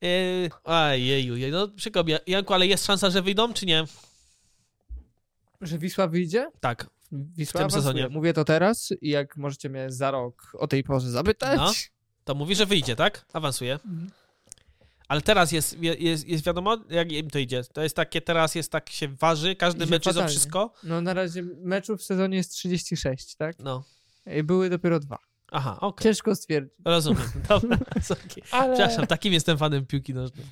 Yy, 0.00 0.50
Ajeju, 0.64 1.36
jej, 1.36 1.50
no 1.50 1.68
przykro 1.68 2.04
mi. 2.04 2.12
Janku, 2.26 2.54
ale 2.54 2.66
jest 2.66 2.86
szansa, 2.86 3.10
że 3.10 3.22
wyjdą, 3.22 3.52
czy 3.52 3.66
nie? 3.66 3.84
Że 5.60 5.78
Wisła 5.78 6.08
wyjdzie? 6.08 6.50
Tak. 6.60 6.90
W 7.12 7.52
tym 7.52 7.70
sezonie. 7.70 8.08
Mówię 8.08 8.32
to 8.32 8.44
teraz 8.44 8.92
i 9.00 9.08
jak 9.10 9.36
możecie 9.36 9.68
mnie 9.70 9.90
za 9.90 10.10
rok 10.10 10.52
o 10.58 10.66
tej 10.66 10.84
porze 10.84 11.10
zapytać. 11.10 11.58
No. 11.58 11.72
To 12.24 12.34
mówi, 12.34 12.54
że 12.54 12.66
wyjdzie, 12.66 12.96
tak? 12.96 13.24
Awansuje. 13.32 13.74
Mhm. 13.74 14.10
Ale 15.08 15.20
teraz 15.20 15.52
jest, 15.52 15.76
jest, 15.82 16.28
jest 16.28 16.44
wiadomo, 16.44 16.76
jak 16.90 17.12
im 17.12 17.30
to 17.30 17.38
idzie. 17.38 17.62
To 17.72 17.82
jest 17.82 17.96
takie, 17.96 18.20
teraz 18.20 18.54
jest 18.54 18.72
tak 18.72 18.90
się 18.90 19.08
waży, 19.08 19.56
każdy 19.56 19.86
mecz 19.86 20.06
jest 20.06 20.18
o 20.18 20.28
wszystko. 20.28 20.72
No 20.84 21.00
na 21.00 21.14
razie 21.14 21.42
meczów 21.42 22.00
w 22.00 22.04
sezonie 22.04 22.36
jest 22.36 22.52
36, 22.52 23.34
tak? 23.34 23.58
No. 23.58 23.84
I 24.26 24.42
były 24.42 24.70
dopiero 24.70 25.00
dwa. 25.00 25.18
Aha, 25.52 25.78
okej. 25.80 26.04
Ciężko 26.04 26.34
stwierdzić. 26.34 26.72
Rozumiem. 26.84 27.30
Dobra, 27.48 27.78
sorry. 28.02 28.20
Ale 28.50 28.74
Przepraszam, 28.74 29.06
takim 29.06 29.32
jestem 29.32 29.58
fanem 29.58 29.86
piłki 29.86 30.14
nożnej. 30.14 30.46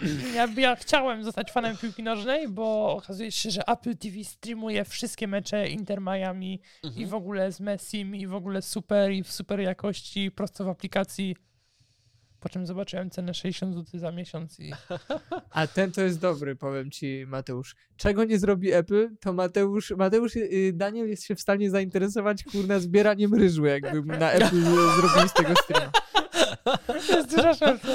ja, 0.34 0.48
ja 0.56 0.76
chciałem 0.76 1.24
zostać 1.24 1.52
fanem 1.52 1.76
piłki 1.76 2.02
nożnej, 2.02 2.48
bo 2.48 2.96
okazuje 2.96 3.32
się, 3.32 3.50
że 3.50 3.62
Apple 3.68 3.96
TV 3.96 4.24
streamuje 4.24 4.84
wszystkie 4.84 5.28
mecze 5.28 5.68
Inter 5.68 6.00
Miami 6.00 6.60
i 6.82 6.86
Mhm. 6.86 7.08
w 7.08 7.14
ogóle 7.14 7.52
z 7.52 7.60
Messim 7.60 8.14
i 8.16 8.26
w 8.26 8.34
ogóle 8.34 8.62
super 8.62 9.10
i 9.12 9.22
w 9.22 9.32
super 9.32 9.60
jakości 9.60 10.30
prosto 10.30 10.64
w 10.64 10.68
aplikacji. 10.68 11.36
Po 12.40 12.48
czym 12.48 12.66
zobaczyłem 12.66 13.10
cenę 13.10 13.34
60 13.34 13.74
zł 13.74 14.00
za 14.00 14.12
miesiąc 14.12 14.60
i 14.60 14.72
A 15.50 15.66
ten 15.66 15.92
to 15.92 16.00
jest 16.02 16.20
dobry, 16.20 16.56
powiem 16.56 16.90
ci, 16.90 17.24
Mateusz. 17.28 17.76
Czego 17.96 18.24
nie 18.24 18.38
zrobi 18.38 18.72
Apple, 18.72 19.08
to 19.20 19.32
Mateusz, 19.32 19.90
Mateusz, 19.90 20.36
y, 20.36 20.72
Daniel 20.74 21.08
jest 21.08 21.24
się 21.24 21.34
w 21.34 21.40
stanie 21.40 21.70
zainteresować, 21.70 22.44
kurna, 22.44 22.78
zbieraniem 22.78 23.34
ryżu, 23.34 23.64
jakby 23.64 24.18
na 24.18 24.32
Apple 24.32 24.60
zrobili 25.00 25.28
z 25.28 25.32
tego 25.32 25.54
streama. 25.64 25.90
to 26.86 27.16
jest 27.16 27.36
duża 27.36 27.54
szansa. 27.54 27.88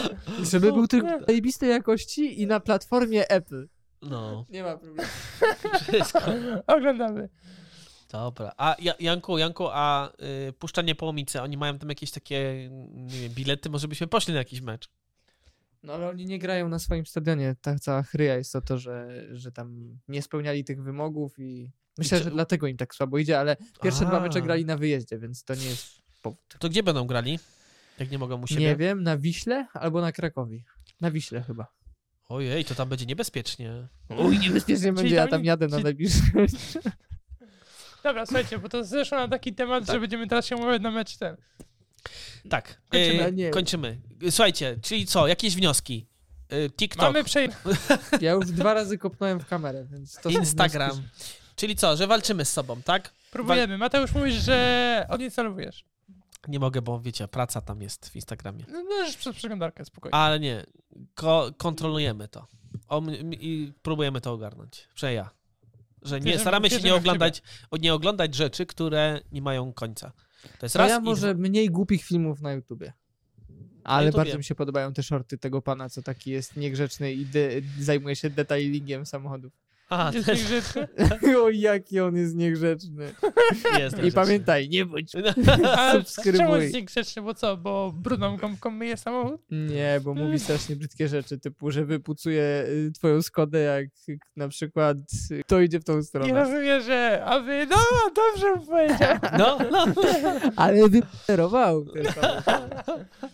Żeby 0.51 0.73
był 0.73 0.87
tylko 0.87 1.25
zajebistej 1.27 1.69
jakości 1.69 2.41
i 2.41 2.47
na 2.47 2.59
platformie 2.59 3.27
Apple. 3.29 3.67
No, 4.01 4.45
Nie 4.49 4.63
ma 4.63 4.77
problemu. 4.77 5.09
wszystko. 5.81 6.19
Oglądamy. 6.67 7.29
Dobra. 8.11 8.51
A 8.57 8.75
Ja- 8.79 8.95
Janku, 8.99 9.37
Janku, 9.37 9.67
a 9.71 10.11
y, 10.49 10.53
puszczanie 10.53 10.95
połomice, 10.95 11.43
oni 11.43 11.57
mają 11.57 11.79
tam 11.79 11.89
jakieś 11.89 12.11
takie, 12.11 12.69
nie 12.91 13.19
wiem, 13.19 13.31
bilety, 13.31 13.69
może 13.69 13.87
byśmy 13.87 14.07
poszli 14.07 14.33
na 14.33 14.39
jakiś 14.39 14.61
mecz. 14.61 14.89
No 15.83 15.93
ale 15.93 16.09
oni 16.09 16.25
nie 16.25 16.39
grają 16.39 16.69
na 16.69 16.79
swoim 16.79 17.05
stadionie. 17.05 17.55
Ta 17.61 17.79
cała 17.79 18.03
chryja 18.03 18.35
jest 18.35 18.55
o 18.55 18.61
to, 18.61 18.77
że, 18.77 19.25
że 19.31 19.51
tam 19.51 19.99
nie 20.07 20.21
spełniali 20.21 20.63
tych 20.63 20.83
wymogów 20.83 21.39
i 21.39 21.71
myślę, 21.97 22.23
że 22.23 22.31
dlatego 22.31 22.67
im 22.67 22.77
tak 22.77 22.95
słabo 22.95 23.17
idzie, 23.17 23.39
ale 23.39 23.57
pierwsze 23.83 24.05
dwa 24.05 24.17
A. 24.17 24.19
mecze 24.19 24.41
grali 24.41 24.65
na 24.65 24.77
wyjeździe, 24.77 25.17
więc 25.19 25.43
to 25.43 25.55
nie 25.55 25.65
jest 25.65 26.01
powód. 26.21 26.39
To 26.59 26.69
gdzie 26.69 26.83
będą 26.83 27.07
grali? 27.07 27.39
Jak 28.01 28.11
nie 28.11 28.17
mogą 28.17 28.41
u 28.41 28.47
siebie? 28.47 28.61
Nie 28.61 28.75
wiem, 28.75 29.03
na 29.03 29.17
Wiśle 29.17 29.67
albo 29.73 30.01
na 30.01 30.11
Krakowi. 30.11 30.63
Na 31.01 31.11
Wiśle 31.11 31.41
chyba. 31.41 31.67
Ojej, 32.29 32.65
to 32.65 32.75
tam 32.75 32.89
będzie 32.89 33.05
niebezpiecznie. 33.05 33.87
Uj, 34.09 34.39
niebezpiecznie 34.39 34.93
będzie, 34.93 35.15
ja 35.15 35.27
tam 35.27 35.45
jadę 35.45 35.67
na 35.67 35.79
najbliższy. 35.79 36.21
Dobra, 38.03 38.25
słuchajcie, 38.25 38.59
bo 38.59 38.69
to 38.69 38.83
zeszło 38.83 39.17
na 39.17 39.27
taki 39.27 39.53
temat, 39.53 39.85
Tak. 39.85 39.95
że 39.95 39.99
będziemy 39.99 40.27
teraz 40.27 40.45
się 40.45 40.55
umawiać 40.55 40.81
na 40.81 40.91
mecz 40.91 41.17
ten. 41.17 41.37
Tak, 42.49 42.81
Kończymy, 42.89 43.27
y, 43.27 43.31
nie. 43.31 43.49
kończymy. 43.49 44.01
Słuchajcie, 44.29 44.77
czyli 44.81 45.05
co, 45.05 45.27
jakieś 45.27 45.55
wnioski? 45.55 46.07
Y, 46.53 46.69
TikTok, 46.69 47.01
Mamy 47.03 47.23
przej... 47.23 47.49
Ja 48.21 48.31
już 48.31 48.45
dwa 48.45 48.73
razy 48.73 48.97
kopnąłem 48.97 49.39
w 49.39 49.45
kamerę, 49.45 49.87
więc 49.91 50.15
to 50.15 50.31
są 50.31 50.39
Instagram. 50.39 50.91
wnioski. 50.91 51.09
Czyli 51.55 51.75
co, 51.75 51.97
że 51.97 52.07
walczymy 52.07 52.45
z 52.45 52.53
sobą, 52.53 52.81
tak? 52.81 53.11
Próbujemy. 53.31 53.77
Mateusz 53.77 54.13
mówisz, 54.13 54.35
że 54.35 55.05
odinstalowujesz. 55.09 55.85
Nie 56.47 56.59
mogę, 56.59 56.81
bo 56.81 56.99
wiecie, 56.99 57.27
praca 57.27 57.61
tam 57.61 57.81
jest 57.81 58.09
w 58.09 58.15
Instagramie. 58.15 58.65
No, 58.67 58.83
no 58.83 59.05
już 59.05 59.15
przez 59.17 59.35
przeglądarkę, 59.35 59.85
spokojnie. 59.85 60.15
Ale 60.15 60.39
nie, 60.39 60.65
ko- 61.15 61.51
kontrolujemy 61.57 62.27
to. 62.27 62.47
O, 62.87 63.01
I 63.31 63.73
próbujemy 63.81 64.21
to 64.21 64.31
ogarnąć. 64.33 64.87
Że 64.95 65.13
ja. 65.13 65.29
Że 66.01 66.19
nie, 66.19 66.25
Wierzymy- 66.25 66.41
staramy 66.41 66.69
się 66.69 66.79
nie 66.81 66.95
oglądać, 66.95 67.41
nie 67.81 67.93
oglądać 67.93 68.35
rzeczy, 68.35 68.65
które 68.65 69.21
nie 69.31 69.41
mają 69.41 69.73
końca. 69.73 70.11
To 70.59 70.65
jest 70.65 70.73
To 70.73 70.79
raz. 70.79 70.89
ja 70.89 70.97
i 70.97 71.01
może 71.01 71.33
mniej 71.35 71.69
głupich 71.69 72.03
filmów 72.03 72.41
na 72.41 72.53
YouTubie. 72.53 72.93
Ale 73.83 74.11
bardzo 74.11 74.37
mi 74.37 74.43
się 74.43 74.55
podobają 74.55 74.93
te 74.93 75.03
shorty 75.03 75.37
tego 75.37 75.61
pana, 75.61 75.89
co 75.89 76.01
taki 76.01 76.31
jest 76.31 76.55
niegrzeczny 76.57 77.13
i 77.13 77.25
de- 77.25 77.61
zajmuje 77.79 78.15
się 78.15 78.29
detailingiem 78.29 79.05
samochodów. 79.05 79.53
Jest 80.13 80.27
niegrzeczny. 80.27 80.87
o, 81.43 81.49
jaki 81.49 81.99
on 81.99 82.15
jest 82.15 82.35
niegrzeczny. 82.35 83.13
jest. 83.79 84.03
I 84.03 84.11
pamiętaj, 84.11 84.69
nie 84.69 84.85
bądź... 84.85 85.15
A 85.77 85.91
czemu 85.91 86.03
Subskrybuj. 86.03 86.61
jest 86.61 86.73
niegrzeczny? 86.73 87.21
Bo 87.21 87.33
co? 87.33 87.57
Bo 87.57 87.91
brudną 87.95 88.37
gąbką 88.37 88.71
myje 88.71 88.97
samochód? 88.97 89.41
Nie, 89.51 90.01
bo 90.03 90.13
mówi 90.13 90.39
strasznie 90.39 90.75
brzydkie 90.75 91.07
rzeczy, 91.07 91.39
typu, 91.39 91.71
że 91.71 91.85
wypucuje 91.85 92.65
y, 92.69 92.91
twoją 92.95 93.21
Skodę, 93.21 93.59
jak 93.59 93.87
na 94.35 94.47
przykład 94.47 94.97
y, 95.31 95.41
kto 95.43 95.59
idzie 95.61 95.79
w 95.79 95.83
tą 95.83 95.95
Nie 95.97 96.03
stronę. 96.03 96.33
rozumiem, 96.33 96.81
że... 96.81 97.23
A 97.25 97.39
wy... 97.39 97.67
No, 97.69 97.77
dobrze 98.15 98.65
powiedział. 98.65 99.17
No, 99.37 99.57
no. 99.71 99.85
Ale 100.55 100.89
wyparował. 100.89 101.85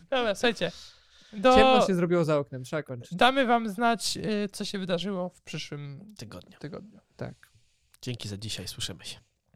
Dobra, 0.09 0.35
słuchajcie. 0.35 0.71
Do... 1.33 1.55
Ciemno 1.55 1.87
się 1.87 1.95
zrobiło 1.95 2.25
za 2.25 2.37
oknem, 2.37 2.63
trzeba 2.63 2.83
kończyć. 2.83 3.17
Damy 3.17 3.45
wam 3.45 3.69
znać, 3.69 4.17
y, 4.17 4.49
co 4.51 4.65
się 4.65 4.79
wydarzyło 4.79 5.29
w 5.29 5.41
przyszłym 5.41 6.13
Tygodnia. 6.17 6.57
tygodniu. 6.57 6.99
Tak. 7.15 7.51
Dzięki 8.01 8.29
za 8.29 8.37
dzisiaj, 8.37 8.67
słyszymy 8.67 9.05
się. 9.05 9.19